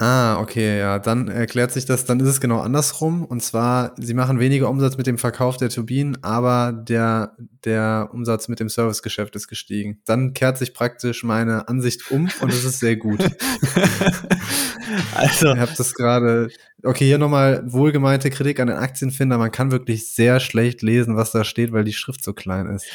Ah, 0.00 0.38
okay, 0.38 0.78
ja, 0.78 1.00
dann 1.00 1.26
erklärt 1.26 1.72
sich 1.72 1.84
das, 1.84 2.04
dann 2.04 2.20
ist 2.20 2.28
es 2.28 2.40
genau 2.40 2.60
andersrum. 2.60 3.24
Und 3.24 3.42
zwar, 3.42 3.94
sie 3.98 4.14
machen 4.14 4.38
weniger 4.38 4.70
Umsatz 4.70 4.96
mit 4.96 5.08
dem 5.08 5.18
Verkauf 5.18 5.56
der 5.56 5.70
Turbinen, 5.70 6.22
aber 6.22 6.72
der, 6.72 7.34
der 7.64 8.10
Umsatz 8.12 8.46
mit 8.46 8.60
dem 8.60 8.68
Servicegeschäft 8.68 9.34
ist 9.34 9.48
gestiegen. 9.48 10.00
Dann 10.04 10.34
kehrt 10.34 10.56
sich 10.56 10.72
praktisch 10.72 11.24
meine 11.24 11.66
Ansicht 11.66 12.12
um 12.12 12.28
und 12.40 12.52
es 12.52 12.64
ist 12.64 12.78
sehr 12.78 12.96
gut. 12.96 13.18
also, 15.16 15.52
Ich 15.52 15.58
habe 15.58 15.74
das 15.76 15.92
gerade. 15.94 16.48
Okay, 16.84 17.06
hier 17.06 17.18
nochmal 17.18 17.62
wohlgemeinte 17.66 18.30
Kritik 18.30 18.60
an 18.60 18.68
den 18.68 18.76
Aktienfinder. 18.76 19.36
Man 19.36 19.50
kann 19.50 19.72
wirklich 19.72 20.14
sehr 20.14 20.38
schlecht 20.38 20.80
lesen, 20.80 21.16
was 21.16 21.32
da 21.32 21.42
steht, 21.42 21.72
weil 21.72 21.82
die 21.82 21.92
Schrift 21.92 22.22
so 22.22 22.32
klein 22.32 22.66
ist. 22.66 22.86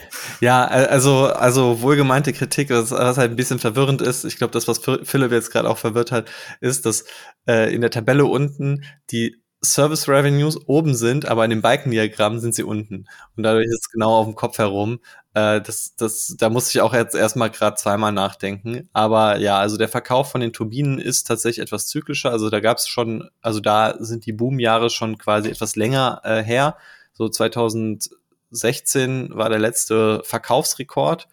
ja, 0.40 0.64
also, 0.64 1.26
also 1.26 1.80
wohlgemeinte 1.80 2.32
Kritik, 2.32 2.70
was, 2.70 2.92
was 2.92 3.18
halt 3.18 3.32
ein 3.32 3.36
bisschen 3.36 3.58
verwirrend 3.58 4.00
ist. 4.00 4.24
Ich 4.24 4.36
glaube, 4.36 4.52
das, 4.52 4.68
was 4.68 4.78
Philipp 4.78 5.32
jetzt 5.32 5.50
gerade 5.50 5.68
auch 5.68 5.78
verwirrt 5.78 6.12
hat, 6.12 6.30
ist, 6.60 6.86
dass 6.86 7.04
äh, 7.48 7.74
in 7.74 7.80
der 7.80 7.90
Tabelle 7.90 8.26
unten 8.26 8.84
die 9.10 9.41
Service 9.64 10.08
Revenues 10.08 10.58
oben 10.66 10.96
sind, 10.96 11.26
aber 11.26 11.44
in 11.44 11.50
dem 11.50 11.62
Balkendiagramm 11.62 12.40
sind 12.40 12.54
sie 12.54 12.64
unten. 12.64 13.06
Und 13.36 13.44
dadurch 13.44 13.66
ist 13.66 13.82
es 13.82 13.90
genau 13.90 14.16
auf 14.16 14.26
dem 14.26 14.34
Kopf 14.34 14.58
herum. 14.58 14.98
Äh, 15.34 15.60
das, 15.60 15.94
das, 15.96 16.34
da 16.36 16.50
muss 16.50 16.74
ich 16.74 16.80
auch 16.80 16.92
jetzt 16.92 17.14
erstmal 17.14 17.50
gerade 17.50 17.76
zweimal 17.76 18.10
nachdenken. 18.12 18.88
Aber 18.92 19.38
ja, 19.38 19.58
also 19.58 19.76
der 19.76 19.88
Verkauf 19.88 20.32
von 20.32 20.40
den 20.40 20.52
Turbinen 20.52 20.98
ist 20.98 21.28
tatsächlich 21.28 21.62
etwas 21.62 21.86
zyklischer. 21.86 22.32
Also 22.32 22.50
da 22.50 22.58
gab 22.60 22.78
es 22.78 22.88
schon, 22.88 23.30
also 23.40 23.60
da 23.60 23.94
sind 24.00 24.26
die 24.26 24.32
Boomjahre 24.32 24.90
schon 24.90 25.16
quasi 25.16 25.48
etwas 25.48 25.76
länger 25.76 26.20
äh, 26.24 26.42
her. 26.42 26.76
So 27.12 27.28
2016 27.28 29.30
war 29.32 29.48
der 29.48 29.60
letzte 29.60 30.22
Verkaufsrekord. 30.24 31.28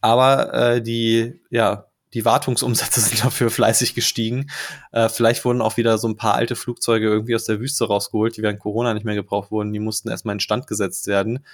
Aber 0.00 0.54
äh, 0.54 0.82
die, 0.82 1.40
ja, 1.50 1.89
die 2.14 2.24
Wartungsumsätze 2.24 3.00
sind 3.00 3.24
dafür 3.24 3.50
fleißig 3.50 3.94
gestiegen. 3.94 4.50
Äh, 4.92 5.08
vielleicht 5.08 5.44
wurden 5.44 5.62
auch 5.62 5.76
wieder 5.76 5.98
so 5.98 6.08
ein 6.08 6.16
paar 6.16 6.34
alte 6.34 6.56
Flugzeuge 6.56 7.06
irgendwie 7.06 7.34
aus 7.34 7.44
der 7.44 7.60
Wüste 7.60 7.86
rausgeholt, 7.86 8.36
die 8.36 8.42
während 8.42 8.60
Corona 8.60 8.94
nicht 8.94 9.04
mehr 9.04 9.14
gebraucht 9.14 9.50
wurden. 9.50 9.72
Die 9.72 9.80
mussten 9.80 10.08
erstmal 10.08 10.34
in 10.34 10.40
Stand 10.40 10.66
gesetzt 10.66 11.06
werden. 11.06 11.44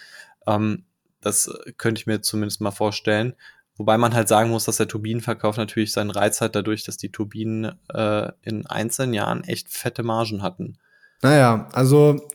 Ähm, 0.47 0.85
das 1.21 1.51
könnte 1.77 2.01
ich 2.01 2.07
mir 2.07 2.23
zumindest 2.23 2.61
mal 2.61 2.71
vorstellen. 2.71 3.35
Wobei 3.77 3.99
man 3.99 4.15
halt 4.15 4.29
sagen 4.29 4.51
muss, 4.51 4.65
dass 4.65 4.79
der 4.79 4.89
Turbinenverkauf 4.89 5.59
natürlich 5.59 5.93
seinen 5.93 6.11
Reiz 6.11 6.41
hat, 6.41 6.55
dadurch, 6.55 6.85
dass 6.85 6.97
die 6.97 7.13
Turbinen 7.13 7.79
äh, 7.93 8.33
in 8.43 8.67
einzelnen 8.67 9.13
Jahren 9.13 9.45
echt 9.45 9.69
fette 9.69 10.03
Margen 10.03 10.43
hatten. 10.43 10.79
Naja, 11.21 11.69
also 11.73 12.27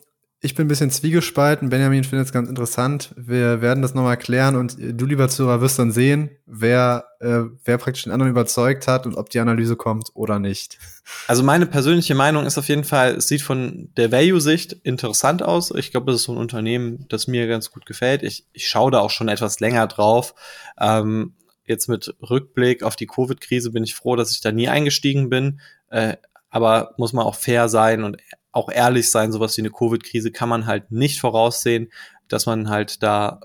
ich 0.43 0.55
bin 0.55 0.65
ein 0.65 0.69
bisschen 0.69 0.89
zwiegespalten. 0.89 1.69
Benjamin 1.69 2.03
findet 2.03 2.25
es 2.25 2.33
ganz 2.33 2.49
interessant. 2.49 3.13
Wir 3.15 3.61
werden 3.61 3.83
das 3.83 3.93
nochmal 3.93 4.17
klären 4.17 4.55
und 4.55 4.75
du, 4.79 5.05
lieber 5.05 5.29
Zuhörer, 5.29 5.61
wirst 5.61 5.77
dann 5.77 5.91
sehen, 5.91 6.31
wer, 6.47 7.05
äh, 7.19 7.41
wer 7.63 7.77
praktisch 7.77 8.03
den 8.03 8.11
anderen 8.11 8.31
überzeugt 8.31 8.87
hat 8.87 9.05
und 9.05 9.17
ob 9.17 9.29
die 9.29 9.39
Analyse 9.39 9.75
kommt 9.75 10.09
oder 10.15 10.39
nicht. 10.39 10.79
Also 11.27 11.43
meine 11.43 11.67
persönliche 11.67 12.15
Meinung 12.15 12.47
ist 12.47 12.57
auf 12.57 12.69
jeden 12.69 12.83
Fall, 12.83 13.17
es 13.17 13.27
sieht 13.27 13.43
von 13.43 13.89
der 13.97 14.11
Value-Sicht 14.11 14.73
interessant 14.81 15.43
aus. 15.43 15.69
Ich 15.75 15.91
glaube, 15.91 16.11
das 16.11 16.21
ist 16.21 16.25
so 16.25 16.31
ein 16.31 16.39
Unternehmen, 16.39 17.05
das 17.09 17.27
mir 17.27 17.47
ganz 17.47 17.69
gut 17.69 17.85
gefällt. 17.85 18.23
Ich, 18.23 18.47
ich 18.51 18.67
schaue 18.67 18.89
da 18.89 18.99
auch 18.99 19.11
schon 19.11 19.29
etwas 19.29 19.59
länger 19.59 19.85
drauf. 19.85 20.33
Ähm, 20.79 21.35
jetzt 21.65 21.87
mit 21.87 22.15
Rückblick 22.19 22.81
auf 22.81 22.95
die 22.95 23.07
Covid-Krise 23.07 23.69
bin 23.69 23.83
ich 23.83 23.93
froh, 23.93 24.15
dass 24.15 24.31
ich 24.31 24.41
da 24.41 24.51
nie 24.51 24.69
eingestiegen 24.69 25.29
bin. 25.29 25.59
Äh, 25.89 26.17
aber 26.49 26.95
muss 26.97 27.13
man 27.13 27.25
auch 27.25 27.35
fair 27.35 27.69
sein 27.69 28.03
und 28.03 28.17
auch 28.51 28.69
ehrlich 28.69 29.09
sein, 29.09 29.31
sowas 29.31 29.55
wie 29.57 29.61
eine 29.61 29.71
Covid-Krise 29.71 30.31
kann 30.31 30.49
man 30.49 30.65
halt 30.65 30.91
nicht 30.91 31.19
voraussehen, 31.19 31.91
dass 32.27 32.45
man 32.45 32.69
halt 32.69 33.01
da 33.03 33.39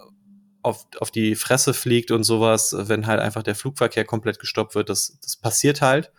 auf, 0.63 0.87
auf 0.99 1.11
die 1.11 1.37
Fresse 1.37 1.75
fliegt 1.75 2.11
und 2.11 2.25
sowas, 2.25 2.75
wenn 2.77 3.07
halt 3.07 3.21
einfach 3.21 3.45
der 3.45 3.55
Flugverkehr 3.55 4.05
komplett 4.05 4.41
gestoppt 4.41 4.75
wird. 4.75 4.89
Das, 4.89 5.19
das 5.23 5.37
passiert 5.37 5.81
halt. 5.81 6.11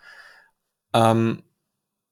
Ähm, 0.94 1.42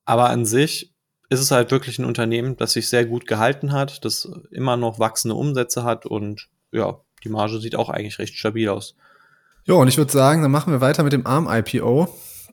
aber 0.04 0.28
an 0.28 0.44
sich 0.44 0.94
ist 1.30 1.40
es 1.40 1.50
halt 1.50 1.70
wirklich 1.70 1.98
ein 1.98 2.04
Unternehmen, 2.04 2.56
das 2.56 2.72
sich 2.72 2.88
sehr 2.88 3.06
gut 3.06 3.26
gehalten 3.26 3.72
hat, 3.72 4.04
das 4.04 4.30
immer 4.50 4.76
noch 4.76 4.98
wachsende 4.98 5.34
Umsätze 5.34 5.82
hat 5.82 6.06
und 6.06 6.48
ja, 6.72 7.00
die 7.24 7.28
Marge 7.30 7.58
sieht 7.58 7.74
auch 7.74 7.88
eigentlich 7.88 8.18
recht 8.18 8.36
stabil 8.36 8.68
aus. 8.68 8.94
Jo, 9.64 9.80
und 9.80 9.88
ich 9.88 9.96
würde 9.96 10.12
sagen, 10.12 10.42
dann 10.42 10.52
machen 10.52 10.72
wir 10.72 10.80
weiter 10.80 11.02
mit 11.02 11.12
dem 11.12 11.26
ARM-IPO 11.26 12.08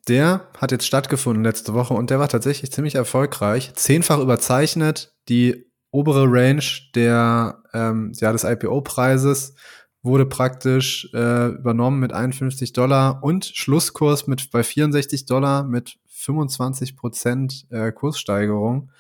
der 0.08 0.50
hat 0.58 0.72
jetzt 0.72 0.86
stattgefunden 0.86 1.44
letzte 1.44 1.74
Woche 1.74 1.94
und 1.94 2.10
der 2.10 2.20
war 2.20 2.28
tatsächlich 2.28 2.72
ziemlich 2.72 2.96
erfolgreich. 2.96 3.74
Zehnfach 3.76 4.20
überzeichnet. 4.20 5.16
Die 5.30 5.66
obere 5.92 6.26
Range 6.26 6.64
der, 6.96 7.64
ähm, 7.74 8.12
ja, 8.16 8.32
des 8.32 8.44
IPO-Preises 8.44 9.56
wurde 10.02 10.26
praktisch 10.26 11.10
äh, 11.14 11.48
übernommen 11.50 12.00
mit 12.00 12.12
51 12.12 12.74
Dollar 12.74 13.24
und 13.24 13.46
Schlusskurs 13.46 14.28
mit 14.28 14.52
bei 14.52 14.64
64 14.64 15.26
Dollar 15.26 15.64
mit 15.64 15.98
25 16.08 16.98
Prozent 16.98 17.68
äh, 17.70 17.92
Kurssteigerung. 17.92 18.92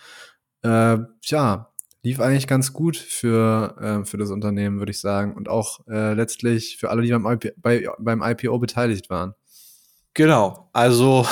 Äh, 0.61 0.99
ja, 1.23 1.73
lief 2.03 2.19
eigentlich 2.19 2.47
ganz 2.47 2.73
gut 2.73 2.95
für, 2.95 3.75
äh, 3.79 4.05
für 4.05 4.17
das 4.17 4.29
Unternehmen, 4.29 4.79
würde 4.79 4.91
ich 4.91 4.99
sagen. 4.99 5.33
Und 5.35 5.49
auch 5.49 5.85
äh, 5.87 6.13
letztlich 6.13 6.77
für 6.77 6.89
alle, 6.89 7.01
die 7.01 7.11
beim, 7.11 7.25
IP, 7.25 7.53
bei, 7.57 7.87
beim 7.99 8.21
IPO 8.21 8.59
beteiligt 8.59 9.09
waren. 9.09 9.33
Genau, 10.13 10.69
also 10.73 11.25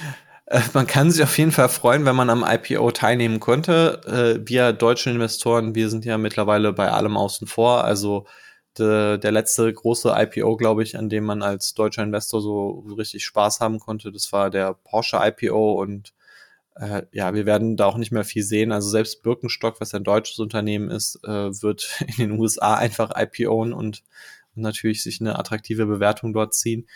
äh, 0.46 0.60
man 0.72 0.86
kann 0.86 1.10
sich 1.10 1.22
auf 1.22 1.36
jeden 1.38 1.52
Fall 1.52 1.68
freuen, 1.68 2.04
wenn 2.04 2.16
man 2.16 2.30
am 2.30 2.44
IPO 2.46 2.92
teilnehmen 2.92 3.40
konnte. 3.40 4.00
Äh, 4.42 4.48
wir 4.48 4.72
deutschen 4.72 5.12
Investoren, 5.14 5.74
wir 5.74 5.90
sind 5.90 6.04
ja 6.04 6.18
mittlerweile 6.18 6.72
bei 6.72 6.90
allem 6.90 7.16
außen 7.16 7.46
vor. 7.48 7.84
Also 7.84 8.26
de, 8.78 9.18
der 9.18 9.32
letzte 9.32 9.72
große 9.72 10.14
IPO, 10.16 10.56
glaube 10.56 10.82
ich, 10.84 10.96
an 10.96 11.08
dem 11.08 11.24
man 11.24 11.42
als 11.42 11.74
deutscher 11.74 12.04
Investor 12.04 12.40
so 12.40 12.86
richtig 12.96 13.24
Spaß 13.24 13.60
haben 13.60 13.80
konnte, 13.80 14.12
das 14.12 14.32
war 14.32 14.50
der 14.50 14.74
Porsche 14.74 15.18
IPO 15.20 15.72
und 15.80 16.14
äh, 16.76 17.02
ja, 17.12 17.34
wir 17.34 17.46
werden 17.46 17.76
da 17.76 17.86
auch 17.86 17.96
nicht 17.96 18.12
mehr 18.12 18.24
viel 18.24 18.44
sehen. 18.44 18.72
Also 18.72 18.88
selbst 18.88 19.22
Birkenstock, 19.22 19.80
was 19.80 19.94
ein 19.94 20.04
deutsches 20.04 20.38
Unternehmen 20.38 20.90
ist, 20.90 21.18
äh, 21.24 21.50
wird 21.62 22.00
in 22.06 22.16
den 22.30 22.38
USA 22.38 22.74
einfach 22.76 23.10
IPOen 23.16 23.72
und, 23.72 24.04
und 24.54 24.62
natürlich 24.62 25.02
sich 25.02 25.20
eine 25.20 25.38
attraktive 25.38 25.86
Bewertung 25.86 26.32
dort 26.32 26.54
ziehen. 26.54 26.86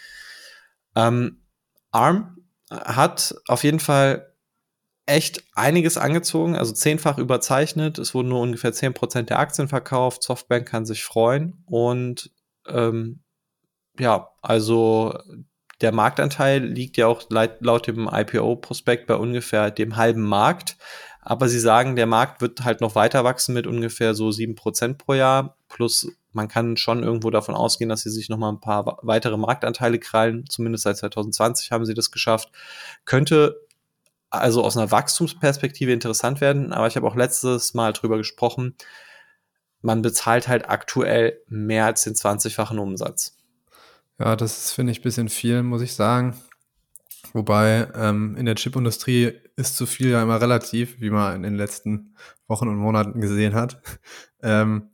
Ähm, 0.96 1.42
ARM 1.90 2.38
hat 2.70 3.35
auf 3.48 3.64
jeden 3.64 3.81
Fall 3.81 4.33
echt 5.07 5.44
einiges 5.55 5.98
angezogen, 5.98 6.57
also 6.57 6.72
zehnfach 6.72 7.18
überzeichnet. 7.18 7.98
Es 7.98 8.14
wurden 8.14 8.28
nur 8.28 8.40
ungefähr 8.40 8.72
zehn 8.72 8.94
Prozent 8.94 9.31
der 9.31 9.38
Aktien 9.38 9.68
verkauft. 9.68 10.22
Softbank 10.22 10.66
kann 10.68 10.87
sich 10.87 11.05
freuen. 11.05 11.64
Und 11.66 12.31
ähm, 12.68 13.20
ja, 13.98 14.31
also 14.40 15.18
der 15.81 15.92
Marktanteil 15.92 16.64
liegt 16.64 16.96
ja 16.96 17.09
auch 17.09 17.24
laut 17.28 17.87
dem 17.87 18.09
IPO-Prospekt 18.11 19.07
bei 19.07 19.16
ungefähr 19.16 19.70
dem 19.70 19.96
halben 19.96 20.22
Markt. 20.22 20.76
Aber 21.20 21.48
sie 21.48 21.61
sagen, 21.61 21.96
der 21.96 22.07
Markt 22.07 22.40
wird 22.40 22.64
halt 22.64 22.81
noch 22.81 22.94
weiter 22.94 23.24
wachsen 23.24 23.55
mit 23.55 23.66
ungefähr 23.66 24.14
so 24.14 24.31
sieben 24.31 24.55
Prozent 24.55 24.98
pro 24.98 25.14
Jahr. 25.14 25.57
Plus 25.68 26.09
man 26.33 26.49
kann 26.49 26.77
schon 26.77 27.03
irgendwo 27.03 27.31
davon 27.31 27.55
ausgehen, 27.55 27.88
dass 27.88 28.03
sie 28.03 28.11
sich 28.11 28.29
noch 28.29 28.38
mal 28.38 28.51
ein 28.51 28.61
paar 28.61 28.99
weitere 29.03 29.37
Marktanteile 29.37 29.99
krallen. 29.99 30.45
Zumindest 30.49 30.85
seit 30.85 30.97
2020 30.97 31.71
haben 31.71 31.85
sie 31.85 31.95
das 31.95 32.11
geschafft. 32.11 32.51
Könnte 33.05 33.66
also 34.33 34.64
aus 34.64 34.77
einer 34.77 34.90
Wachstumsperspektive 34.90 35.92
interessant 35.92 36.40
werden. 36.40 36.73
Aber 36.73 36.87
ich 36.87 36.97
habe 36.97 37.07
auch 37.07 37.16
letztes 37.16 37.75
Mal 37.75 37.92
drüber 37.92 38.16
gesprochen. 38.16 38.75
Man 39.83 40.01
bezahlt 40.01 40.49
halt 40.49 40.68
aktuell 40.68 41.38
mehr 41.49 41.85
als 41.85 42.05
den 42.05 42.14
20-fachen 42.14 42.79
Umsatz. 42.79 43.37
Ja, 44.18 44.37
das 44.37 44.73
finde 44.73 44.92
ich 44.92 45.01
ein 45.01 45.03
bisschen 45.03 45.29
viel, 45.29 45.62
muss 45.62 45.83
ich 45.83 45.95
sagen. 45.95 46.37
Wobei 47.35 47.88
ähm, 47.95 48.37
in 48.37 48.47
der 48.47 48.55
Chipindustrie 48.55 49.33
ist 49.57 49.77
zu 49.77 49.87
viel 49.87 50.11
ja 50.11 50.23
immer 50.23 50.40
relativ, 50.40 51.01
wie 51.01 51.11
man 51.11 51.37
in 51.37 51.42
den 51.42 51.57
letzten 51.57 52.14
Wochen 52.47 52.68
und 52.68 52.77
Monaten 52.77 53.21
gesehen 53.21 53.55
hat. 53.55 53.81
ähm, 54.42 54.90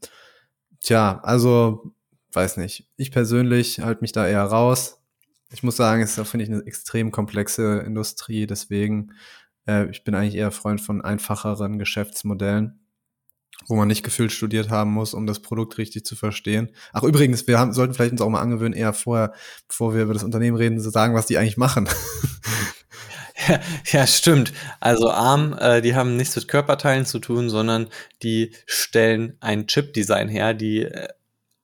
tja, 0.80 1.20
also 1.22 1.92
weiß 2.32 2.56
nicht. 2.58 2.88
Ich 2.96 3.10
persönlich 3.10 3.80
halte 3.80 4.02
mich 4.02 4.12
da 4.12 4.26
eher 4.26 4.44
raus. 4.44 5.00
Ich 5.50 5.62
muss 5.62 5.76
sagen, 5.76 6.02
es 6.02 6.16
ist, 6.18 6.28
finde 6.28 6.44
ich, 6.44 6.50
eine 6.50 6.64
extrem 6.66 7.10
komplexe 7.10 7.78
Industrie. 7.78 8.46
Deswegen, 8.46 9.12
äh, 9.66 9.88
ich 9.90 10.04
bin 10.04 10.14
eigentlich 10.14 10.34
eher 10.34 10.50
Freund 10.50 10.80
von 10.80 11.00
einfacheren 11.00 11.78
Geschäftsmodellen 11.78 12.80
wo 13.66 13.76
man 13.76 13.88
nicht 13.88 14.02
gefühlt 14.02 14.32
studiert 14.32 14.70
haben 14.70 14.92
muss, 14.92 15.14
um 15.14 15.26
das 15.26 15.40
Produkt 15.40 15.78
richtig 15.78 16.04
zu 16.04 16.16
verstehen. 16.16 16.70
Ach 16.92 17.02
übrigens, 17.02 17.46
wir 17.46 17.58
haben, 17.58 17.72
sollten 17.72 17.94
vielleicht 17.94 18.12
uns 18.12 18.20
auch 18.20 18.28
mal 18.28 18.40
angewöhnen, 18.40 18.74
eher 18.74 18.92
vorher, 18.92 19.32
bevor 19.66 19.94
wir 19.94 20.02
über 20.02 20.14
das 20.14 20.24
Unternehmen 20.24 20.56
reden, 20.56 20.80
zu 20.80 20.90
sagen, 20.90 21.14
was 21.14 21.26
die 21.26 21.38
eigentlich 21.38 21.56
machen. 21.56 21.88
Ja, 23.92 24.06
stimmt. 24.06 24.52
Also 24.80 25.10
ARM, 25.10 25.56
äh, 25.58 25.80
die 25.80 25.94
haben 25.94 26.16
nichts 26.16 26.36
mit 26.36 26.48
Körperteilen 26.48 27.06
zu 27.06 27.18
tun, 27.18 27.50
sondern 27.50 27.88
die 28.22 28.54
stellen 28.66 29.36
ein 29.40 29.66
Chip-Design 29.66 30.28
her. 30.28 30.54
Die 30.54 30.82
äh, 30.82 31.08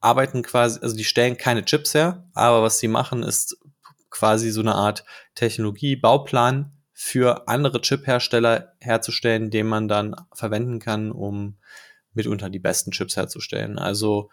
arbeiten 0.00 0.42
quasi, 0.42 0.80
also 0.80 0.96
die 0.96 1.04
stellen 1.04 1.36
keine 1.36 1.64
Chips 1.64 1.94
her, 1.94 2.28
aber 2.34 2.62
was 2.62 2.78
sie 2.78 2.88
machen, 2.88 3.22
ist 3.22 3.56
quasi 4.10 4.50
so 4.50 4.60
eine 4.60 4.74
Art 4.74 5.04
Technologie-Bauplan 5.34 6.72
für 6.92 7.48
andere 7.48 7.80
Chip-Hersteller 7.80 8.74
herzustellen, 8.80 9.50
den 9.50 9.66
man 9.66 9.88
dann 9.88 10.14
verwenden 10.32 10.78
kann, 10.78 11.10
um 11.10 11.56
mitunter 12.12 12.48
die 12.50 12.60
besten 12.60 12.92
Chips 12.92 13.16
herzustellen. 13.16 13.78
Also 13.78 14.30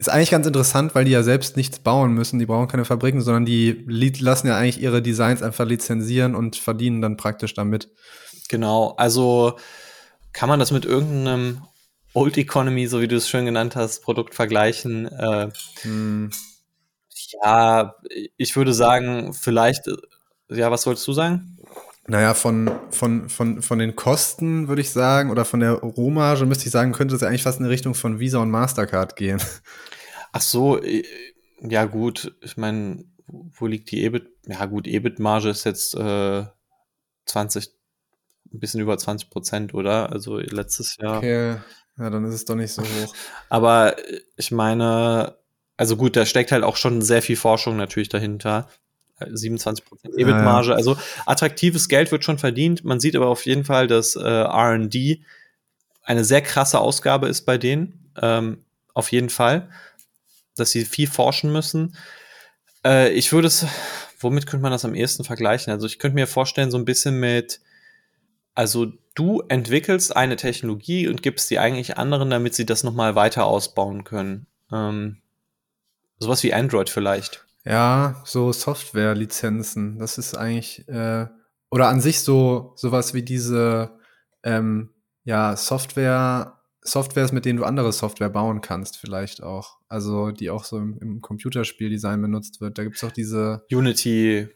ist 0.00 0.08
eigentlich 0.08 0.30
ganz 0.30 0.46
interessant, 0.46 0.94
weil 0.94 1.04
die 1.04 1.10
ja 1.10 1.22
selbst 1.22 1.58
nichts 1.58 1.78
bauen 1.78 2.14
müssen. 2.14 2.38
Die 2.38 2.46
brauchen 2.46 2.68
keine 2.68 2.86
Fabriken, 2.86 3.20
sondern 3.20 3.44
die 3.44 3.84
lassen 3.86 4.46
ja 4.46 4.56
eigentlich 4.56 4.80
ihre 4.80 5.02
Designs 5.02 5.42
einfach 5.42 5.66
lizenzieren 5.66 6.34
und 6.34 6.56
verdienen 6.56 7.02
dann 7.02 7.18
praktisch 7.18 7.52
damit. 7.52 7.90
Genau, 8.48 8.94
also 8.96 9.58
kann 10.32 10.48
man 10.48 10.58
das 10.58 10.70
mit 10.70 10.86
irgendeinem 10.86 11.62
Old 12.14 12.38
Economy, 12.38 12.86
so 12.86 13.02
wie 13.02 13.08
du 13.08 13.16
es 13.16 13.28
schön 13.28 13.44
genannt 13.44 13.76
hast, 13.76 14.02
Produkt 14.02 14.34
vergleichen? 14.34 15.06
Äh, 15.06 15.50
hm. 15.82 16.30
Ja, 17.42 17.94
ich 18.38 18.56
würde 18.56 18.72
sagen, 18.72 19.34
vielleicht, 19.34 19.82
ja, 20.48 20.70
was 20.70 20.86
wolltest 20.86 21.06
du 21.06 21.12
sagen? 21.12 21.58
Naja, 22.06 22.32
von, 22.32 22.70
von, 22.90 23.28
von, 23.28 23.60
von 23.60 23.78
den 23.78 23.94
Kosten 23.94 24.66
würde 24.66 24.80
ich 24.80 24.90
sagen, 24.90 25.30
oder 25.30 25.44
von 25.44 25.60
der 25.60 25.74
Rohmarge 25.74 26.46
müsste 26.46 26.64
ich 26.64 26.72
sagen, 26.72 26.92
könnte 26.92 27.14
es 27.14 27.20
ja 27.20 27.28
eigentlich 27.28 27.42
fast 27.42 27.58
in 27.60 27.64
die 27.64 27.70
Richtung 27.70 27.94
von 27.94 28.18
Visa 28.18 28.38
und 28.38 28.50
Mastercard 28.50 29.14
gehen. 29.14 29.40
Ach 30.32 30.40
so, 30.40 30.82
äh, 30.82 31.04
ja 31.60 31.84
gut, 31.84 32.34
ich 32.42 32.56
meine, 32.56 33.04
wo 33.26 33.66
liegt 33.66 33.90
die 33.90 34.04
EBIT? 34.04 34.28
Ja 34.46 34.64
gut, 34.66 34.86
EBIT-Marge 34.86 35.50
ist 35.50 35.64
jetzt 35.64 35.94
äh, 35.94 36.44
20, 37.26 37.70
ein 38.52 38.60
bisschen 38.60 38.80
über 38.80 38.96
20 38.98 39.30
Prozent, 39.30 39.74
oder? 39.74 40.10
Also 40.10 40.38
letztes 40.38 40.96
Jahr. 40.96 41.18
Okay, 41.18 41.56
ja, 41.98 42.10
dann 42.10 42.24
ist 42.24 42.34
es 42.34 42.44
doch 42.44 42.54
nicht 42.54 42.72
so 42.72 42.82
hoch. 42.82 43.14
Aber 43.48 43.96
ich 44.36 44.50
meine, 44.50 45.36
also 45.76 45.96
gut, 45.96 46.16
da 46.16 46.26
steckt 46.26 46.52
halt 46.52 46.64
auch 46.64 46.76
schon 46.76 47.02
sehr 47.02 47.22
viel 47.22 47.36
Forschung 47.36 47.76
natürlich 47.76 48.08
dahinter. 48.08 48.68
27 49.28 49.84
Prozent 49.84 50.14
EBIT-Marge. 50.14 50.68
Ja, 50.68 50.72
ja. 50.72 50.76
Also 50.76 50.96
attraktives 51.26 51.88
Geld 51.88 52.10
wird 52.10 52.24
schon 52.24 52.38
verdient. 52.38 52.84
Man 52.84 53.00
sieht 53.00 53.16
aber 53.16 53.28
auf 53.28 53.44
jeden 53.44 53.64
Fall, 53.64 53.86
dass 53.86 54.16
äh, 54.16 54.20
R&D 54.22 55.22
eine 56.02 56.24
sehr 56.24 56.40
krasse 56.40 56.80
Ausgabe 56.80 57.28
ist 57.28 57.42
bei 57.42 57.58
denen. 57.58 58.10
Ähm, 58.20 58.64
auf 58.94 59.12
jeden 59.12 59.30
Fall, 59.30 59.68
dass 60.60 60.70
sie 60.70 60.84
viel 60.84 61.08
forschen 61.08 61.52
müssen. 61.52 61.96
Äh, 62.84 63.10
ich 63.12 63.32
würde 63.32 63.48
es 63.48 63.66
womit 64.20 64.46
könnte 64.46 64.62
man 64.62 64.72
das 64.72 64.84
am 64.84 64.94
ehesten 64.94 65.24
vergleichen? 65.24 65.72
Also 65.72 65.86
ich 65.86 65.98
könnte 65.98 66.14
mir 66.14 66.26
vorstellen, 66.26 66.70
so 66.70 66.78
ein 66.78 66.84
bisschen 66.84 67.18
mit, 67.18 67.60
also 68.54 68.92
du 69.14 69.42
entwickelst 69.48 70.14
eine 70.14 70.36
Technologie 70.36 71.08
und 71.08 71.22
gibst 71.22 71.50
die 71.50 71.58
eigentlich 71.58 71.96
anderen, 71.96 72.30
damit 72.30 72.54
sie 72.54 72.66
das 72.66 72.84
nochmal 72.84 73.14
weiter 73.14 73.46
ausbauen 73.46 74.04
können. 74.04 74.46
Ähm, 74.70 75.18
sowas 76.18 76.42
wie 76.42 76.54
Android 76.54 76.90
vielleicht. 76.90 77.46
Ja, 77.64 78.22
so 78.24 78.52
Software-Lizenzen. 78.52 79.98
Das 79.98 80.18
ist 80.18 80.34
eigentlich, 80.36 80.86
äh, 80.88 81.26
oder 81.70 81.88
an 81.88 82.00
sich 82.00 82.20
so 82.20 82.72
sowas 82.76 83.14
wie 83.14 83.22
diese 83.22 83.98
ähm, 84.42 84.90
ja, 85.24 85.56
Software, 85.56 86.59
Softwares, 86.82 87.32
mit 87.32 87.44
denen 87.44 87.58
du 87.58 87.64
andere 87.64 87.92
Software 87.92 88.30
bauen 88.30 88.60
kannst, 88.60 88.96
vielleicht 88.96 89.42
auch. 89.42 89.78
Also 89.88 90.30
die 90.30 90.50
auch 90.50 90.64
so 90.64 90.78
im, 90.78 90.98
im 90.98 91.20
Computerspieldesign 91.20 92.20
benutzt 92.22 92.60
wird. 92.60 92.78
Da 92.78 92.84
gibt's 92.84 93.04
auch 93.04 93.12
diese 93.12 93.64
Unity. 93.70 94.48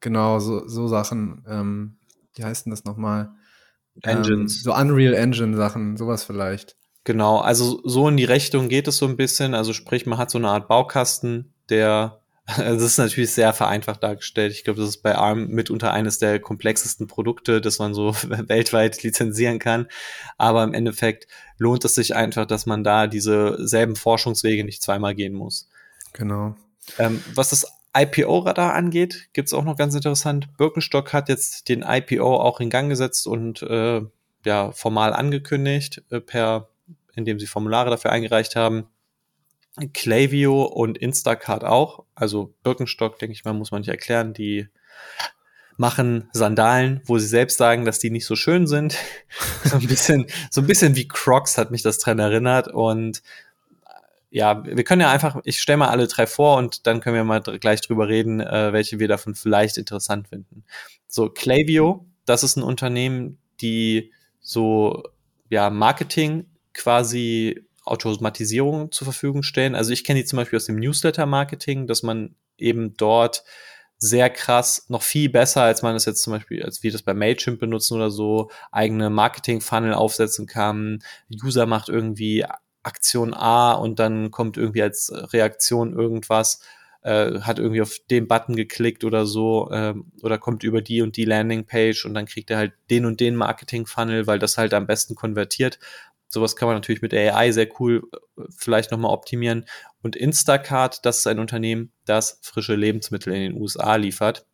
Genau, 0.00 0.38
so, 0.38 0.66
so 0.66 0.88
Sachen. 0.88 1.44
Ähm, 1.46 1.98
wie 2.34 2.44
heißt 2.44 2.66
denn 2.66 2.70
das 2.70 2.84
nochmal? 2.84 3.32
Engines. 4.02 4.56
Ähm, 4.56 4.62
so 4.62 4.74
Unreal 4.74 5.14
Engine 5.14 5.56
Sachen, 5.56 5.96
sowas 5.96 6.24
vielleicht. 6.24 6.76
Genau, 7.04 7.38
also 7.38 7.80
so 7.84 8.08
in 8.08 8.16
die 8.16 8.24
Richtung 8.24 8.68
geht 8.68 8.88
es 8.88 8.98
so 8.98 9.06
ein 9.06 9.16
bisschen. 9.16 9.54
Also 9.54 9.72
sprich, 9.72 10.06
man 10.06 10.18
hat 10.18 10.30
so 10.30 10.38
eine 10.38 10.48
Art 10.48 10.68
Baukasten, 10.68 11.54
der 11.68 12.19
das 12.56 12.82
ist 12.82 12.98
natürlich 12.98 13.32
sehr 13.32 13.52
vereinfacht 13.52 14.02
dargestellt. 14.02 14.52
Ich 14.52 14.64
glaube, 14.64 14.80
das 14.80 14.88
ist 14.88 15.02
bei 15.02 15.14
ARM 15.14 15.48
mitunter 15.48 15.92
eines 15.92 16.18
der 16.18 16.40
komplexesten 16.40 17.06
Produkte, 17.06 17.60
das 17.60 17.78
man 17.78 17.94
so 17.94 18.14
weltweit 18.28 19.02
lizenzieren 19.02 19.58
kann. 19.58 19.86
Aber 20.38 20.64
im 20.64 20.74
Endeffekt 20.74 21.26
lohnt 21.58 21.84
es 21.84 21.94
sich 21.94 22.14
einfach, 22.14 22.46
dass 22.46 22.66
man 22.66 22.84
da 22.84 23.06
diese 23.06 23.56
selben 23.66 23.96
Forschungswege 23.96 24.64
nicht 24.64 24.82
zweimal 24.82 25.14
gehen 25.14 25.34
muss. 25.34 25.68
Genau. 26.12 26.56
Ähm, 26.98 27.22
was 27.34 27.50
das 27.50 27.66
IPO-Radar 27.96 28.74
angeht, 28.74 29.28
gibt 29.32 29.48
es 29.48 29.54
auch 29.54 29.64
noch 29.64 29.76
ganz 29.76 29.94
interessant. 29.94 30.56
Birkenstock 30.56 31.12
hat 31.12 31.28
jetzt 31.28 31.68
den 31.68 31.82
IPO 31.86 32.40
auch 32.40 32.60
in 32.60 32.70
Gang 32.70 32.88
gesetzt 32.88 33.26
und 33.26 33.62
äh, 33.62 34.02
ja 34.44 34.72
formal 34.72 35.12
angekündigt, 35.12 36.02
äh, 36.10 36.20
per 36.20 36.68
indem 37.14 37.38
sie 37.38 37.46
Formulare 37.46 37.90
dafür 37.90 38.12
eingereicht 38.12 38.56
haben. 38.56 38.86
Clavio 39.88 40.64
und 40.64 40.98
Instacart 40.98 41.64
auch. 41.64 42.04
Also 42.14 42.54
Birkenstock, 42.62 43.18
denke 43.18 43.32
ich 43.32 43.44
mal, 43.44 43.52
muss 43.52 43.70
man 43.70 43.80
nicht 43.80 43.88
erklären. 43.88 44.34
Die 44.34 44.68
machen 45.76 46.28
Sandalen, 46.32 47.00
wo 47.06 47.18
sie 47.18 47.26
selbst 47.26 47.56
sagen, 47.56 47.84
dass 47.84 47.98
die 47.98 48.10
nicht 48.10 48.26
so 48.26 48.36
schön 48.36 48.66
sind. 48.66 48.96
so 49.64 49.76
ein 49.76 49.86
bisschen, 49.86 50.26
so 50.50 50.60
ein 50.60 50.66
bisschen 50.66 50.94
wie 50.94 51.08
Crocs 51.08 51.56
hat 51.56 51.70
mich 51.70 51.82
das 51.82 51.98
dran 51.98 52.18
erinnert. 52.18 52.68
Und 52.68 53.22
ja, 54.30 54.64
wir 54.64 54.84
können 54.84 55.00
ja 55.00 55.10
einfach, 55.10 55.40
ich 55.44 55.60
stelle 55.60 55.78
mal 55.78 55.88
alle 55.88 56.06
drei 56.06 56.26
vor 56.26 56.58
und 56.58 56.86
dann 56.86 57.00
können 57.00 57.16
wir 57.16 57.24
mal 57.24 57.40
gleich 57.40 57.80
drüber 57.80 58.08
reden, 58.08 58.40
äh, 58.40 58.72
welche 58.72 58.98
wir 58.98 59.08
davon 59.08 59.34
vielleicht 59.34 59.76
interessant 59.76 60.28
finden. 60.28 60.64
So, 61.08 61.30
Clavio, 61.30 62.06
das 62.26 62.44
ist 62.44 62.56
ein 62.56 62.62
Unternehmen, 62.62 63.38
die 63.60 64.12
so, 64.40 65.02
ja, 65.48 65.70
Marketing 65.70 66.46
quasi 66.74 67.66
Automatisierung 67.90 68.92
zur 68.92 69.06
Verfügung 69.06 69.42
stellen. 69.42 69.74
Also 69.74 69.92
ich 69.92 70.04
kenne 70.04 70.20
die 70.20 70.26
zum 70.26 70.38
Beispiel 70.38 70.56
aus 70.56 70.66
dem 70.66 70.76
Newsletter-Marketing, 70.76 71.86
dass 71.86 72.02
man 72.02 72.34
eben 72.56 72.96
dort 72.96 73.44
sehr 74.02 74.30
krass, 74.30 74.86
noch 74.88 75.02
viel 75.02 75.28
besser, 75.28 75.62
als 75.62 75.82
man 75.82 75.94
es 75.94 76.06
jetzt 76.06 76.22
zum 76.22 76.32
Beispiel, 76.32 76.62
als 76.62 76.82
wir 76.82 76.90
das 76.90 77.02
bei 77.02 77.12
Mailchimp 77.12 77.60
benutzen 77.60 77.94
oder 77.96 78.10
so, 78.10 78.50
eigene 78.72 79.10
Marketing-Funnel 79.10 79.92
aufsetzen 79.92 80.46
kann. 80.46 81.02
User 81.30 81.66
macht 81.66 81.90
irgendwie 81.90 82.46
Aktion 82.82 83.34
A 83.34 83.72
und 83.72 83.98
dann 83.98 84.30
kommt 84.30 84.56
irgendwie 84.56 84.82
als 84.82 85.12
Reaktion 85.34 85.92
irgendwas, 85.92 86.60
äh, 87.02 87.40
hat 87.40 87.58
irgendwie 87.58 87.82
auf 87.82 87.96
den 88.10 88.26
Button 88.26 88.56
geklickt 88.56 89.04
oder 89.04 89.26
so, 89.26 89.70
äh, 89.70 89.94
oder 90.22 90.38
kommt 90.38 90.62
über 90.62 90.80
die 90.80 91.02
und 91.02 91.18
die 91.18 91.26
Landingpage 91.26 92.06
und 92.06 92.14
dann 92.14 92.24
kriegt 92.24 92.50
er 92.50 92.56
halt 92.56 92.72
den 92.88 93.04
und 93.04 93.20
den 93.20 93.36
Marketing-Funnel, 93.36 94.26
weil 94.26 94.38
das 94.38 94.56
halt 94.56 94.72
am 94.72 94.86
besten 94.86 95.14
konvertiert. 95.14 95.78
Sowas 96.32 96.54
kann 96.54 96.68
man 96.68 96.76
natürlich 96.76 97.02
mit 97.02 97.12
AI 97.12 97.50
sehr 97.50 97.68
cool 97.80 98.08
äh, 98.38 98.42
vielleicht 98.56 98.92
nochmal 98.92 99.12
optimieren. 99.12 99.66
Und 100.00 100.14
Instacart, 100.16 101.04
das 101.04 101.18
ist 101.18 101.26
ein 101.26 101.40
Unternehmen, 101.40 101.92
das 102.06 102.38
frische 102.42 102.76
Lebensmittel 102.76 103.34
in 103.34 103.42
den 103.42 103.60
USA 103.60 103.96
liefert. 103.96 104.46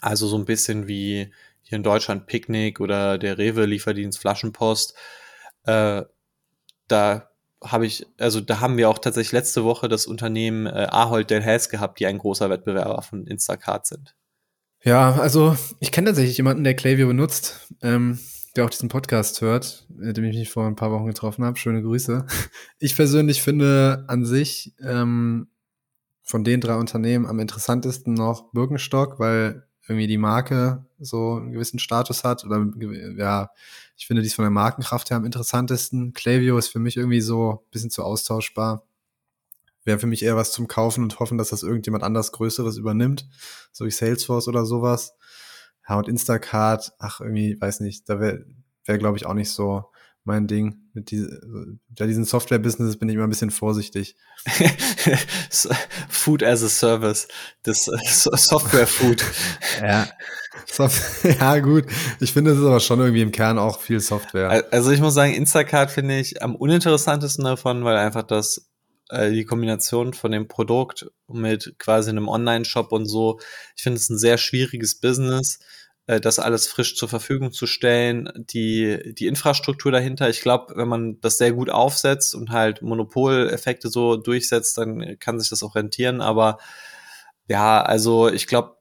Also 0.00 0.28
so 0.28 0.38
ein 0.38 0.44
bisschen 0.44 0.86
wie 0.86 1.32
hier 1.62 1.76
in 1.76 1.82
Deutschland 1.82 2.26
Picknick 2.26 2.78
oder 2.80 3.18
der 3.18 3.36
Rewe 3.36 3.66
Lieferdienst 3.66 4.18
Flaschenpost. 4.18 4.94
Äh, 5.64 6.02
da 6.86 7.30
habe 7.62 7.86
ich, 7.86 8.06
also 8.18 8.40
da 8.40 8.60
haben 8.60 8.76
wir 8.76 8.88
auch 8.88 8.98
tatsächlich 8.98 9.32
letzte 9.32 9.64
Woche 9.64 9.88
das 9.88 10.06
Unternehmen 10.06 10.66
äh, 10.66 10.86
Ahold 10.90 11.30
Delhaize 11.30 11.68
gehabt, 11.68 11.98
die 11.98 12.06
ein 12.06 12.18
großer 12.18 12.48
Wettbewerber 12.48 13.02
von 13.02 13.26
Instacart 13.26 13.86
sind. 13.86 14.14
Ja, 14.84 15.14
also 15.14 15.56
ich 15.80 15.90
kenne 15.90 16.08
tatsächlich 16.08 16.36
jemanden, 16.36 16.62
der 16.62 16.74
Klaviyo 16.74 17.08
benutzt. 17.08 17.72
Ähm, 17.82 18.18
der 18.56 18.64
auch 18.64 18.70
diesen 18.70 18.88
Podcast 18.88 19.40
hört, 19.40 19.86
mit 19.88 20.16
dem 20.16 20.24
ich 20.24 20.36
mich 20.36 20.50
vor 20.50 20.66
ein 20.66 20.76
paar 20.76 20.92
Wochen 20.92 21.06
getroffen 21.06 21.44
habe. 21.44 21.58
Schöne 21.58 21.82
Grüße. 21.82 22.26
Ich 22.78 22.94
persönlich 22.96 23.42
finde 23.42 24.04
an 24.08 24.24
sich 24.24 24.74
ähm, 24.80 25.48
von 26.22 26.44
den 26.44 26.60
drei 26.60 26.76
Unternehmen 26.76 27.26
am 27.26 27.40
interessantesten 27.40 28.14
noch 28.14 28.52
Birkenstock, 28.52 29.18
weil 29.18 29.66
irgendwie 29.86 30.06
die 30.06 30.18
Marke 30.18 30.86
so 30.98 31.34
einen 31.34 31.52
gewissen 31.52 31.78
Status 31.78 32.24
hat. 32.24 32.44
Oder 32.44 32.66
ja, 33.16 33.50
ich 33.96 34.06
finde 34.06 34.22
dies 34.22 34.34
von 34.34 34.44
der 34.44 34.50
Markenkraft 34.50 35.10
her 35.10 35.16
am 35.16 35.24
interessantesten. 35.24 36.12
Clavio 36.14 36.56
ist 36.56 36.68
für 36.68 36.78
mich 36.78 36.96
irgendwie 36.96 37.20
so 37.20 37.62
ein 37.64 37.70
bisschen 37.70 37.90
zu 37.90 38.02
austauschbar. 38.02 38.86
Wäre 39.84 39.98
für 39.98 40.06
mich 40.06 40.22
eher 40.22 40.36
was 40.36 40.52
zum 40.52 40.66
Kaufen 40.68 41.02
und 41.02 41.18
hoffen, 41.20 41.36
dass 41.36 41.50
das 41.50 41.62
irgendjemand 41.62 42.04
anders 42.04 42.32
Größeres 42.32 42.78
übernimmt, 42.78 43.28
so 43.70 43.84
wie 43.84 43.90
Salesforce 43.90 44.48
oder 44.48 44.64
sowas. 44.64 45.14
Ja, 45.88 45.96
und 45.96 46.08
Instacart, 46.08 46.92
ach, 46.98 47.20
irgendwie, 47.20 47.60
weiß 47.60 47.80
nicht, 47.80 48.08
da 48.08 48.20
wäre, 48.20 48.44
wär, 48.86 48.98
glaube 48.98 49.16
ich, 49.16 49.26
auch 49.26 49.34
nicht 49.34 49.50
so 49.50 49.84
mein 50.24 50.46
Ding. 50.46 50.76
Mit 50.94 51.10
diese, 51.10 51.40
bei 51.88 52.06
diesen 52.06 52.24
Software-Business 52.24 52.98
bin 52.98 53.08
ich 53.08 53.14
immer 53.14 53.24
ein 53.24 53.30
bisschen 53.30 53.50
vorsichtig. 53.50 54.16
Food 56.08 56.42
as 56.42 56.62
a 56.62 56.68
Service, 56.68 57.28
das 57.62 57.88
äh, 57.88 58.36
Software-Food. 58.36 59.24
ja. 59.80 60.08
Ja, 61.40 61.58
gut. 61.58 61.84
Ich 62.20 62.32
finde, 62.32 62.52
es 62.52 62.58
ist 62.58 62.64
aber 62.64 62.80
schon 62.80 62.98
irgendwie 62.98 63.22
im 63.22 63.30
Kern 63.30 63.58
auch 63.58 63.80
viel 63.80 64.00
Software. 64.00 64.64
Also 64.72 64.90
ich 64.90 65.00
muss 65.00 65.14
sagen, 65.14 65.32
Instacart 65.32 65.90
finde 65.90 66.18
ich 66.18 66.42
am 66.42 66.56
uninteressantesten 66.56 67.44
davon, 67.44 67.84
weil 67.84 67.96
einfach 67.96 68.22
das 68.22 68.70
äh, 69.14 69.32
die 69.32 69.44
Kombination 69.44 70.14
von 70.14 70.32
dem 70.32 70.48
Produkt 70.48 71.06
mit 71.28 71.76
quasi 71.78 72.10
einem 72.10 72.28
Online-Shop 72.28 72.92
und 72.92 73.06
so, 73.06 73.40
ich 73.76 73.82
finde 73.82 73.98
es 73.98 74.10
ein 74.10 74.18
sehr 74.18 74.38
schwieriges 74.38 75.00
Business, 75.00 75.60
äh, 76.06 76.20
das 76.20 76.38
alles 76.38 76.66
frisch 76.66 76.96
zur 76.96 77.08
Verfügung 77.08 77.52
zu 77.52 77.66
stellen, 77.66 78.30
die, 78.36 79.14
die 79.14 79.26
Infrastruktur 79.26 79.92
dahinter. 79.92 80.28
Ich 80.28 80.40
glaube, 80.40 80.74
wenn 80.76 80.88
man 80.88 81.20
das 81.20 81.38
sehr 81.38 81.52
gut 81.52 81.70
aufsetzt 81.70 82.34
und 82.34 82.50
halt 82.50 82.82
Monopoleffekte 82.82 83.88
so 83.88 84.16
durchsetzt, 84.16 84.78
dann 84.78 85.18
kann 85.18 85.40
sich 85.40 85.50
das 85.50 85.62
auch 85.62 85.74
rentieren, 85.74 86.20
aber 86.20 86.58
ja, 87.48 87.82
also 87.82 88.28
ich 88.28 88.46
glaube, 88.46 88.76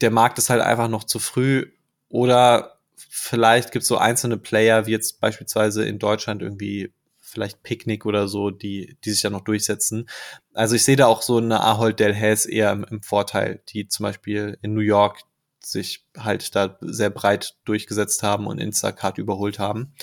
der 0.00 0.10
Markt 0.10 0.38
ist 0.38 0.50
halt 0.50 0.62
einfach 0.62 0.88
noch 0.88 1.04
zu 1.04 1.18
früh. 1.18 1.70
Oder 2.08 2.78
vielleicht 2.96 3.72
gibt 3.72 3.82
es 3.82 3.88
so 3.88 3.98
einzelne 3.98 4.36
Player, 4.36 4.86
wie 4.86 4.92
jetzt 4.92 5.20
beispielsweise 5.20 5.84
in 5.84 5.98
Deutschland 5.98 6.42
irgendwie 6.42 6.92
vielleicht 7.34 7.62
Picknick 7.62 8.06
oder 8.06 8.28
so, 8.28 8.50
die, 8.50 8.96
die 9.04 9.10
sich 9.10 9.20
da 9.20 9.30
noch 9.30 9.42
durchsetzen. 9.42 10.08
Also 10.54 10.76
ich 10.76 10.84
sehe 10.84 10.96
da 10.96 11.06
auch 11.06 11.20
so 11.20 11.36
eine 11.38 11.60
Ahold 11.60 12.00
Delhaize 12.00 12.50
eher 12.50 12.72
im, 12.72 12.84
im 12.84 13.02
Vorteil, 13.02 13.62
die 13.68 13.88
zum 13.88 14.04
Beispiel 14.04 14.58
in 14.62 14.72
New 14.72 14.80
York 14.80 15.20
sich 15.60 16.06
halt 16.16 16.54
da 16.54 16.78
sehr 16.80 17.10
breit 17.10 17.56
durchgesetzt 17.64 18.22
haben 18.22 18.46
und 18.46 18.58
Instacart 18.58 19.18
überholt 19.18 19.58
haben. 19.58 19.94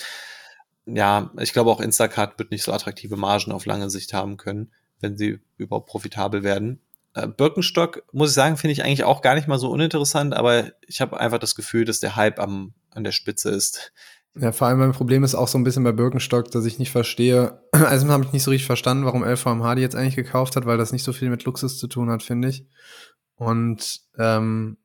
Ja, 0.84 1.32
ich 1.38 1.52
glaube 1.52 1.70
auch 1.70 1.80
Instacart 1.80 2.38
wird 2.38 2.50
nicht 2.50 2.64
so 2.64 2.72
attraktive 2.72 3.16
Margen 3.16 3.52
auf 3.52 3.66
lange 3.66 3.88
Sicht 3.88 4.12
haben 4.12 4.36
können, 4.36 4.72
wenn 5.00 5.16
sie 5.16 5.40
überhaupt 5.56 5.88
profitabel 5.88 6.42
werden. 6.42 6.80
Äh, 7.14 7.28
Birkenstock, 7.28 8.04
muss 8.12 8.30
ich 8.30 8.34
sagen, 8.34 8.56
finde 8.56 8.72
ich 8.72 8.84
eigentlich 8.84 9.04
auch 9.04 9.22
gar 9.22 9.34
nicht 9.34 9.48
mal 9.48 9.58
so 9.58 9.70
uninteressant, 9.70 10.34
aber 10.34 10.72
ich 10.86 11.00
habe 11.00 11.20
einfach 11.20 11.38
das 11.38 11.54
Gefühl, 11.54 11.84
dass 11.84 12.00
der 12.00 12.16
Hype 12.16 12.40
am, 12.40 12.74
an 12.90 13.04
der 13.04 13.12
Spitze 13.12 13.50
ist. 13.50 13.92
Ja, 14.34 14.50
vor 14.52 14.66
allem 14.66 14.78
mein 14.78 14.92
Problem 14.92 15.24
ist 15.24 15.34
auch 15.34 15.48
so 15.48 15.58
ein 15.58 15.64
bisschen 15.64 15.84
bei 15.84 15.92
Birkenstock, 15.92 16.50
dass 16.50 16.64
ich 16.64 16.78
nicht 16.78 16.90
verstehe. 16.90 17.62
Also 17.72 18.08
habe 18.08 18.24
ich 18.24 18.32
nicht 18.32 18.42
so 18.42 18.50
richtig 18.50 18.66
verstanden, 18.66 19.04
warum 19.04 19.24
LVMH 19.24 19.74
die 19.74 19.82
jetzt 19.82 19.96
eigentlich 19.96 20.16
gekauft 20.16 20.56
hat, 20.56 20.64
weil 20.66 20.78
das 20.78 20.92
nicht 20.92 21.04
so 21.04 21.12
viel 21.12 21.28
mit 21.28 21.44
Luxus 21.44 21.78
zu 21.78 21.86
tun 21.86 22.10
hat, 22.10 22.22
finde 22.22 22.48
ich. 22.48 22.66
Und 23.34 24.00
ähm, 24.18 24.78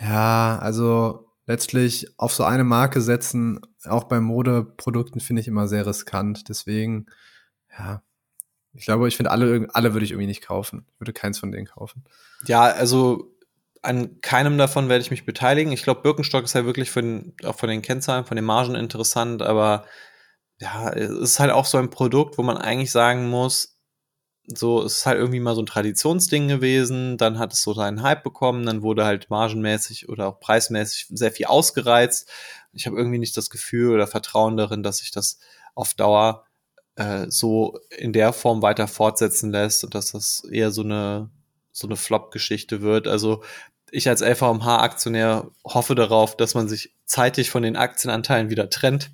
ja, 0.00 0.58
also 0.58 1.28
letztlich 1.46 2.18
auf 2.18 2.32
so 2.32 2.44
eine 2.44 2.64
Marke 2.64 3.00
setzen, 3.00 3.60
auch 3.84 4.04
bei 4.04 4.20
Modeprodukten, 4.20 5.20
finde 5.20 5.40
ich 5.40 5.48
immer 5.48 5.68
sehr 5.68 5.86
riskant. 5.86 6.48
Deswegen, 6.48 7.06
ja, 7.78 8.02
ich 8.74 8.84
glaube, 8.84 9.08
ich 9.08 9.16
finde 9.16 9.30
alle, 9.30 9.66
alle 9.72 9.92
würde 9.92 10.04
ich 10.04 10.12
irgendwie 10.12 10.28
nicht 10.28 10.44
kaufen. 10.44 10.86
Ich 10.94 11.00
würde 11.00 11.12
keins 11.12 11.38
von 11.38 11.50
denen 11.50 11.66
kaufen. 11.66 12.04
Ja, 12.46 12.62
also 12.62 13.34
an 13.82 14.20
keinem 14.20 14.58
davon 14.58 14.88
werde 14.88 15.02
ich 15.02 15.10
mich 15.10 15.24
beteiligen. 15.24 15.72
Ich 15.72 15.82
glaube, 15.82 16.02
Birkenstock 16.02 16.44
ist 16.44 16.54
ja 16.54 16.64
wirklich 16.64 16.90
von, 16.90 17.34
auch 17.44 17.56
von 17.56 17.68
den 17.68 17.82
Kennzahlen, 17.82 18.24
von 18.24 18.36
den 18.36 18.44
Margen 18.44 18.74
interessant, 18.74 19.42
aber 19.42 19.84
ja, 20.60 20.90
es 20.92 21.10
ist 21.10 21.40
halt 21.40 21.52
auch 21.52 21.66
so 21.66 21.78
ein 21.78 21.90
Produkt, 21.90 22.38
wo 22.38 22.42
man 22.42 22.56
eigentlich 22.56 22.90
sagen 22.90 23.28
muss, 23.28 23.78
so, 24.46 24.82
es 24.82 24.98
ist 24.98 25.06
halt 25.06 25.18
irgendwie 25.18 25.40
mal 25.40 25.54
so 25.54 25.62
ein 25.62 25.66
Traditionsding 25.66 26.48
gewesen, 26.48 27.18
dann 27.18 27.38
hat 27.38 27.52
es 27.52 27.62
so 27.62 27.74
seinen 27.74 28.02
Hype 28.02 28.22
bekommen, 28.22 28.64
dann 28.64 28.82
wurde 28.82 29.04
halt 29.04 29.28
margenmäßig 29.30 30.08
oder 30.08 30.28
auch 30.28 30.40
preismäßig 30.40 31.06
sehr 31.10 31.32
viel 31.32 31.46
ausgereizt. 31.46 32.28
Ich 32.72 32.86
habe 32.86 32.96
irgendwie 32.96 33.18
nicht 33.18 33.36
das 33.36 33.50
Gefühl 33.50 33.94
oder 33.94 34.06
Vertrauen 34.06 34.56
darin, 34.56 34.82
dass 34.82 34.98
sich 34.98 35.10
das 35.10 35.38
auf 35.74 35.94
Dauer 35.94 36.46
äh, 36.96 37.26
so 37.28 37.78
in 37.96 38.12
der 38.12 38.32
Form 38.32 38.62
weiter 38.62 38.88
fortsetzen 38.88 39.50
lässt 39.52 39.84
und 39.84 39.94
dass 39.94 40.12
das 40.12 40.44
eher 40.50 40.70
so 40.70 40.82
eine 40.82 41.30
so 41.78 41.86
eine 41.86 41.96
Flop-Geschichte 41.96 42.82
wird. 42.82 43.06
Also 43.08 43.42
ich 43.90 44.08
als 44.08 44.20
LVMH-Aktionär 44.20 45.50
hoffe 45.64 45.94
darauf, 45.94 46.36
dass 46.36 46.54
man 46.54 46.68
sich 46.68 46.94
zeitig 47.04 47.50
von 47.50 47.62
den 47.62 47.76
Aktienanteilen 47.76 48.50
wieder 48.50 48.68
trennt 48.70 49.10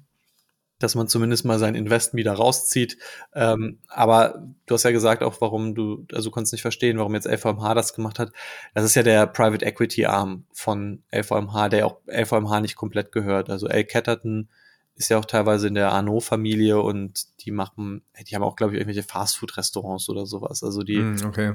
dass 0.79 0.95
man 0.95 1.09
zumindest 1.09 1.45
mal 1.45 1.59
sein 1.59 1.75
Invest 1.75 2.15
wieder 2.15 2.33
rauszieht. 2.33 2.99
Ähm, 3.35 3.79
aber 3.89 4.47
du 4.67 4.75
hast 4.75 4.83
ja 4.83 4.91
gesagt 4.91 5.23
auch, 5.23 5.41
warum 5.41 5.75
du, 5.75 6.07
also 6.13 6.29
du 6.29 6.33
konntest 6.33 6.53
nicht 6.53 6.63
verstehen, 6.63 6.99
warum 6.99 7.15
jetzt 7.15 7.27
LVMH 7.27 7.75
das 7.75 7.95
gemacht 7.95 8.19
hat. 8.19 8.33
Das 8.75 8.85
ist 8.85 8.95
ja 8.95 9.03
der 9.03 9.27
Private 9.27 9.65
Equity 9.65 10.07
Arm 10.07 10.45
von 10.53 11.03
LVMH, 11.13 11.69
der 11.71 11.87
auch 11.87 12.01
LVMH 12.07 12.61
nicht 12.61 12.77
komplett 12.77 13.13
gehört. 13.13 13.51
Also 13.51 13.67
L. 13.69 13.85
Catterton 13.85 14.49
ist 14.97 15.09
ja 15.09 15.19
auch 15.19 15.25
teilweise 15.25 15.69
in 15.69 15.75
der 15.75 15.93
Arnaud-Familie 15.93 16.81
und 16.81 17.27
die 17.41 17.51
machen, 17.51 18.03
die 18.29 18.35
haben 18.35 18.43
auch, 18.43 18.57
glaube 18.57 18.75
ich, 18.75 18.81
irgendwelche 18.81 19.09
Fastfood-Restaurants 19.09 20.09
oder 20.09 20.27
sowas. 20.27 20.63
Also 20.63 20.83
die, 20.83 20.99
mm, 20.99 21.25
okay 21.27 21.55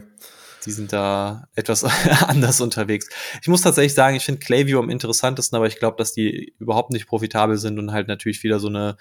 die 0.66 0.72
sind 0.72 0.94
da 0.94 1.48
etwas 1.56 1.84
anders 2.28 2.62
unterwegs. 2.62 3.10
Ich 3.42 3.48
muss 3.48 3.62
tatsächlich 3.62 3.94
sagen, 3.94 4.16
ich 4.16 4.26
finde 4.26 4.40
Clayview 4.40 4.80
am 4.80 4.90
interessantesten, 4.90 5.56
aber 5.56 5.68
ich 5.68 5.80
glaube, 5.80 5.98
dass 5.98 6.14
die 6.14 6.54
überhaupt 6.60 6.92
nicht 6.92 7.08
profitabel 7.08 7.58
sind 7.58 7.80
und 7.80 7.92
halt 7.92 8.08
natürlich 8.08 8.44
wieder 8.44 8.60
so 8.60 8.68
eine, 8.68 8.98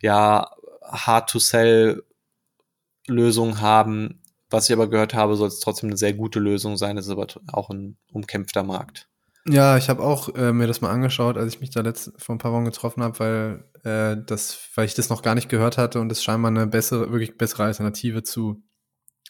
ja, 0.00 0.50
Hard-to-Sell-Lösung 0.82 3.60
haben. 3.60 4.20
Was 4.50 4.68
ich 4.68 4.74
aber 4.74 4.90
gehört 4.90 5.14
habe, 5.14 5.36
soll 5.36 5.48
es 5.48 5.60
trotzdem 5.60 5.90
eine 5.90 5.96
sehr 5.96 6.12
gute 6.12 6.38
Lösung 6.38 6.76
sein. 6.76 6.96
Das 6.96 7.06
ist 7.06 7.12
aber 7.12 7.26
auch 7.52 7.70
ein 7.70 7.96
umkämpfter 8.12 8.62
Markt. 8.62 9.08
Ja, 9.48 9.76
ich 9.76 9.88
habe 9.88 10.04
auch 10.04 10.32
äh, 10.36 10.52
mir 10.52 10.68
das 10.68 10.82
mal 10.82 10.90
angeschaut, 10.90 11.36
als 11.36 11.54
ich 11.54 11.60
mich 11.60 11.70
da 11.70 11.80
letzt, 11.80 12.12
vor 12.16 12.34
ein 12.34 12.38
paar 12.38 12.52
Wochen 12.52 12.64
getroffen 12.64 13.02
habe, 13.02 13.18
weil 13.18 13.64
äh, 13.82 14.16
das, 14.24 14.56
weil 14.76 14.84
ich 14.84 14.94
das 14.94 15.08
noch 15.08 15.22
gar 15.22 15.34
nicht 15.34 15.48
gehört 15.48 15.78
hatte 15.78 16.00
und 16.00 16.12
es 16.12 16.22
scheinbar 16.22 16.50
eine 16.50 16.66
bessere, 16.68 17.10
wirklich 17.10 17.36
bessere 17.36 17.64
Alternative 17.64 18.22
zu 18.22 18.62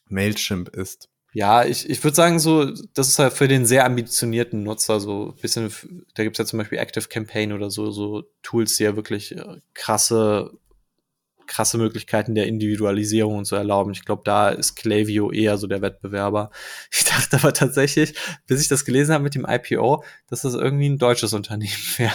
Mailchimp 0.09 0.68
ist. 0.68 1.12
Ja, 1.33 1.64
ich, 1.64 1.89
ich 1.89 2.03
würde 2.05 2.14
sagen, 2.14 2.39
so, 2.39 2.70
das 2.95 3.09
ist 3.09 3.18
halt 3.18 3.33
für 3.33 3.49
den 3.49 3.64
sehr 3.64 3.87
ambitionierten 3.87 4.62
Nutzer 4.62 5.01
so 5.01 5.35
bisschen, 5.41 5.70
da 6.14 6.24
gibt's 6.24 6.39
ja 6.39 6.45
zum 6.45 6.59
Beispiel 6.59 6.78
Active 6.78 7.09
Campaign 7.09 7.53
oder 7.53 7.70
so, 7.70 7.91
so 7.91 8.24
Tools, 8.43 8.76
die 8.76 8.85
ja 8.85 8.97
wirklich 8.97 9.37
äh, 9.37 9.61
krasse 9.72 10.53
krasse 11.53 11.76
Möglichkeiten 11.76 12.35
der 12.35 12.47
Individualisierung 12.47 13.37
und 13.37 13.45
so 13.45 13.57
erlauben. 13.57 13.93
Ich 13.93 14.05
glaube, 14.07 14.22
da 14.24 14.49
ist 14.49 14.74
Clavio 14.74 15.30
eher 15.30 15.59
so 15.59 15.66
der 15.66 15.83
Wettbewerber. 15.83 16.51
Ich 16.91 17.05
dachte 17.05 17.37
aber 17.37 17.53
tatsächlich, 17.53 18.14
bis 18.47 18.62
ich 18.62 18.68
das 18.68 18.87
gelesen 18.87 19.12
habe 19.12 19.24
mit 19.24 19.35
dem 19.35 19.47
IPO, 19.47 20.03
dass 20.28 20.43
das 20.43 20.55
irgendwie 20.55 20.89
ein 20.89 20.99
deutsches 20.99 21.35
Unternehmen 21.35 21.72
wäre. 21.99 22.12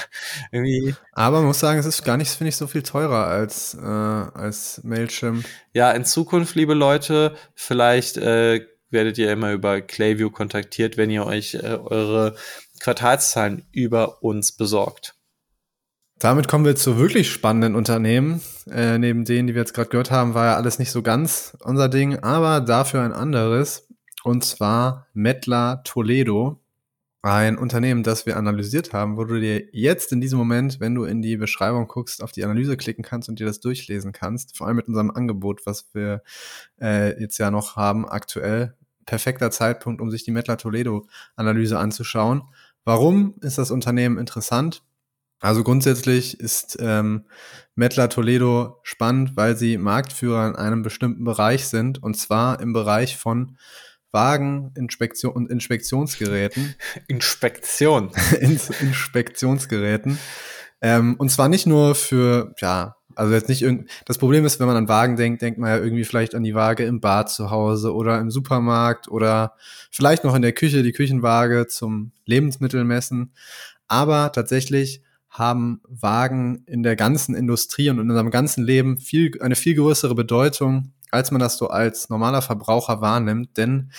irgendwie. 0.51 0.95
Aber 1.11 1.37
man 1.37 1.47
muss 1.47 1.59
sagen, 1.59 1.79
es 1.79 1.85
ist 1.85 2.03
gar 2.03 2.17
nicht, 2.17 2.31
finde 2.31 2.49
ich, 2.49 2.55
so 2.55 2.65
viel 2.65 2.81
teurer 2.81 3.27
als, 3.27 3.75
äh, 3.75 3.85
als 3.85 4.81
Mailchimp. 4.83 5.45
Ja, 5.73 5.91
in 5.91 6.03
Zukunft, 6.05 6.55
liebe 6.55 6.73
Leute, 6.73 7.35
vielleicht 7.53 8.17
äh, 8.17 8.65
werdet 8.89 9.17
ihr 9.17 9.31
immer 9.31 9.53
über 9.53 9.81
Clayview 9.81 10.29
kontaktiert, 10.29 10.97
wenn 10.97 11.09
ihr 11.09 11.25
euch 11.25 11.55
äh, 11.55 11.77
eure 11.83 12.35
Quartalszahlen 12.79 13.65
über 13.71 14.23
uns 14.23 14.51
besorgt. 14.51 15.17
Damit 16.19 16.47
kommen 16.47 16.65
wir 16.65 16.75
zu 16.75 16.97
wirklich 16.97 17.31
spannenden 17.31 17.75
Unternehmen. 17.75 18.41
Äh, 18.71 18.97
neben 18.97 19.23
denen, 19.23 19.47
die 19.47 19.53
wir 19.53 19.61
jetzt 19.61 19.73
gerade 19.73 19.89
gehört 19.89 20.09
haben, 20.09 20.33
war 20.33 20.45
ja 20.45 20.55
alles 20.55 20.79
nicht 20.79 20.91
so 20.91 21.03
ganz 21.03 21.55
unser 21.63 21.89
Ding, 21.89 22.17
aber 22.19 22.59
dafür 22.59 23.01
ein 23.01 23.13
anderes. 23.13 23.87
Und 24.23 24.43
zwar 24.43 25.07
Mettler 25.13 25.81
Toledo. 25.83 26.59
Ein 27.21 27.57
Unternehmen, 27.57 28.03
das 28.03 28.25
wir 28.25 28.37
analysiert 28.37 28.93
haben, 28.93 29.17
wo 29.17 29.25
du 29.25 29.39
dir 29.39 29.67
jetzt 29.73 30.11
in 30.13 30.21
diesem 30.21 30.39
Moment, 30.39 30.79
wenn 30.79 30.95
du 30.95 31.03
in 31.03 31.21
die 31.21 31.35
Beschreibung 31.35 31.87
guckst, 31.87 32.23
auf 32.23 32.31
die 32.31 32.43
Analyse 32.43 32.77
klicken 32.77 33.03
kannst 33.03 33.27
und 33.27 33.39
dir 33.39 33.45
das 33.45 33.59
durchlesen 33.59 34.11
kannst. 34.11 34.55
Vor 34.55 34.67
allem 34.67 34.77
mit 34.77 34.87
unserem 34.87 35.11
Angebot, 35.11 35.65
was 35.65 35.93
wir 35.93 36.23
äh, 36.79 37.19
jetzt 37.19 37.37
ja 37.37 37.51
noch 37.51 37.75
haben 37.75 38.07
aktuell. 38.07 38.76
Perfekter 39.07 39.49
Zeitpunkt, 39.49 39.99
um 39.99 40.11
sich 40.11 40.23
die 40.23 40.31
Mettler 40.31 40.57
Toledo 40.57 41.07
Analyse 41.35 41.79
anzuschauen. 41.79 42.43
Warum 42.85 43.35
ist 43.41 43.57
das 43.57 43.71
Unternehmen 43.71 44.19
interessant? 44.19 44.83
Also 45.39 45.63
grundsätzlich 45.63 46.39
ist 46.39 46.77
ähm, 46.79 47.25
Mettler 47.75 48.09
Toledo 48.09 48.79
spannend, 48.83 49.35
weil 49.35 49.55
sie 49.55 49.77
Marktführer 49.77 50.47
in 50.47 50.55
einem 50.55 50.83
bestimmten 50.83 51.23
Bereich 51.23 51.67
sind, 51.67 52.01
und 52.01 52.15
zwar 52.15 52.59
im 52.59 52.73
Bereich 52.73 53.17
von 53.17 53.57
Wagen, 54.11 54.71
Inspektion 54.75 55.31
und 55.33 55.49
Inspektionsgeräten. 55.49 56.75
Inspektion. 57.07 58.11
Inspektionsgeräten. 58.39 60.17
Ähm, 60.81 61.15
und 61.17 61.29
zwar 61.29 61.49
nicht 61.49 61.67
nur 61.67 61.95
für, 61.95 62.53
ja, 62.59 62.96
also 63.17 63.33
jetzt 63.33 63.49
nicht 63.49 63.63
irgend. 63.63 63.89
Das 64.05 64.17
Problem 64.17 64.45
ist, 64.45 64.59
wenn 64.59 64.67
man 64.67 64.75
an 64.75 64.87
Wagen 64.87 65.15
denkt, 65.15 65.41
denkt 65.41 65.59
man 65.59 65.69
ja 65.69 65.77
irgendwie 65.77 66.03
vielleicht 66.03 66.35
an 66.35 66.43
die 66.43 66.53
Waage 66.53 66.85
im 66.85 67.01
Bad 67.01 67.31
zu 67.31 67.49
Hause 67.49 67.93
oder 67.93 68.19
im 68.19 68.29
Supermarkt 68.29 69.07
oder 69.07 69.53
vielleicht 69.91 70.23
noch 70.23 70.35
in 70.35 70.43
der 70.43 70.53
Küche 70.53 70.83
die 70.83 70.91
Küchenwaage 70.91 71.67
zum 71.67 72.11
Lebensmittelmessen. 72.25 73.33
Aber 73.87 74.31
tatsächlich 74.31 75.01
haben 75.29 75.81
Wagen 75.87 76.63
in 76.67 76.83
der 76.83 76.95
ganzen 76.95 77.35
Industrie 77.35 77.89
und 77.89 77.99
in 77.99 78.09
unserem 78.09 78.31
ganzen 78.31 78.63
Leben 78.63 78.97
viel, 78.97 79.31
eine 79.41 79.55
viel 79.55 79.75
größere 79.75 80.15
Bedeutung, 80.15 80.93
als 81.11 81.31
man 81.31 81.39
das 81.39 81.57
so 81.57 81.69
als 81.69 82.09
normaler 82.09 82.41
Verbraucher 82.41 83.01
wahrnimmt. 83.01 83.57
Denn 83.57 83.91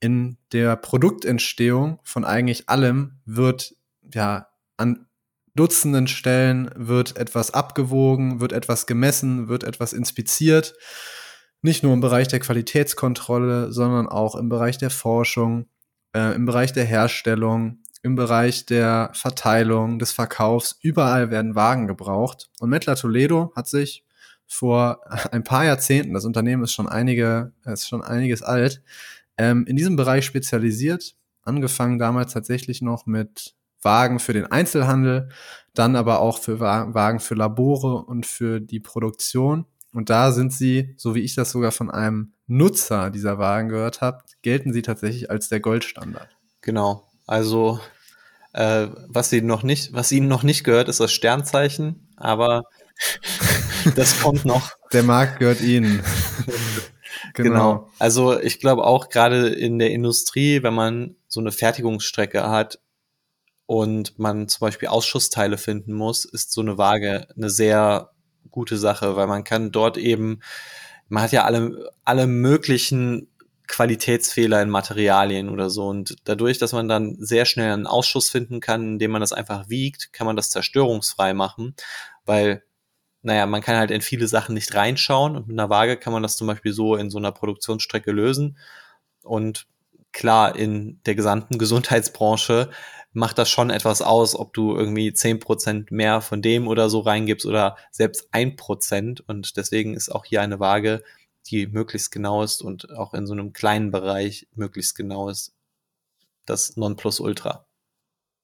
in 0.00 0.36
der 0.52 0.76
Produktentstehung 0.76 2.00
von 2.04 2.24
eigentlich 2.24 2.68
allem 2.68 3.18
wird 3.24 3.74
ja 4.12 4.48
an 4.76 5.07
Dutzenden 5.58 6.06
Stellen 6.06 6.70
wird 6.76 7.16
etwas 7.16 7.50
abgewogen, 7.50 8.40
wird 8.40 8.52
etwas 8.52 8.86
gemessen, 8.86 9.48
wird 9.48 9.64
etwas 9.64 9.92
inspiziert. 9.92 10.74
Nicht 11.62 11.82
nur 11.82 11.92
im 11.92 12.00
Bereich 12.00 12.28
der 12.28 12.38
Qualitätskontrolle, 12.38 13.72
sondern 13.72 14.06
auch 14.06 14.36
im 14.36 14.48
Bereich 14.48 14.78
der 14.78 14.90
Forschung, 14.90 15.66
äh, 16.14 16.32
im 16.36 16.46
Bereich 16.46 16.72
der 16.72 16.84
Herstellung, 16.84 17.82
im 18.04 18.14
Bereich 18.14 18.66
der 18.66 19.10
Verteilung, 19.14 19.98
des 19.98 20.12
Verkaufs. 20.12 20.78
Überall 20.80 21.32
werden 21.32 21.56
Wagen 21.56 21.88
gebraucht. 21.88 22.50
Und 22.60 22.70
Mettler 22.70 22.94
Toledo 22.94 23.52
hat 23.56 23.66
sich 23.66 24.04
vor 24.46 25.00
ein 25.32 25.42
paar 25.42 25.64
Jahrzehnten, 25.64 26.14
das 26.14 26.24
Unternehmen 26.24 26.62
ist 26.62 26.72
schon 26.72 26.88
einige, 26.88 27.52
ist 27.64 27.88
schon 27.88 28.02
einiges 28.02 28.42
alt, 28.42 28.80
ähm, 29.36 29.66
in 29.66 29.74
diesem 29.74 29.96
Bereich 29.96 30.24
spezialisiert. 30.24 31.16
Angefangen 31.42 31.98
damals 31.98 32.32
tatsächlich 32.32 32.80
noch 32.80 33.06
mit 33.06 33.57
Wagen 33.82 34.18
für 34.18 34.32
den 34.32 34.46
Einzelhandel, 34.46 35.28
dann 35.74 35.96
aber 35.96 36.20
auch 36.20 36.38
für 36.38 36.60
Wagen 36.60 37.20
für 37.20 37.34
Labore 37.34 38.02
und 38.04 38.26
für 38.26 38.60
die 38.60 38.80
Produktion. 38.80 39.66
Und 39.92 40.10
da 40.10 40.32
sind 40.32 40.52
sie, 40.52 40.94
so 40.96 41.14
wie 41.14 41.20
ich 41.20 41.34
das 41.34 41.50
sogar 41.50 41.72
von 41.72 41.90
einem 41.90 42.32
Nutzer 42.46 43.10
dieser 43.10 43.38
Wagen 43.38 43.68
gehört 43.68 44.00
habe, 44.00 44.22
gelten 44.42 44.72
sie 44.72 44.82
tatsächlich 44.82 45.30
als 45.30 45.48
der 45.48 45.60
Goldstandard. 45.60 46.28
Genau. 46.60 47.08
Also 47.26 47.80
äh, 48.52 48.88
was 49.06 49.30
sie 49.30 49.42
noch 49.42 49.62
nicht, 49.62 49.92
was 49.92 50.10
ihnen 50.12 50.28
noch 50.28 50.42
nicht 50.42 50.64
gehört, 50.64 50.88
ist 50.88 51.00
das 51.00 51.12
Sternzeichen, 51.12 52.08
aber 52.16 52.64
das 53.94 54.20
kommt 54.20 54.44
noch. 54.44 54.72
Der 54.92 55.02
Markt 55.02 55.38
gehört 55.38 55.60
ihnen. 55.60 56.02
genau. 57.34 57.50
genau. 57.50 57.90
Also 57.98 58.38
ich 58.40 58.60
glaube 58.60 58.84
auch 58.84 59.10
gerade 59.10 59.48
in 59.48 59.78
der 59.78 59.90
Industrie, 59.90 60.62
wenn 60.62 60.74
man 60.74 61.16
so 61.28 61.40
eine 61.40 61.52
Fertigungsstrecke 61.52 62.48
hat 62.48 62.80
und 63.68 64.18
man 64.18 64.48
zum 64.48 64.60
Beispiel 64.60 64.88
Ausschussteile 64.88 65.58
finden 65.58 65.92
muss, 65.92 66.24
ist 66.24 66.52
so 66.52 66.62
eine 66.62 66.78
Waage 66.78 67.28
eine 67.36 67.50
sehr 67.50 68.12
gute 68.50 68.78
Sache, 68.78 69.14
weil 69.14 69.26
man 69.26 69.44
kann 69.44 69.72
dort 69.72 69.98
eben, 69.98 70.40
man 71.10 71.22
hat 71.22 71.32
ja 71.32 71.44
alle, 71.44 71.92
alle 72.02 72.26
möglichen 72.26 73.28
Qualitätsfehler 73.66 74.62
in 74.62 74.70
Materialien 74.70 75.50
oder 75.50 75.68
so. 75.68 75.86
Und 75.86 76.16
dadurch, 76.24 76.56
dass 76.56 76.72
man 76.72 76.88
dann 76.88 77.16
sehr 77.18 77.44
schnell 77.44 77.70
einen 77.70 77.86
Ausschuss 77.86 78.30
finden 78.30 78.60
kann, 78.60 78.92
indem 78.94 79.10
man 79.10 79.20
das 79.20 79.34
einfach 79.34 79.68
wiegt, 79.68 80.14
kann 80.14 80.26
man 80.26 80.36
das 80.36 80.48
zerstörungsfrei 80.48 81.34
machen, 81.34 81.74
weil, 82.24 82.62
naja, 83.20 83.44
man 83.44 83.60
kann 83.60 83.76
halt 83.76 83.90
in 83.90 84.00
viele 84.00 84.28
Sachen 84.28 84.54
nicht 84.54 84.74
reinschauen 84.74 85.36
und 85.36 85.46
mit 85.46 85.60
einer 85.60 85.68
Waage 85.68 85.98
kann 85.98 86.14
man 86.14 86.22
das 86.22 86.38
zum 86.38 86.46
Beispiel 86.46 86.72
so 86.72 86.96
in 86.96 87.10
so 87.10 87.18
einer 87.18 87.32
Produktionsstrecke 87.32 88.12
lösen. 88.12 88.56
Und 89.24 89.66
klar, 90.12 90.56
in 90.56 91.02
der 91.04 91.14
gesamten 91.14 91.58
Gesundheitsbranche 91.58 92.70
macht 93.18 93.38
das 93.38 93.50
schon 93.50 93.70
etwas 93.70 94.00
aus, 94.00 94.34
ob 94.34 94.54
du 94.54 94.74
irgendwie 94.74 95.12
zehn 95.12 95.38
Prozent 95.38 95.90
mehr 95.90 96.20
von 96.20 96.40
dem 96.40 96.68
oder 96.68 96.88
so 96.88 97.00
reingibst 97.00 97.46
oder 97.46 97.76
selbst 97.90 98.28
ein 98.30 98.56
Prozent. 98.56 99.22
Und 99.28 99.56
deswegen 99.56 99.94
ist 99.94 100.08
auch 100.08 100.24
hier 100.24 100.40
eine 100.40 100.60
Waage 100.60 101.02
die 101.50 101.66
möglichst 101.66 102.10
genau 102.10 102.42
ist 102.42 102.62
und 102.62 102.90
auch 102.92 103.14
in 103.14 103.26
so 103.26 103.32
einem 103.32 103.52
kleinen 103.52 103.90
Bereich 103.90 104.48
möglichst 104.54 104.94
genau 104.94 105.28
ist, 105.28 105.54
das 106.46 106.76
Nonplusultra. 106.76 107.66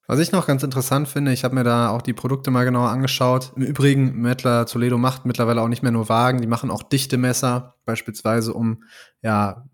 Was 0.07 0.19
ich 0.19 0.33
noch 0.33 0.47
ganz 0.47 0.63
interessant 0.63 1.09
finde, 1.09 1.33
ich 1.33 1.45
habe 1.45 1.55
mir 1.55 1.65
da 1.65 1.89
auch 1.89 2.03
die 2.03 2.13
Produkte 2.13 2.51
mal 2.51 2.65
genauer 2.65 2.91
angeschaut. 2.91 3.53
Im 3.57 3.63
Übrigen, 3.63 4.21
Mettler 4.21 4.67
Toledo 4.67 4.99
macht 4.99 5.25
mittlerweile 5.25 5.63
auch 5.63 5.69
nicht 5.69 5.83
mehr 5.83 5.93
nur 5.93 6.11
Wagen, 6.11 6.43
die 6.43 6.47
machen 6.47 6.71
auch 6.71 6.83
dichte 6.83 7.17
Messer, 7.17 7.77
beispielsweise 7.87 8.53
um 8.53 8.85
ja 9.23 9.67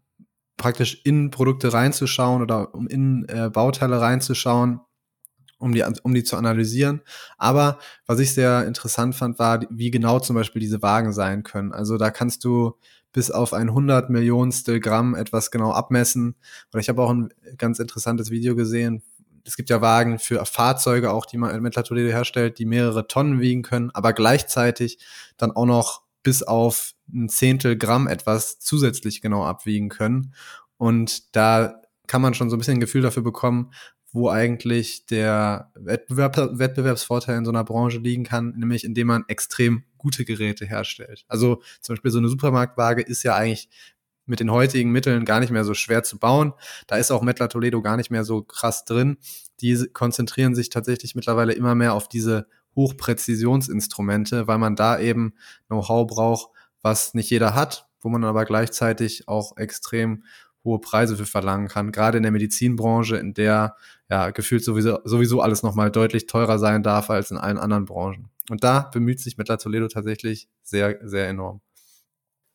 praktisch 0.57 1.01
in 1.05 1.31
Produkte 1.31 1.73
reinzuschauen 1.73 2.43
oder 2.43 2.75
um 2.75 2.87
in 2.87 3.27
äh, 3.29 3.51
Bauteile 3.51 4.01
reinzuschauen, 4.01 4.81
um 5.61 5.73
die, 5.73 5.85
um 6.03 6.15
die 6.15 6.25
zu 6.25 6.37
analysieren. 6.37 7.03
Aber 7.39 7.79
was 8.07 8.19
ich 8.19 8.35
sehr 8.35 8.67
interessant 8.67 9.15
fand, 9.15 9.39
war, 9.39 9.61
wie 9.71 9.91
genau 9.91 10.19
zum 10.19 10.35
Beispiel 10.35 10.61
diese 10.61 10.83
Wagen 10.83 11.13
sein 11.13 11.43
können. 11.43 11.73
Also 11.73 11.97
da 11.97 12.11
kannst 12.11 12.45
du 12.45 12.77
bis 13.13 13.31
auf 13.31 13.53
ein 13.53 13.69
100 13.69 14.11
Millionstel 14.11 14.81
Gramm 14.81 15.15
etwas 15.15 15.51
genau 15.51 15.73
abmessen. 15.73 16.37
Oder 16.73 16.81
ich 16.81 16.89
habe 16.89 17.03
auch 17.03 17.11
ein 17.11 17.29
ganz 17.59 17.79
interessantes 17.79 18.31
Video 18.31 18.55
gesehen. 18.55 19.03
Es 19.45 19.57
gibt 19.57 19.71
ja 19.71 19.81
Wagen 19.81 20.19
für 20.19 20.45
Fahrzeuge 20.47 21.13
auch, 21.13 21.27
die 21.27 21.39
man 21.39 21.61
mit 21.63 21.75
La 21.75 21.83
Toledo 21.83 22.11
herstellt, 22.11 22.59
die 22.59 22.67
mehrere 22.67 23.09
Tonnen 23.09 23.41
wiegen 23.41 23.63
können, 23.63 23.91
aber 23.93 24.13
gleichzeitig 24.13 24.99
dann 25.37 25.51
auch 25.51 25.67
noch 25.67 26.03
bis 26.23 26.43
auf 26.43 26.93
ein 27.13 27.29
Zehntel 27.29 27.77
Gramm 27.77 28.07
etwas 28.07 28.59
zusätzlich 28.59 29.21
genau 29.23 29.45
abwiegen 29.45 29.89
können. 29.89 30.35
Und 30.77 31.35
da 31.35 31.81
kann 32.07 32.23
man 32.23 32.35
schon 32.35 32.51
so 32.51 32.57
ein 32.57 32.59
bisschen 32.59 32.79
ein 32.79 32.81
Gefühl 32.81 33.03
dafür 33.03 33.23
bekommen, 33.23 33.73
wo 34.13 34.29
eigentlich 34.29 35.07
der 35.07 35.71
Wettbewerb, 35.75 36.37
Wettbewerbsvorteil 36.37 37.39
in 37.39 37.45
so 37.45 37.51
einer 37.51 37.65
Branche 37.65 37.99
liegen 37.99 38.25
kann, 38.25 38.55
nämlich 38.57 38.85
indem 38.85 39.07
man 39.09 39.25
extrem 39.29 39.85
gute 39.99 40.25
Geräte 40.25 40.67
herstellt. 40.67 41.25
Also 41.29 41.63
zum 41.81 41.95
Beispiel 41.95 42.11
so 42.11 42.19
eine 42.19 42.29
Supermarktwaage 42.29 43.03
ist 43.03 43.23
ja 43.23 43.37
eigentlich 43.37 43.69
mit 44.27 44.41
den 44.41 44.51
heutigen 44.51 44.91
Mitteln 44.91 45.25
gar 45.25 45.41
nicht 45.41 45.51
mehr 45.51 45.65
so 45.65 45.75
schwer 45.75 46.03
zu 46.03 46.19
bauen. 46.19 46.55
Da 46.87 46.97
ist 46.97 47.11
auch 47.11 47.23
Mettler 47.23 47.49
Toledo 47.49 47.83
gar 47.83 47.97
nicht 47.97 48.11
mehr 48.11 48.25
so 48.25 48.43
krass 48.43 48.85
drin. 48.85 49.19
Die 49.61 49.89
konzentrieren 49.93 50.55
sich 50.55 50.71
tatsächlich 50.71 51.15
mittlerweile 51.15 51.53
immer 51.53 51.75
mehr 51.75 51.95
auf 51.95 52.09
diese 52.09 52.47
Hochpräzisionsinstrumente, 52.77 54.47
weil 54.47 54.59
man 54.59 54.77
da 54.77 54.99
eben 54.99 55.35
Know-how 55.67 56.07
braucht, 56.07 56.51
was 56.83 57.15
nicht 57.15 57.31
jeder 57.31 57.55
hat, 57.55 57.89
wo 58.01 58.09
man 58.09 58.25
aber 58.25 58.45
gleichzeitig 58.45 59.29
auch 59.29 59.57
extrem 59.57 60.25
hohe 60.65 60.81
Preise 60.81 61.17
für 61.17 61.27
verlangen 61.27 61.69
kann, 61.69 61.93
gerade 61.93 62.19
in 62.19 62.23
der 62.23 62.33
Medizinbranche, 62.33 63.17
in 63.17 63.35
der 63.35 63.77
ja 64.11 64.31
gefühlt 64.31 64.65
sowieso, 64.65 64.99
sowieso 65.05 65.41
alles 65.41 65.63
nochmal 65.63 65.91
deutlich 65.91 66.27
teurer 66.27 66.59
sein 66.59 66.83
darf 66.83 67.11
als 67.11 67.31
in 67.31 67.39
allen 67.39 67.59
anderen 67.59 67.85
Branchen. 67.85 68.29
Und 68.51 68.65
da 68.65 68.91
bemüht 68.93 69.21
sich 69.21 69.39
Mettler 69.39 69.59
Toledo 69.59 69.89
tatsächlich 69.89 70.49
sehr, 70.63 70.99
sehr 71.03 71.29
enorm. 71.29 71.61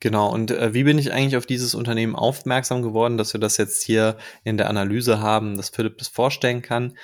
Genau, 0.01 0.31
und 0.31 0.51
äh, 0.51 0.73
wie 0.73 0.83
bin 0.83 0.99
ich 0.99 1.13
eigentlich 1.13 1.37
auf 1.37 1.45
dieses 1.45 1.73
Unternehmen 1.73 2.15
aufmerksam 2.15 2.81
geworden, 2.81 3.17
dass 3.17 3.33
wir 3.33 3.39
das 3.39 3.57
jetzt 3.57 3.81
hier 3.81 4.17
in 4.43 4.57
der 4.57 4.69
Analyse 4.69 5.19
haben, 5.21 5.55
dass 5.55 5.69
Philipp 5.69 5.97
das 5.97 6.09
vorstellen 6.09 6.61
kann? 6.61 6.97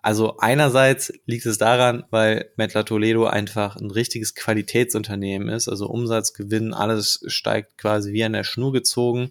Also 0.00 0.36
einerseits 0.38 1.12
liegt 1.26 1.44
es 1.44 1.58
daran, 1.58 2.04
weil 2.10 2.52
Mettler 2.56 2.84
Toledo 2.84 3.26
einfach 3.26 3.76
ein 3.76 3.90
richtiges 3.90 4.36
Qualitätsunternehmen 4.36 5.48
ist, 5.48 5.68
also 5.68 5.88
Umsatz, 5.88 6.32
Gewinn, 6.32 6.72
alles 6.72 7.24
steigt 7.26 7.76
quasi 7.76 8.12
wie 8.12 8.22
an 8.22 8.32
der 8.32 8.44
Schnur 8.44 8.72
gezogen 8.72 9.30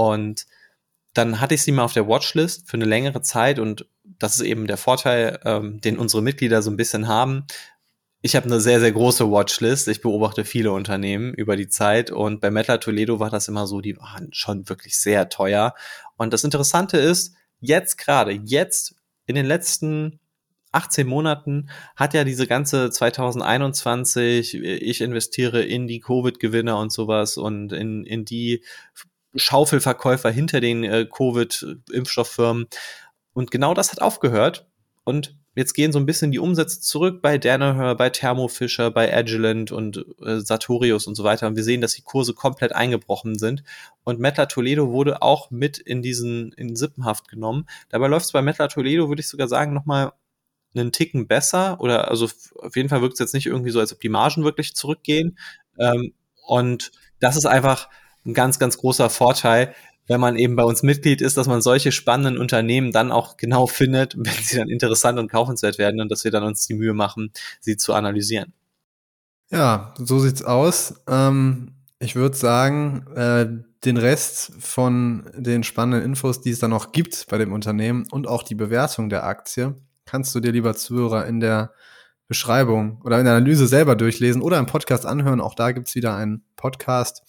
und 0.00 0.46
dann 1.12 1.42
hatte 1.42 1.54
ich 1.54 1.62
sie 1.62 1.72
mal 1.72 1.84
auf 1.84 1.92
der 1.92 2.08
Watchlist 2.08 2.70
für 2.70 2.78
eine 2.78 2.86
längere 2.86 3.20
Zeit 3.20 3.58
und 3.58 3.86
das 4.04 4.36
ist 4.36 4.42
eben 4.42 4.66
der 4.66 4.78
Vorteil, 4.78 5.38
ähm, 5.44 5.80
den 5.82 5.98
unsere 5.98 6.22
Mitglieder 6.22 6.62
so 6.62 6.70
ein 6.70 6.78
bisschen 6.78 7.06
haben. 7.06 7.44
Ich 8.22 8.34
habe 8.34 8.46
eine 8.46 8.60
sehr, 8.60 8.80
sehr 8.80 8.92
große 8.92 9.30
Watchlist. 9.30 9.88
Ich 9.88 10.00
beobachte 10.00 10.46
viele 10.46 10.72
Unternehmen 10.72 11.34
über 11.34 11.54
die 11.56 11.68
Zeit 11.68 12.10
und 12.10 12.40
bei 12.40 12.50
Mettler 12.50 12.80
Toledo 12.80 13.20
war 13.20 13.28
das 13.28 13.48
immer 13.48 13.66
so, 13.66 13.82
die 13.82 13.98
waren 13.98 14.32
schon 14.32 14.70
wirklich 14.70 14.98
sehr 14.98 15.28
teuer. 15.28 15.74
Und 16.16 16.32
das 16.32 16.44
Interessante 16.44 16.96
ist, 16.96 17.34
jetzt 17.58 17.98
gerade, 17.98 18.32
jetzt 18.32 18.94
in 19.26 19.34
den 19.34 19.46
letzten 19.46 20.18
18 20.72 21.06
Monaten 21.06 21.68
hat 21.94 22.14
ja 22.14 22.24
diese 22.24 22.46
ganze 22.46 22.90
2021, 22.90 24.54
ich 24.54 25.00
investiere 25.02 25.62
in 25.62 25.86
die 25.86 26.00
Covid-Gewinner 26.00 26.78
und 26.78 26.90
sowas 26.90 27.36
und 27.36 27.72
in, 27.72 28.04
in 28.04 28.24
die 28.24 28.62
Schaufelverkäufer 29.34 30.30
hinter 30.30 30.60
den 30.60 30.84
äh, 30.84 31.06
Covid-Impfstofffirmen. 31.06 32.66
Und 33.32 33.50
genau 33.50 33.74
das 33.74 33.92
hat 33.92 34.02
aufgehört. 34.02 34.66
Und 35.04 35.36
jetzt 35.54 35.74
gehen 35.74 35.92
so 35.92 35.98
ein 35.98 36.06
bisschen 36.06 36.30
die 36.30 36.38
Umsätze 36.38 36.80
zurück 36.80 37.22
bei 37.22 37.38
Danaher, 37.38 37.94
bei 37.94 38.10
Thermo 38.10 38.48
Fisher, 38.48 38.90
bei 38.90 39.14
Agilent 39.14 39.72
und 39.72 40.04
äh, 40.24 40.40
Sartorius 40.40 41.06
und 41.06 41.14
so 41.14 41.24
weiter. 41.24 41.46
Und 41.46 41.56
wir 41.56 41.64
sehen, 41.64 41.80
dass 41.80 41.94
die 41.94 42.02
Kurse 42.02 42.34
komplett 42.34 42.72
eingebrochen 42.72 43.38
sind. 43.38 43.62
Und 44.04 44.20
Mettler 44.20 44.48
Toledo 44.48 44.90
wurde 44.90 45.22
auch 45.22 45.50
mit 45.50 45.78
in 45.78 46.02
diesen 46.02 46.52
in 46.52 46.76
Sippenhaft 46.76 47.28
genommen. 47.28 47.66
Dabei 47.88 48.08
läuft 48.08 48.26
es 48.26 48.32
bei 48.32 48.42
Mettler 48.42 48.68
Toledo, 48.68 49.08
würde 49.08 49.20
ich 49.20 49.28
sogar 49.28 49.48
sagen, 49.48 49.72
nochmal 49.72 50.12
einen 50.74 50.92
Ticken 50.92 51.26
besser. 51.26 51.80
Oder 51.80 52.08
also 52.08 52.28
auf 52.56 52.76
jeden 52.76 52.88
Fall 52.88 53.02
wirkt 53.02 53.14
es 53.14 53.20
jetzt 53.20 53.34
nicht 53.34 53.46
irgendwie 53.46 53.70
so, 53.70 53.80
als 53.80 53.92
ob 53.92 54.00
die 54.00 54.08
Margen 54.08 54.44
wirklich 54.44 54.74
zurückgehen. 54.74 55.38
Ähm, 55.78 56.14
und 56.46 56.92
das 57.20 57.36
ist 57.36 57.46
einfach 57.46 57.88
ein 58.24 58.34
ganz, 58.34 58.58
ganz 58.58 58.78
großer 58.78 59.10
Vorteil, 59.10 59.74
wenn 60.06 60.20
man 60.20 60.36
eben 60.36 60.56
bei 60.56 60.64
uns 60.64 60.82
Mitglied 60.82 61.20
ist, 61.20 61.36
dass 61.36 61.46
man 61.46 61.62
solche 61.62 61.92
spannenden 61.92 62.36
Unternehmen 62.36 62.90
dann 62.90 63.12
auch 63.12 63.36
genau 63.36 63.66
findet, 63.66 64.14
wenn 64.18 64.32
sie 64.42 64.56
dann 64.56 64.68
interessant 64.68 65.18
und 65.18 65.30
kaufenswert 65.30 65.78
werden 65.78 66.00
und 66.00 66.10
dass 66.10 66.24
wir 66.24 66.30
dann 66.30 66.42
uns 66.42 66.66
die 66.66 66.74
Mühe 66.74 66.94
machen, 66.94 67.32
sie 67.60 67.76
zu 67.76 67.94
analysieren. 67.94 68.52
Ja, 69.50 69.94
so 69.98 70.18
sieht's 70.18 70.42
aus. 70.42 70.94
Ähm, 71.08 71.74
ich 71.98 72.16
würde 72.16 72.36
sagen, 72.36 73.06
äh, 73.14 73.46
den 73.84 73.96
Rest 73.96 74.52
von 74.58 75.30
den 75.36 75.62
spannenden 75.62 76.02
Infos, 76.02 76.40
die 76.40 76.50
es 76.50 76.58
dann 76.58 76.70
noch 76.70 76.92
gibt 76.92 77.26
bei 77.28 77.38
dem 77.38 77.52
Unternehmen 77.52 78.04
und 78.10 78.26
auch 78.26 78.42
die 78.42 78.54
Bewertung 78.54 79.10
der 79.10 79.24
Aktie, 79.24 79.74
kannst 80.06 80.34
du 80.34 80.40
dir, 80.40 80.52
lieber 80.52 80.74
Zuhörer, 80.74 81.26
in 81.26 81.40
der 81.40 81.72
Beschreibung 82.26 83.00
oder 83.04 83.18
in 83.18 83.24
der 83.24 83.34
Analyse 83.34 83.66
selber 83.66 83.96
durchlesen 83.96 84.42
oder 84.42 84.58
im 84.58 84.66
Podcast 84.66 85.06
anhören. 85.06 85.40
Auch 85.40 85.54
da 85.54 85.72
gibt's 85.72 85.94
wieder 85.94 86.16
einen 86.16 86.44
Podcast 86.56 87.22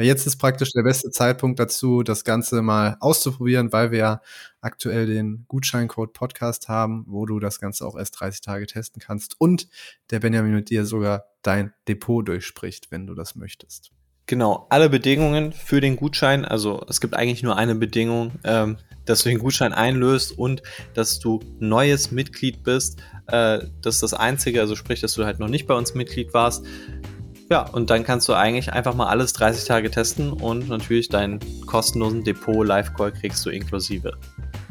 Jetzt 0.00 0.28
ist 0.28 0.36
praktisch 0.36 0.70
der 0.70 0.84
beste 0.84 1.10
Zeitpunkt 1.10 1.58
dazu, 1.58 2.04
das 2.04 2.22
Ganze 2.22 2.62
mal 2.62 2.96
auszuprobieren, 3.00 3.72
weil 3.72 3.90
wir 3.90 3.98
ja 3.98 4.22
aktuell 4.60 5.06
den 5.06 5.44
Gutscheincode 5.48 6.12
Podcast 6.12 6.68
haben, 6.68 7.04
wo 7.08 7.26
du 7.26 7.40
das 7.40 7.58
Ganze 7.58 7.84
auch 7.84 7.98
erst 7.98 8.20
30 8.20 8.40
Tage 8.40 8.66
testen 8.66 9.02
kannst 9.02 9.34
und 9.40 9.66
der 10.12 10.20
Benjamin 10.20 10.54
mit 10.54 10.70
dir 10.70 10.86
sogar 10.86 11.24
dein 11.42 11.72
Depot 11.88 12.26
durchspricht, 12.26 12.92
wenn 12.92 13.08
du 13.08 13.14
das 13.14 13.34
möchtest. 13.34 13.90
Genau, 14.26 14.66
alle 14.68 14.88
Bedingungen 14.88 15.52
für 15.52 15.80
den 15.80 15.96
Gutschein, 15.96 16.44
also 16.44 16.84
es 16.88 17.00
gibt 17.00 17.14
eigentlich 17.14 17.42
nur 17.42 17.56
eine 17.56 17.74
Bedingung, 17.74 18.32
ähm, 18.44 18.76
dass 19.04 19.22
du 19.22 19.30
den 19.30 19.38
Gutschein 19.38 19.72
einlöst 19.72 20.36
und 20.36 20.62
dass 20.94 21.18
du 21.18 21.40
neues 21.58 22.12
Mitglied 22.12 22.62
bist. 22.62 23.00
Äh, 23.26 23.60
das 23.80 23.96
ist 23.96 24.02
das 24.02 24.14
Einzige, 24.14 24.60
also 24.60 24.76
sprich, 24.76 25.00
dass 25.00 25.14
du 25.14 25.24
halt 25.24 25.40
noch 25.40 25.48
nicht 25.48 25.66
bei 25.66 25.74
uns 25.74 25.94
Mitglied 25.94 26.34
warst. 26.34 26.64
Ja, 27.50 27.62
und 27.62 27.88
dann 27.90 28.04
kannst 28.04 28.28
du 28.28 28.34
eigentlich 28.34 28.72
einfach 28.72 28.94
mal 28.94 29.06
alles 29.06 29.32
30 29.32 29.66
Tage 29.66 29.90
testen 29.90 30.32
und 30.32 30.68
natürlich 30.68 31.08
deinen 31.08 31.40
kostenlosen 31.66 32.22
Depot 32.22 32.66
Live-Call 32.66 33.12
kriegst 33.12 33.44
du 33.46 33.50
inklusive. 33.50 34.12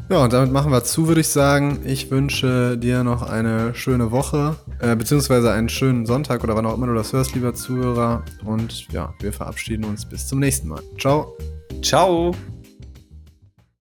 Ja, 0.09 0.23
und 0.23 0.32
damit 0.32 0.51
machen 0.53 0.71
wir 0.71 0.84
zu, 0.84 1.07
würde 1.07 1.21
ich 1.21 1.28
sagen. 1.28 1.80
Ich 1.86 2.09
wünsche 2.11 2.78
dir 2.78 3.03
noch 3.03 3.23
eine 3.23 3.75
schöne 3.75 4.11
Woche, 4.11 4.55
äh, 4.80 4.95
beziehungsweise 4.95 5.51
einen 5.51 5.67
schönen 5.67 6.05
Sonntag 6.05 6.43
oder 6.43 6.55
wann 6.55 6.65
auch 6.65 6.75
immer 6.75 6.88
du 6.88 6.93
das 6.93 7.11
hörst, 7.11 7.36
lieber 7.36 7.53
Zuhörer. 7.53 8.23
Und 8.45 8.88
ja, 8.93 9.13
wir 9.19 9.34
verabschieden 9.34 9.84
uns 9.84 10.05
bis 10.05 10.28
zum 10.28 10.39
nächsten 10.39 10.69
Mal. 10.69 10.82
Ciao. 10.97 11.36
Ciao. 11.82 12.34